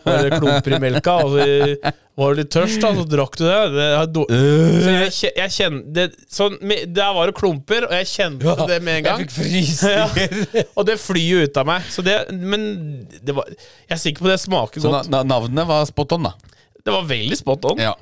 var 0.06 0.22
det 0.24 0.38
klumper 0.40 0.76
i 0.78 0.80
melka, 0.80 1.18
og 1.26 1.34
så 1.34 1.92
var 2.20 2.32
du 2.32 2.40
litt 2.40 2.52
tørst, 2.52 2.80
da, 2.80 2.94
så 2.96 3.04
drakk 3.12 3.36
du 3.40 3.44
det. 3.44 3.58
det 3.76 4.24
så 4.30 4.94
jeg, 4.94 5.34
jeg 5.36 5.54
kjenner 5.58 5.84
det, 5.98 6.06
sånn, 6.32 6.56
Der 6.96 7.12
var 7.16 7.28
det 7.28 7.36
klumper, 7.36 7.90
og 7.90 7.96
jeg 7.98 8.08
kjente 8.14 8.56
det 8.72 8.80
med 8.88 9.02
en 9.02 9.06
gang. 9.10 9.20
Jeg 9.20 9.28
fikk 9.28 9.36
frysninger. 9.36 10.68
Og 10.80 10.88
det 10.88 10.96
flyr 11.04 11.28
jo 11.28 11.44
ut 11.44 11.60
av 11.60 11.68
meg. 11.68 11.92
Så 11.92 12.08
det, 12.08 12.16
men 12.32 12.66
det 13.20 13.36
var, 13.36 13.52
jeg 13.88 13.96
er 13.98 14.04
sikker 14.08 14.24
på 14.24 14.32
det 14.32 14.40
smaker 14.40 14.84
Så 14.84 14.92
godt. 14.96 15.12
na 15.12 15.26
navnet 15.28 15.68
var 15.68 15.84
spot 15.92 16.16
on, 16.16 16.32
da. 16.32 16.56
Det 16.80 16.96
var 16.96 17.08
veldig 17.08 17.40
spot 17.40 17.68
on. 17.74 17.84
Ja. 17.84 17.98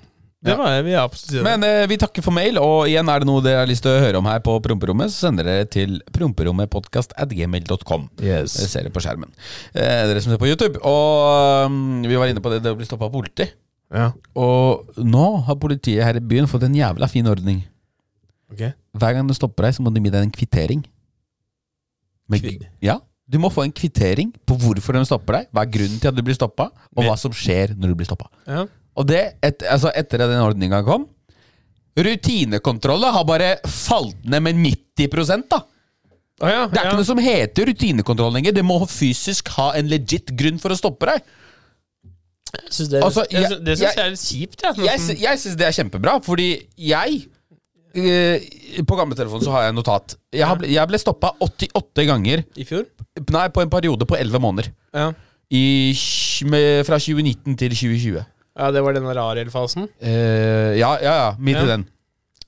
Det 0.46 0.54
var 0.54 0.70
jeg, 0.76 0.84
vi 0.86 0.92
er. 0.94 1.16
Men 1.44 1.64
eh, 1.66 1.88
vi 1.90 1.98
takker 1.98 2.22
for 2.22 2.36
mail, 2.36 2.60
og 2.62 2.86
igjen 2.88 3.10
er 3.10 3.24
det 3.24 3.28
noe 3.28 3.42
dere 3.42 3.64
har 3.64 3.70
lyst 3.70 3.82
til 3.84 3.96
å 3.96 4.02
høre 4.04 4.20
om 4.22 4.28
her 4.30 4.38
på 4.46 4.54
Promperommet, 4.62 5.10
så 5.10 5.28
sender 5.28 5.48
dere 5.50 5.66
til 5.74 5.96
promperommetpodkast.gmail.com. 6.14 8.04
Yes. 8.22 8.54
Dere 8.60 8.70
ser 8.70 8.86
det 8.88 8.94
på 8.94 9.02
skjermen. 9.04 9.32
Eh, 9.74 10.04
dere 10.12 10.22
som 10.22 10.32
ser 10.36 10.42
på 10.42 10.50
YouTube. 10.50 10.78
Og 10.86 11.72
um, 11.72 11.80
vi 12.06 12.20
var 12.20 12.30
inne 12.30 12.44
på 12.44 12.52
det, 12.54 12.62
det 12.66 12.74
å 12.76 12.78
bli 12.78 12.86
stoppa 12.88 13.10
av 13.10 13.16
politi. 13.18 13.48
Ja. 13.94 14.12
Og 14.38 14.94
nå 15.02 15.26
har 15.48 15.58
politiet 15.62 16.04
her 16.06 16.20
i 16.20 16.24
byen 16.24 16.48
fått 16.52 16.66
en 16.68 16.76
jævla 16.78 17.10
fin 17.12 17.28
ordning. 17.32 17.64
Ok. 18.54 18.62
Hver 18.98 19.18
gang 19.18 19.28
du 19.30 19.34
stopper 19.38 19.68
deg, 19.68 19.78
så 19.78 19.84
må 19.86 19.90
de 19.96 20.04
gi 20.06 20.14
deg 20.14 20.22
en 20.28 20.34
kvittering. 20.38 20.86
Med, 22.30 22.44
Kvi- 22.44 22.68
ja, 22.84 22.98
Du 23.28 23.38
må 23.40 23.50
få 23.52 23.64
en 23.66 23.72
kvittering 23.76 24.30
på 24.48 24.56
hvorfor 24.60 24.96
de 24.96 25.02
stopper 25.08 25.34
deg, 25.42 25.48
hva 25.56 25.64
er 25.66 25.72
grunnen 25.72 25.98
til 26.00 26.12
at 26.12 26.16
du 26.16 26.22
blir 26.24 26.36
stoppa, 26.38 26.70
og 26.96 27.04
hva 27.08 27.16
som 27.20 27.32
skjer 27.36 27.74
når 27.76 27.92
du 27.92 27.96
blir 28.00 28.08
stoppa. 28.08 28.28
Ja. 28.48 28.66
Og 28.98 29.06
det, 29.10 29.22
et, 29.46 29.62
altså 29.70 29.92
etter 29.94 30.24
at 30.26 30.32
den 30.34 30.42
ordninga 30.42 30.80
kom 30.88 31.06
Rutinekontrollet 31.98 33.14
har 33.16 33.26
bare 33.26 33.50
falt 33.66 34.20
ned 34.30 34.44
med 34.46 34.60
90 34.62 35.48
da. 35.50 35.64
Ah, 36.38 36.52
ja, 36.52 36.60
Det 36.70 36.78
er 36.78 36.84
ja. 36.84 36.90
ikke 36.92 37.00
noe 37.00 37.08
som 37.08 37.22
heter 37.22 37.66
rutinekontroll 37.72 38.36
lenger. 38.36 38.54
Det 38.54 38.64
må 38.66 38.76
fysisk 38.86 39.50
ha 39.56 39.72
en 39.80 39.90
legit 39.90 40.30
grunn 40.38 40.60
for 40.62 40.70
å 40.74 40.78
stoppe 40.78 41.10
deg. 41.10 41.24
Synes 42.70 42.92
det, 42.92 43.02
Altså, 43.04 43.26
jeg, 43.32 43.42
jeg- 43.42 43.64
det 43.66 43.78
syns 43.80 43.88
jeg- 43.88 44.04
er 44.06 44.10
litt 44.14 44.20
kjipt. 44.28 44.62
Jeg, 44.62 44.86
Jeg, 44.86 45.18
jeg 45.24 45.40
syns 45.42 45.58
det 45.58 45.66
er 45.68 45.74
kjempebra, 45.78 46.14
fordi 46.24 46.68
jeg 46.78 47.26
eh, 47.98 48.84
På 48.86 48.96
gamletelefonen 48.96 49.44
så 49.44 49.52
har 49.52 49.64
jeg 49.66 49.74
notat. 49.74 50.16
Jeg, 50.32 50.46
har 50.46 50.56
ble, 50.56 50.68
jeg 50.70 50.88
ble 50.88 50.98
stoppa 51.02 51.34
88 51.42 52.06
ganger 52.06 52.44
I 52.56 52.64
fjor? 52.64 52.86
Nei, 53.34 53.48
på 53.50 53.62
en 53.66 53.70
periode 53.74 54.06
på 54.06 54.16
11 54.16 54.40
måneder. 54.40 54.70
Ja. 54.94 55.12
I, 55.50 55.96
med, 56.46 56.86
fra 56.86 57.00
2019 57.02 57.58
til 57.58 57.74
2020. 57.74 58.26
ja, 58.58 58.72
det 58.74 58.82
var 58.84 58.98
denne 58.98 59.14
Rariel-fasen. 59.14 59.86
Eh, 60.02 60.74
ja, 60.80 60.96
ja, 61.04 61.14
ja. 61.22 61.30
Midt 61.38 61.62
i 61.62 61.70
den. 61.70 61.86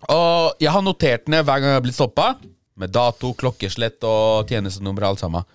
Og 0.10 0.58
jeg 0.64 0.72
har 0.74 0.84
notert 0.86 1.30
ned 1.32 1.46
hver 1.46 1.62
gang 1.62 1.74
jeg 1.74 1.80
har 1.80 1.86
blitt 1.86 1.98
stoppa. 1.98 2.34
Med 2.80 2.94
dato, 2.96 3.34
klokkeslett 3.38 4.04
og 4.08 4.50
tjenestenummer 4.50 5.06
og 5.06 5.14
alt 5.14 5.24
sammen. 5.26 5.48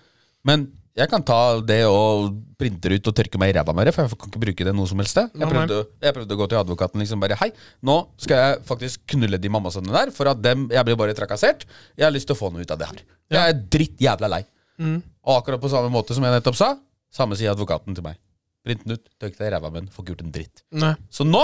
Men 0.45 0.67
jeg 0.95 1.09
kan 1.11 1.23
ta 1.27 1.59
det 1.59 1.81
og 1.89 2.29
printe 2.55 2.87
det 2.87 3.01
ut 3.01 3.09
og 3.11 3.15
tørke 3.17 3.39
meg 3.41 3.51
i 3.51 3.55
ræva 3.57 3.73
med 3.75 3.89
det, 3.89 3.93
for 3.95 4.05
jeg 4.05 4.15
kan 4.15 4.29
ikke 4.31 4.41
bruke 4.45 4.67
det 4.67 4.73
noe 4.77 4.87
som 4.87 5.01
helst 5.01 5.15
sted. 5.17 5.33
Jeg 5.35 5.49
prøvde, 5.51 5.79
jeg 6.05 6.15
prøvde 6.15 6.37
å 6.37 6.39
gå 6.39 6.47
til 6.53 6.59
advokaten 6.61 7.01
liksom 7.03 7.23
bare 7.23 7.35
Hei, 7.41 7.49
nå 7.83 7.97
skal 8.21 8.39
jeg 8.39 8.61
faktisk 8.69 9.01
knulle 9.11 9.39
de 9.41 9.51
mammasønnene 9.51 9.97
der, 9.97 10.13
for 10.15 10.31
at 10.31 10.39
dem, 10.45 10.69
jeg 10.71 10.87
blir 10.87 10.99
bare 11.01 11.17
trakassert. 11.17 11.65
Jeg 11.97 12.07
har 12.07 12.13
lyst 12.15 12.29
til 12.29 12.37
å 12.37 12.39
få 12.39 12.53
noe 12.53 12.63
ut 12.63 12.71
av 12.71 12.79
det 12.79 12.87
her. 12.93 13.01
Jeg 13.35 13.41
er 13.41 13.59
dritt 13.75 14.05
jævla 14.07 14.29
lei. 14.37 14.43
Og 15.25 15.33
akkurat 15.39 15.59
på 15.65 15.73
samme 15.73 15.91
måte 15.91 16.15
som 16.15 16.23
jeg 16.23 16.37
nettopp 16.37 16.61
sa, 16.61 16.75
samme 17.11 17.35
sier 17.35 17.51
advokaten 17.51 17.97
til 17.97 18.05
meg. 18.05 18.21
Print 18.65 18.83
den 18.83 18.95
ut, 18.97 19.03
tørk 19.21 19.37
deg 19.37 19.47
i 19.47 19.53
ræva 19.53 19.69
med 19.71 19.83
den, 19.83 19.89
får 19.93 20.03
ikke 20.03 20.13
gjort 20.15 20.25
en 20.25 20.33
dritt. 20.35 20.63
Nei. 20.81 20.93
Så 21.13 21.25
nå 21.29 21.43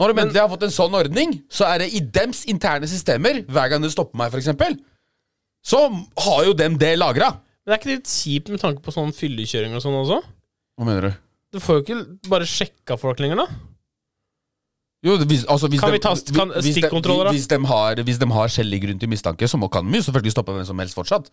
når 0.00 0.14
de 0.14 0.22
endelig 0.22 0.40
har 0.40 0.48
fått 0.48 0.62
en 0.64 0.72
sånn 0.72 0.94
ordning, 0.96 1.34
så 1.52 1.66
er 1.68 1.82
det 1.82 1.90
i 1.92 2.00
dems 2.00 2.44
interne 2.48 2.88
systemer, 2.88 3.42
hver 3.52 3.68
gang 3.68 3.82
det 3.84 3.90
stopper 3.92 4.16
meg, 4.16 4.32
f.eks., 4.32 4.78
så 5.60 5.80
har 6.24 6.44
jo 6.46 6.54
dem 6.56 6.78
det 6.80 6.94
lagra. 6.96 7.34
Men 7.36 7.68
det 7.68 7.74
er 7.76 7.80
ikke 7.82 7.90
litt 7.98 8.08
kjipt 8.08 8.48
med 8.54 8.62
tanke 8.62 8.80
på 8.86 8.94
sånn 8.94 9.12
fyllekjøring 9.12 9.74
og 9.76 9.82
sånn 9.84 9.98
også? 9.98 10.22
Hva 10.80 10.86
mener 10.88 11.10
du? 11.10 11.18
Du 11.52 11.58
får 11.60 11.80
jo 11.80 11.82
ikke 11.84 12.30
bare 12.32 12.46
sjekka 12.48 12.96
folk 13.02 13.20
lenger, 13.20 13.42
da. 13.42 13.46
Jo, 15.04 15.14
hvis, 15.24 15.44
altså, 15.48 15.68
hvis 15.72 15.80
Kan 15.80 15.92
vi 15.92 15.98
ta- 15.98 16.14
kan- 16.36 16.50
hvis 16.56 16.64
de- 16.64 16.72
stikkontroller, 16.80 17.28
da? 17.28 17.32
Hvis 17.36 17.46
de 17.48 17.58
har, 17.66 17.94
hvis 18.04 18.18
de 18.20 18.26
har 18.32 18.48
skjellig 18.52 18.80
grunn 18.82 18.98
til 19.00 19.08
mistanke, 19.08 19.48
så 19.48 19.56
må, 19.60 19.68
kan 19.72 19.84
de 19.90 19.98
jo 20.00 20.04
selvfølgelig 20.08 20.32
stoppe 20.32 20.52
hvem 20.56 20.66
som 20.68 20.78
helst 20.78 20.94
fortsatt. 20.96 21.30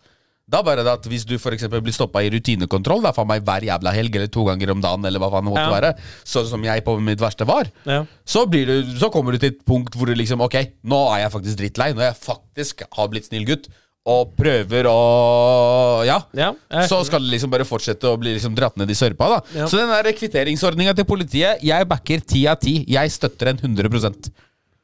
Da 0.48 0.62
bare 0.64 0.80
det 0.82 0.92
at 0.92 1.04
Hvis 1.04 1.26
du 1.28 1.36
for 1.38 1.50
blir 1.52 1.92
stoppa 1.92 2.22
i 2.24 2.30
rutinekontroll 2.32 3.02
da, 3.04 3.12
for 3.12 3.24
meg 3.28 3.42
hver 3.44 3.60
jævla 3.68 3.92
helg 3.92 4.14
eller 4.16 4.30
to 4.32 4.44
ganger 4.48 4.70
om 4.72 4.80
dagen, 4.80 5.04
eller 5.04 5.20
hva 5.20 5.30
faen 5.30 5.44
det 5.44 5.52
måtte 5.52 5.66
Ja. 5.68 5.74
være, 5.80 5.90
sånn 6.24 6.46
som 6.48 6.62
jeg 6.64 6.84
på 6.84 6.98
mitt 7.00 7.18
verste 7.20 7.44
var, 7.46 7.68
Ja. 7.84 8.04
så, 8.24 8.46
blir 8.48 8.64
du, 8.66 8.82
så 8.98 9.10
kommer 9.12 9.32
du 9.32 9.38
til 9.38 9.50
et 9.52 9.64
punkt 9.66 9.92
hvor 9.94 10.06
du 10.06 10.14
liksom 10.14 10.40
Ok, 10.40 10.54
nå 10.84 11.00
er 11.14 11.24
jeg 11.28 11.32
faktisk 11.32 11.56
drittlei. 11.58 11.92
Når 11.92 12.12
jeg 12.12 12.16
faktisk 12.24 12.82
har 12.96 13.08
blitt 13.08 13.26
snill 13.28 13.44
gutt 13.44 13.68
og 14.06 14.34
prøver 14.38 14.86
å 14.88 16.06
Ja. 16.06 16.22
Ja, 16.32 16.54
Så 16.86 17.04
skal 17.04 17.20
det 17.20 17.30
liksom 17.34 17.50
bare 17.50 17.64
fortsette 17.68 18.08
å 18.08 18.16
bli 18.18 18.32
liksom 18.38 18.54
dratt 18.56 18.76
ned 18.78 18.88
i 18.90 18.94
sørpa. 18.94 19.28
da. 19.52 19.66
Så 19.66 19.76
den 19.76 19.88
der 19.90 20.12
kvitteringsordninga 20.12 20.94
til 20.96 21.04
politiet, 21.04 21.60
jeg 21.62 21.86
backer 21.88 22.20
ti 22.24 22.46
av 22.46 22.56
ti. 22.58 22.84
Jeg 22.88 23.10
støtter 23.10 23.48
en 23.48 23.58
100% 23.58 24.30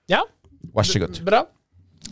ja, 0.08 0.20
Vær 0.74 0.82
så 0.84 1.00
god. 1.00 1.24
bra. 1.24 1.46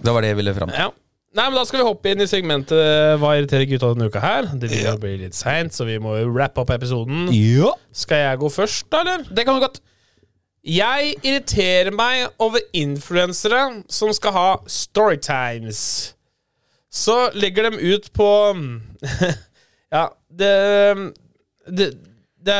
Det 0.02 0.10
var 0.10 0.22
det 0.22 0.28
jeg 0.30 0.36
ville 0.36 0.54
fram 0.54 0.68
til. 0.70 0.78
Ja. 0.78 0.90
Nei, 1.32 1.46
men 1.48 1.56
Da 1.56 1.64
skal 1.64 1.80
vi 1.80 1.86
hoppe 1.88 2.10
inn 2.12 2.20
i 2.20 2.26
segmentet 2.28 3.16
Hva 3.22 3.30
irriterer 3.38 3.64
gutta 3.70 3.92
denne 3.94 4.10
uka 4.12 4.20
her. 4.20 4.50
Det 4.52 4.68
vil 4.68 4.82
jo 4.84 4.96
bli 5.00 5.14
litt 5.22 5.36
seint, 5.38 5.72
så 5.72 5.86
vi 5.88 5.96
må 6.02 6.18
jo 6.20 6.28
wrappe 6.34 6.60
opp 6.60 6.72
episoden. 6.74 7.30
Ja, 7.32 7.70
Skal 7.96 8.20
jeg 8.26 8.40
gå 8.42 8.50
først, 8.52 8.86
da, 8.92 9.00
eller? 9.00 9.24
det 9.30 9.46
kan 9.48 9.56
du 9.56 9.64
godt. 9.64 9.80
Jeg 10.62 11.14
irriterer 11.26 11.90
meg 11.90 12.28
over 12.38 12.60
influensere 12.78 13.62
som 13.90 14.12
skal 14.14 14.36
ha 14.36 14.48
storytimes. 14.70 15.80
Så 16.92 17.16
legger 17.34 17.70
de 17.70 17.94
ut 17.94 18.10
på 18.14 18.28
Ja, 19.96 20.06
det 20.30 20.52
Det, 21.66 21.88
det, 22.44 22.58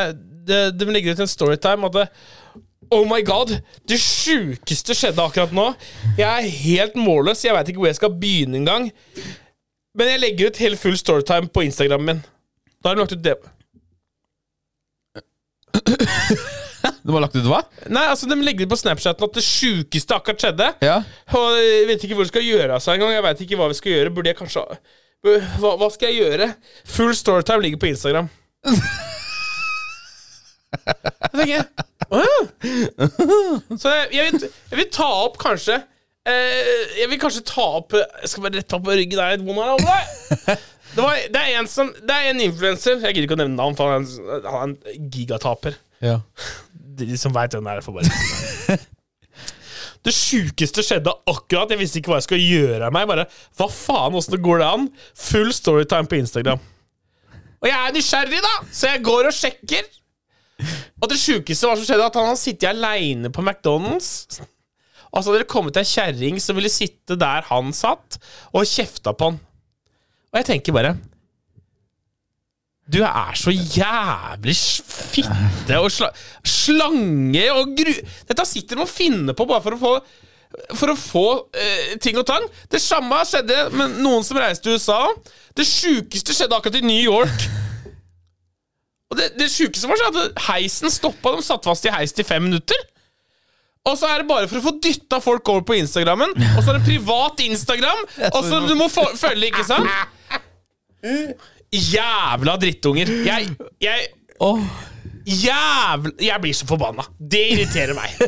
det 0.49 0.61
De 0.81 0.89
legger 0.93 1.13
ut 1.13 1.21
en 1.21 1.31
storytime 1.31 1.91
at 1.93 2.09
Oh 2.93 3.07
my 3.09 3.23
god! 3.25 3.55
Det 3.89 3.97
sjukeste 4.01 4.95
skjedde 4.97 5.25
akkurat 5.25 5.53
nå. 5.57 5.71
Jeg 6.19 6.29
er 6.29 6.51
helt 6.67 6.99
målløs. 7.01 7.45
Jeg 7.47 7.57
veit 7.57 7.71
ikke 7.73 7.81
hvor 7.81 7.89
jeg 7.89 7.99
skal 7.99 8.13
begynne 8.21 8.61
engang. 8.61 8.91
Men 9.97 10.11
jeg 10.13 10.21
legger 10.21 10.51
ut 10.53 10.61
helt 10.61 10.81
full 10.81 10.99
storytime 11.01 11.49
på 11.53 11.65
Instagramen 11.65 12.07
min. 12.11 12.23
Da 12.83 12.91
har 12.91 12.99
de 12.99 13.05
lagt 13.05 13.17
ut 13.17 13.25
det. 13.25 13.37
De 17.03 17.15
har 17.15 17.23
lagt 17.25 17.37
ut 17.37 17.47
hva? 17.49 17.63
Nei, 17.91 18.05
altså 18.11 18.29
De 18.31 18.37
legger 18.39 18.67
ut 18.67 18.73
på 18.73 18.79
Snapchaten 18.79 19.27
at 19.27 19.39
det 19.39 19.45
sjukeste 19.47 20.17
akkurat 20.17 20.45
skjedde. 20.45 20.69
Ja. 20.85 20.99
Og 21.39 21.57
jeg 21.59 21.87
vet 21.91 22.05
ikke 22.05 22.19
hvor 22.19 22.27
det 22.29 22.33
skal 22.35 22.47
gjøre 22.47 22.77
av 22.77 22.85
seg 22.85 22.99
engang. 22.99 23.15
Jeg 23.17 23.25
vet 23.27 23.43
ikke 23.47 23.61
hva 23.61 23.71
vi 23.73 23.79
skal 23.79 23.97
gjøre. 23.97 24.13
Burde 24.17 24.33
jeg 24.33 24.39
kanskje 24.41 24.67
hva, 25.23 25.77
hva 25.79 25.89
skal 25.95 26.11
jeg 26.11 26.25
gjøre? 26.27 26.49
Full 26.97 27.15
storytime 27.15 27.63
ligger 27.65 27.81
på 27.81 27.93
Instagram. 27.93 28.29
Jeg 30.83 31.39
tenker. 31.39 31.92
Så 32.13 33.89
jeg, 33.95 34.09
jeg, 34.13 34.27
vil, 34.29 34.45
jeg 34.71 34.79
vil 34.83 34.89
ta 34.93 35.07
opp 35.25 35.39
kanskje 35.41 35.79
eh, 36.29 36.99
Jeg 37.01 37.09
vil 37.09 37.21
kanskje 37.23 37.41
ta 37.49 37.65
opp 37.79 37.95
Jeg 37.97 38.29
skal 38.29 38.45
bare 38.45 38.59
rette 38.61 38.77
opp 38.77 38.91
ryggen 38.93 39.19
der. 39.19 39.41
Ole. 39.73 40.57
Det, 40.93 41.01
var, 41.01 41.17
det 41.33 41.41
er 41.41 41.57
en 41.63 41.69
som 41.73 41.89
Det 42.03 42.13
er 42.19 42.31
en 42.35 42.43
influenser. 42.45 42.99
Jeg 43.01 43.17
gidder 43.17 43.29
ikke 43.31 43.39
å 43.39 43.43
nevne 43.43 43.57
navn, 43.57 43.77
for 43.79 43.89
han 43.89 44.05
er 44.05 44.05
en, 44.05 44.49
han 44.53 44.75
er 44.77 44.97
en 44.97 45.09
gigataper. 45.15 45.79
ja. 46.05 46.19
De 46.93 47.17
som 47.17 47.33
veit 47.33 47.55
hvem 47.57 47.65
det 47.65 47.73
er, 47.79 47.85
får 47.87 47.95
bare 47.97 48.77
Det 50.05 50.13
sjukeste 50.13 50.83
skjedde 50.85 51.13
akkurat. 51.31 51.71
Jeg 51.73 51.81
visste 51.81 52.01
ikke 52.03 52.11
hva 52.13 52.19
jeg 52.19 52.27
skulle 52.27 52.45
gjøre 52.45 52.89
av 52.89 52.95
meg. 52.95 53.07
Bare, 53.09 53.25
Hva 53.57 53.69
faen, 53.73 54.17
åssen 54.19 54.37
går 54.43 54.61
det 54.61 54.67
an? 54.69 54.89
Full 55.31 55.53
storytime 55.57 56.11
på 56.11 56.19
Instagram. 56.19 56.61
Og 57.63 57.69
jeg 57.71 57.79
er 57.79 57.95
nysgjerrig, 57.95 58.41
da, 58.43 58.53
så 58.75 58.91
jeg 58.91 59.05
går 59.07 59.29
og 59.31 59.37
sjekker. 59.39 59.87
Og 61.03 61.11
det 61.11 61.21
sjukeste 61.21 61.69
var 61.69 61.79
som 61.79 61.87
skjedde, 61.87 62.09
at 62.09 62.19
han 62.19 62.29
hadde 62.31 62.41
sittet 62.41 62.69
aleine 62.71 63.31
på 63.33 63.45
McDonald's. 63.45 64.43
Og 65.13 65.21
så 65.21 65.29
hadde 65.29 65.43
det 65.43 65.53
kommet 65.53 65.77
ei 65.77 65.87
kjerring 65.87 66.39
som 66.41 66.57
ville 66.57 66.73
sitte 66.73 67.19
der 67.21 67.45
han 67.51 67.73
satt, 67.77 68.19
og 68.53 68.69
kjefta 68.69 69.13
på 69.17 69.33
han. 69.33 69.41
Og 70.33 70.41
jeg 70.41 70.49
tenker 70.49 70.73
bare 70.73 70.95
Du 72.93 73.03
er 73.05 73.37
så 73.37 73.53
jævlig 73.53 74.57
fitte 74.57 75.79
og 75.79 75.91
sla 75.93 76.09
slange 76.49 77.45
og 77.53 77.75
gru... 77.77 77.93
Dette 78.29 78.47
sitter 78.49 78.81
de 78.81 78.87
og 78.87 78.91
finner 78.91 79.37
på 79.37 79.47
bare 79.49 79.65
for 79.65 79.77
å 79.77 79.81
få 79.83 79.93
For 80.77 80.93
å 80.93 80.97
få 80.99 81.27
eh, 81.57 81.93
ting 82.03 82.19
og 82.21 82.27
tang. 82.29 82.45
Det 82.73 82.81
samme 82.83 83.21
skjedde 83.29 83.71
med 83.77 84.01
noen 84.05 84.25
som 84.27 84.41
reiste 84.41 84.67
til 84.67 84.77
USA. 84.77 85.07
Det 85.57 85.65
sjukeste 85.69 86.37
skjedde 86.37 86.57
akkurat 86.57 86.81
i 86.81 86.85
New 86.85 87.01
York. 87.01 87.47
Og 89.13 89.19
det, 89.19 89.27
det 89.37 89.51
sjukeste 89.53 89.91
var 89.91 90.01
sånn 90.01 90.17
at 90.23 90.43
heisen 90.49 90.93
stoppa. 90.93 91.35
De 91.37 91.45
satt 91.45 91.67
fast 91.69 91.85
i 91.85 91.93
heisen 91.93 92.23
i 92.23 92.27
fem 92.27 92.43
minutter. 92.49 92.81
Og 93.85 93.97
så 93.99 94.09
er 94.09 94.23
det 94.23 94.29
bare 94.31 94.47
for 94.49 94.61
å 94.61 94.65
få 94.65 94.73
dytta 94.81 95.19
folk 95.21 95.49
over 95.53 95.65
på 95.69 95.75
Instagrammen. 95.77 96.33
Og 96.55 96.61
så 96.63 96.71
er 96.73 96.79
det 96.79 96.87
privat 96.87 97.41
Instagram. 97.45 98.05
Og 98.37 98.41
så 98.47 98.61
du 98.69 98.75
må 98.79 98.87
følge, 98.93 99.51
ikke 99.51 99.65
sant? 99.67 99.91
Jævla 101.73 102.57
drittunger. 102.63 103.11
Jeg, 103.27 103.53
jeg 103.83 104.09
Jævla 105.27 106.13
Jeg 106.23 106.43
blir 106.43 106.55
så 106.57 106.67
forbanna. 106.71 107.05
Det 107.19 107.43
irriterer 107.57 107.95
meg. 107.99 108.15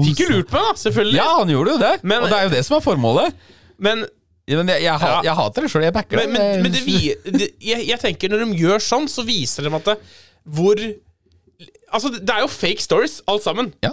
Fikk 0.00 0.22
jo 0.24 0.30
lurt 0.32 0.50
meg, 0.50 0.62
da, 0.64 0.72
selvfølgelig. 0.80 1.18
ja, 1.20 1.26
han 1.38 1.50
gjorde 1.52 1.74
jo 1.76 1.82
det. 1.82 1.92
Men- 2.02 2.24
og 2.24 2.30
det 2.32 2.38
er 2.38 2.46
jo 2.48 2.52
det 2.56 2.62
som 2.66 2.78
er 2.78 2.82
formålet. 2.86 3.36
Men, 3.78 4.06
Ja, 4.50 4.56
men 4.58 4.72
jeg, 4.74 4.82
jeg, 4.88 4.98
ha- 4.98 5.10
Ja. 5.14 5.20
jeg 5.30 5.36
hater 5.38 5.62
det 5.66 5.70
sjøl. 5.70 5.84
Jeg 5.86 5.94
backer 5.94 6.20
men, 6.20 6.32
det. 6.34 6.40
men, 6.42 6.62
men 6.66 6.72
det, 6.74 6.82
vi- 6.86 7.14
det, 7.38 7.50
jeg, 7.62 7.86
jeg 7.92 8.00
tenker 8.02 8.32
når 8.32 8.44
de 8.44 8.58
gjør 8.64 8.82
sånn, 8.82 9.06
så 9.12 9.22
viser 9.26 9.68
de 9.68 9.74
at 9.78 9.90
det, 9.92 9.96
hvor 10.58 10.82
Altså, 11.92 12.08
det 12.14 12.30
er 12.30 12.44
jo 12.44 12.46
fake 12.46 12.78
stories, 12.80 13.16
alt 13.28 13.42
sammen. 13.42 13.72
Ja. 13.82 13.90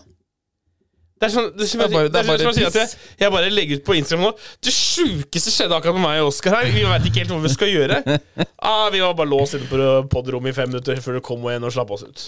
Det 1.17 1.25
er 1.25 1.31
sånn, 1.33 1.47
det 1.57 1.63
er 1.65 1.69
som 1.71 1.79
Det 1.81 1.85
er 1.87 1.89
jeg, 1.89 1.95
bare- 1.97 2.09
det 2.13 2.19
er 2.19 2.19
er 2.21 2.37
som 2.37 2.45
jeg 2.45 2.55
sier 2.57 2.65
bare 2.69 2.83
at 2.85 2.91
jeg, 2.93 2.99
jeg 3.23 3.31
bare 3.33 3.49
legger 3.49 3.79
ut 3.79 3.85
på 3.87 3.95
Instagram 3.97 4.25
nå. 4.27 4.31
Det 4.61 4.73
sjukeste 4.75 5.49
skjedde 5.55 5.73
akkurat 5.79 5.97
med 5.97 6.03
meg 6.05 6.19
og 6.21 6.29
Oskar 6.29 6.59
her. 6.59 6.69
Vi 6.75 6.83
veit 6.85 7.07
ikke 7.09 7.23
helt 7.23 7.33
hva 7.33 7.39
vi 7.41 7.53
skal 7.55 7.71
gjøre. 7.73 7.97
Ah, 8.67 8.89
vi 8.93 8.99
var 9.01 9.15
bare 9.17 9.29
låst 9.31 9.55
inne 9.57 9.65
på 9.71 9.79
podrommet 10.13 10.53
i 10.53 10.57
fem 10.59 10.69
minutter 10.69 11.01
før 11.01 11.17
det 11.17 11.23
kom 11.25 11.41
en 11.49 11.63
og 11.65 11.73
slapp 11.73 11.89
oss 11.97 12.03
ut. 12.05 12.27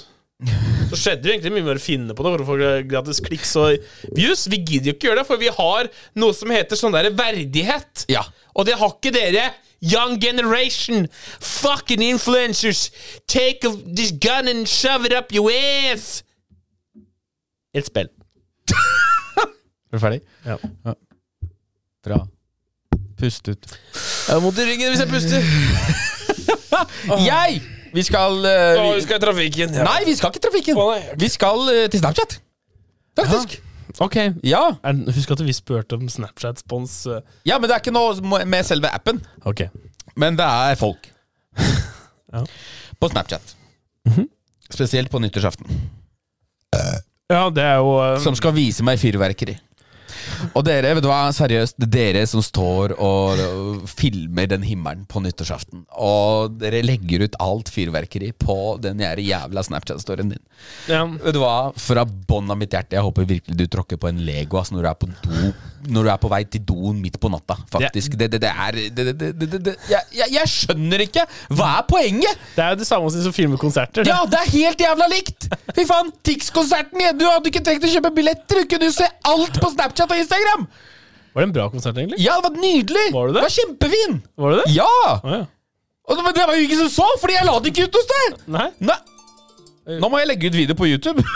Så 0.90 0.96
skjedde 0.98 1.26
det 1.26 1.34
egentlig 1.34 1.52
mye 1.58 1.66
mer 1.68 1.80
å 1.80 1.84
finne 1.84 2.16
på 2.16 2.24
det 2.24 2.32
for 2.32 2.44
å 2.44 2.48
få 2.48 2.58
gratis 2.88 3.20
kliks 3.24 3.52
og 3.60 3.90
views. 4.16 4.46
Vi 4.50 4.62
gidder 4.64 4.92
jo 4.92 4.96
ikke 4.96 5.10
gjøre 5.10 5.22
det, 5.22 5.28
for 5.28 5.42
vi 5.42 5.52
har 5.54 5.90
noe 6.20 6.36
som 6.36 6.54
heter 6.54 6.80
sånn 6.80 6.96
der 6.96 7.10
verdighet. 7.12 8.06
Ja. 8.12 8.24
Og 8.56 8.70
det 8.70 8.78
har 8.80 8.96
ikke 8.96 9.12
dere. 9.16 9.50
Young 9.80 10.18
generation, 10.20 11.06
fucking 11.40 12.02
influencers, 12.04 12.90
take 13.32 13.64
this 13.88 14.12
gun 14.12 14.50
and 14.52 14.68
shove 14.68 15.06
it 15.08 15.14
up 15.16 15.32
your 15.32 15.52
ass. 15.52 16.24
Et 17.74 17.86
spill. 17.88 18.10
Er 19.90 19.98
du 19.98 20.04
ferdig? 20.04 20.20
Ja. 20.46 20.58
Bra. 22.06 22.20
Pust 23.20 23.48
ut. 23.48 23.72
Jeg 23.72 24.36
har 24.36 24.44
vondt 24.44 24.60
i 24.62 24.68
ryggen 24.68 24.94
hvis 24.94 25.04
jeg 25.04 25.12
puster. 25.12 25.52
Jeg! 27.30 27.62
Vi 27.96 28.04
skal 28.06 28.38
uh, 28.44 28.50
Å, 28.50 28.84
vi, 28.90 28.94
vi 29.00 29.02
skal 29.06 29.18
i 29.20 29.24
trafikken. 29.24 29.74
Ja. 29.80 29.86
Nei, 29.88 30.00
vi 30.08 30.16
skal 30.18 30.32
ikke 30.34 30.42
i 30.42 30.46
trafikken. 30.48 30.78
Å, 30.80 30.86
nei, 30.94 31.02
ok. 31.10 31.20
Vi 31.24 31.30
skal 31.34 31.64
uh, 31.68 31.84
til 31.92 32.02
Snapchat. 32.04 32.38
Faktisk. 33.20 33.60
Ok. 34.06 34.18
Ja. 34.48 34.62
Er- 34.86 35.00
Husk 35.16 35.32
at 35.36 35.42
vi 35.44 35.56
spurte 35.58 35.98
om 35.98 36.10
Snapchat-spons. 36.12 36.98
uh, 37.10 37.20
ja, 37.50 37.58
men 37.60 37.70
det 37.72 37.78
er 37.78 37.84
ikke 37.84 37.96
noe 37.96 38.44
med 38.46 38.68
selve 38.68 38.92
appen. 38.94 39.22
Ok. 39.50 39.66
Men 40.20 40.38
det 40.40 40.46
er 40.50 40.80
folk. 40.80 41.10
Ja. 42.30 42.44
På 43.02 43.08
Snapchat. 43.10 43.56
Spesielt 44.70 45.10
på 45.10 45.18
nyttårsaften. 45.18 45.66
Ja, 47.30 47.48
det 47.50 47.64
er 47.66 47.80
jo 47.82 47.96
uh, 47.98 48.20
Som 48.22 48.36
skal 48.38 48.54
vise 48.54 48.86
meg 48.86 49.00
fyrverkeri. 49.02 49.56
Og 50.54 50.64
dere, 50.68 50.94
vet 50.98 51.06
du 51.06 51.10
hva, 51.10 51.30
seriøst, 51.36 51.78
er 51.86 51.92
dere 51.94 52.26
som 52.30 52.44
står 52.44 52.96
og, 52.98 53.42
og 53.44 53.90
filmer 53.90 54.50
den 54.50 54.64
himmelen 54.68 55.06
på 55.10 55.22
nyttårsaften. 55.24 55.86
Og 56.00 56.58
dere 56.62 56.82
legger 56.86 57.26
ut 57.28 57.38
alt 57.44 57.72
fyrverkeri 57.74 58.32
på 58.40 58.78
den 58.84 59.02
jævla 59.04 59.64
Snapchat-storyen 59.66 60.36
din. 60.36 60.44
ja. 60.90 61.04
Vet 61.20 61.36
du 61.36 61.42
hva, 61.44 61.72
fra 61.80 62.06
bånn 62.06 62.52
av 62.52 62.60
mitt 62.60 62.74
hjerte, 62.76 62.98
jeg 62.98 63.06
håper 63.06 63.28
virkelig 63.30 63.58
du 63.60 63.66
tråkker 63.72 64.00
på 64.00 64.10
en 64.12 64.22
Lego 64.26 64.60
ass, 64.62 64.72
når 64.74 64.86
du 64.86 64.90
er 64.90 64.98
på 65.00 65.10
do 65.24 65.52
Når 65.90 66.04
du 66.04 66.10
er 66.12 66.20
på 66.20 66.30
vei 66.32 66.42
til 66.52 66.64
doen 66.68 66.98
midt 67.00 67.16
på 67.24 67.30
natta. 67.32 67.56
Faktisk. 67.72 68.18
Det, 68.20 68.28
det, 68.34 68.42
det 68.44 68.50
er 68.52 68.78
det, 68.96 69.76
jeg, 69.88 70.02
jeg, 70.12 70.28
jeg 70.34 70.52
skjønner 70.52 71.04
ikke! 71.06 71.24
Hva 71.56 71.70
er 71.78 71.86
poenget?! 71.88 72.42
Det 72.56 72.64
er 72.66 72.74
jo 72.74 72.80
det 72.82 72.88
samme 72.90 73.12
som 73.14 73.36
filmer 73.36 73.62
konserter. 73.62 74.04
Ja, 74.08 74.20
det 74.28 74.42
er 74.42 74.52
helt 74.52 74.84
jævla 74.84 75.08
likt! 75.12 75.48
Fy 75.78 75.86
faen, 75.88 76.12
Tix-konserten! 76.28 77.06
Du 77.20 77.26
hadde 77.30 77.52
ikke 77.52 77.64
trengt 77.64 77.88
å 77.88 77.92
kjøpe 77.94 78.12
billetter! 78.18 78.64
Du 78.64 78.74
kunne 78.76 78.92
se 78.96 79.08
alt 79.30 79.60
på 79.62 79.72
Snapchat 79.72 80.12
og 80.12 80.19
Instagram! 80.24 80.66
Var 81.30 81.44
det 81.44 81.48
en 81.50 81.56
bra 81.56 81.68
konsert, 81.74 81.98
egentlig? 81.98 82.20
Ja, 82.24 82.40
det 82.42 82.50
var 82.50 82.58
nydelig! 82.64 83.06
Var 83.14 83.30
det 83.30 83.38
det? 83.38 83.44
var 83.46 83.56
kjempefin! 83.56 84.20
Var 84.44 84.56
det 84.56 84.64
det? 84.66 84.74
Ja! 84.80 84.92
Å, 85.20 85.38
ja. 85.38 85.46
Og 86.10 86.18
det 86.18 86.24
var, 86.26 86.34
det 86.40 86.46
var 86.50 86.58
jo 86.58 86.66
ingen 86.66 86.80
som 86.86 86.92
så, 86.96 87.08
fordi 87.22 87.36
jeg 87.38 87.46
la 87.46 87.56
det 87.62 87.70
ikke 87.74 87.86
ut 87.90 87.98
noe 88.00 88.06
sted! 88.08 88.40
Nei? 88.56 88.68
Nei. 88.90 89.00
Nå 90.00 90.06
må 90.14 90.20
jeg 90.22 90.28
legge 90.30 90.50
ut 90.52 90.58
video 90.58 90.76
på 90.78 90.86
YouTube. 90.90 91.24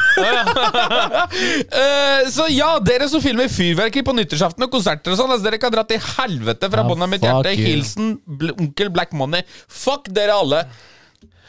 Eh, 1.74 2.28
så 2.30 2.46
ja, 2.54 2.76
dere 2.86 3.08
som 3.10 3.22
filmer 3.24 3.50
fyrverkeri 3.52 4.04
på 4.06 4.14
nyttårsaften 4.16 4.66
og 4.68 4.72
konserter 4.74 5.14
og 5.14 5.18
sånn, 5.20 5.32
altså 5.34 5.48
dere 5.48 5.60
kan 5.62 5.74
dra 5.74 5.84
til 5.90 6.02
helvete 6.04 6.70
fra 6.70 6.84
Ja, 6.84 6.90
bånn 6.90 7.02
av 7.06 7.10
mitt 7.10 7.24
fuck 7.24 7.32
hjerte. 7.32 7.54
you. 7.58 7.66
Hilsen 7.72 8.12
bl 8.26 8.52
onkel 8.54 8.92
Black 8.94 9.14
Money. 9.18 9.42
Fuck 9.68 10.10
dere 10.14 10.36
alle. 10.38 10.64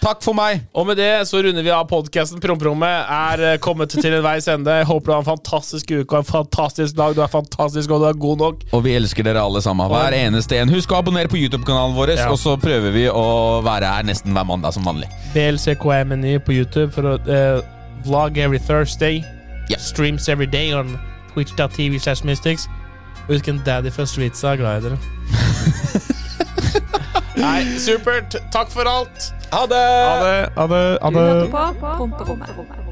Takk 0.04 0.20
for 0.20 0.36
meg. 0.36 0.58
Og 0.76 0.84
med 0.84 0.98
det 1.00 1.08
så 1.24 1.38
runder 1.40 1.64
vi 1.64 1.70
av 1.72 1.86
podkasten. 1.88 2.36
Promprommet 2.42 3.06
er 3.08 3.40
eh, 3.40 3.54
kommet 3.62 3.94
til 3.94 4.12
en 4.12 4.24
veis 4.24 4.44
ende. 4.52 4.74
Jeg 4.82 4.88
håper 4.90 5.08
du 5.08 5.12
har 5.14 5.22
en 5.22 5.28
fantastisk 5.30 5.94
uke 5.94 6.04
og 6.10 6.18
en 6.18 6.26
fantastisk 6.28 6.96
dag. 6.98 7.14
Du 7.16 7.22
er 7.24 7.30
fantastisk, 7.32 7.88
og 7.94 8.02
du 8.02 8.08
er 8.10 8.18
god 8.20 8.42
nok. 8.42 8.66
Og 8.76 8.82
vi 8.84 8.92
elsker 8.98 9.24
dere 9.24 9.40
alle 9.40 9.62
sammen. 9.64 9.88
Hver 9.88 10.12
eneste 10.18 10.58
en. 10.60 10.68
Husk 10.74 10.92
å 10.92 10.98
abonnere 11.00 11.30
på 11.32 11.40
YouTube-kanalen 11.40 11.96
vår, 11.96 12.12
Ja. 12.18 12.26
og 12.28 12.36
så 12.38 12.52
prøver 12.60 12.92
vi 12.92 13.06
å 13.08 13.62
være 13.64 13.88
her 13.94 14.04
nesten 14.04 14.36
hver 14.36 14.44
mandag 14.44 14.76
som 14.76 14.84
vanlig. 14.84 15.08
BLCKM-meny 15.32 16.36
på 16.44 16.52
YouTube 16.52 16.92
for 16.92 17.14
å 17.14 17.16
uh, 17.24 17.64
vlog 18.04 18.36
every 18.36 18.60
Thursday. 18.60 19.22
Yeah. 19.70 19.80
Streams 19.80 20.28
every 20.28 20.46
day 20.46 20.74
on 20.76 20.98
twitch.tv 21.32 21.96
slash 21.98 22.24
mystics. 22.28 22.68
Husk 23.30 23.48
en 23.48 23.62
daddy 23.64 23.88
fra 23.88 24.04
Streetsa 24.04 24.52
er 24.52 24.60
glad 24.60 24.84
i 24.84 24.90
dere. 24.90 24.98
Nei, 27.40 27.64
supert. 27.80 28.36
Takk 28.52 28.68
for 28.68 28.84
alt. 28.84 29.32
Ha 29.54 29.66
det! 29.66 29.88
Ha 30.08 30.14
det. 30.24 30.48
Ha 30.56 30.66
det. 30.66 30.98
Ha 31.02 31.10
Du 31.10 31.16
det. 31.16 32.83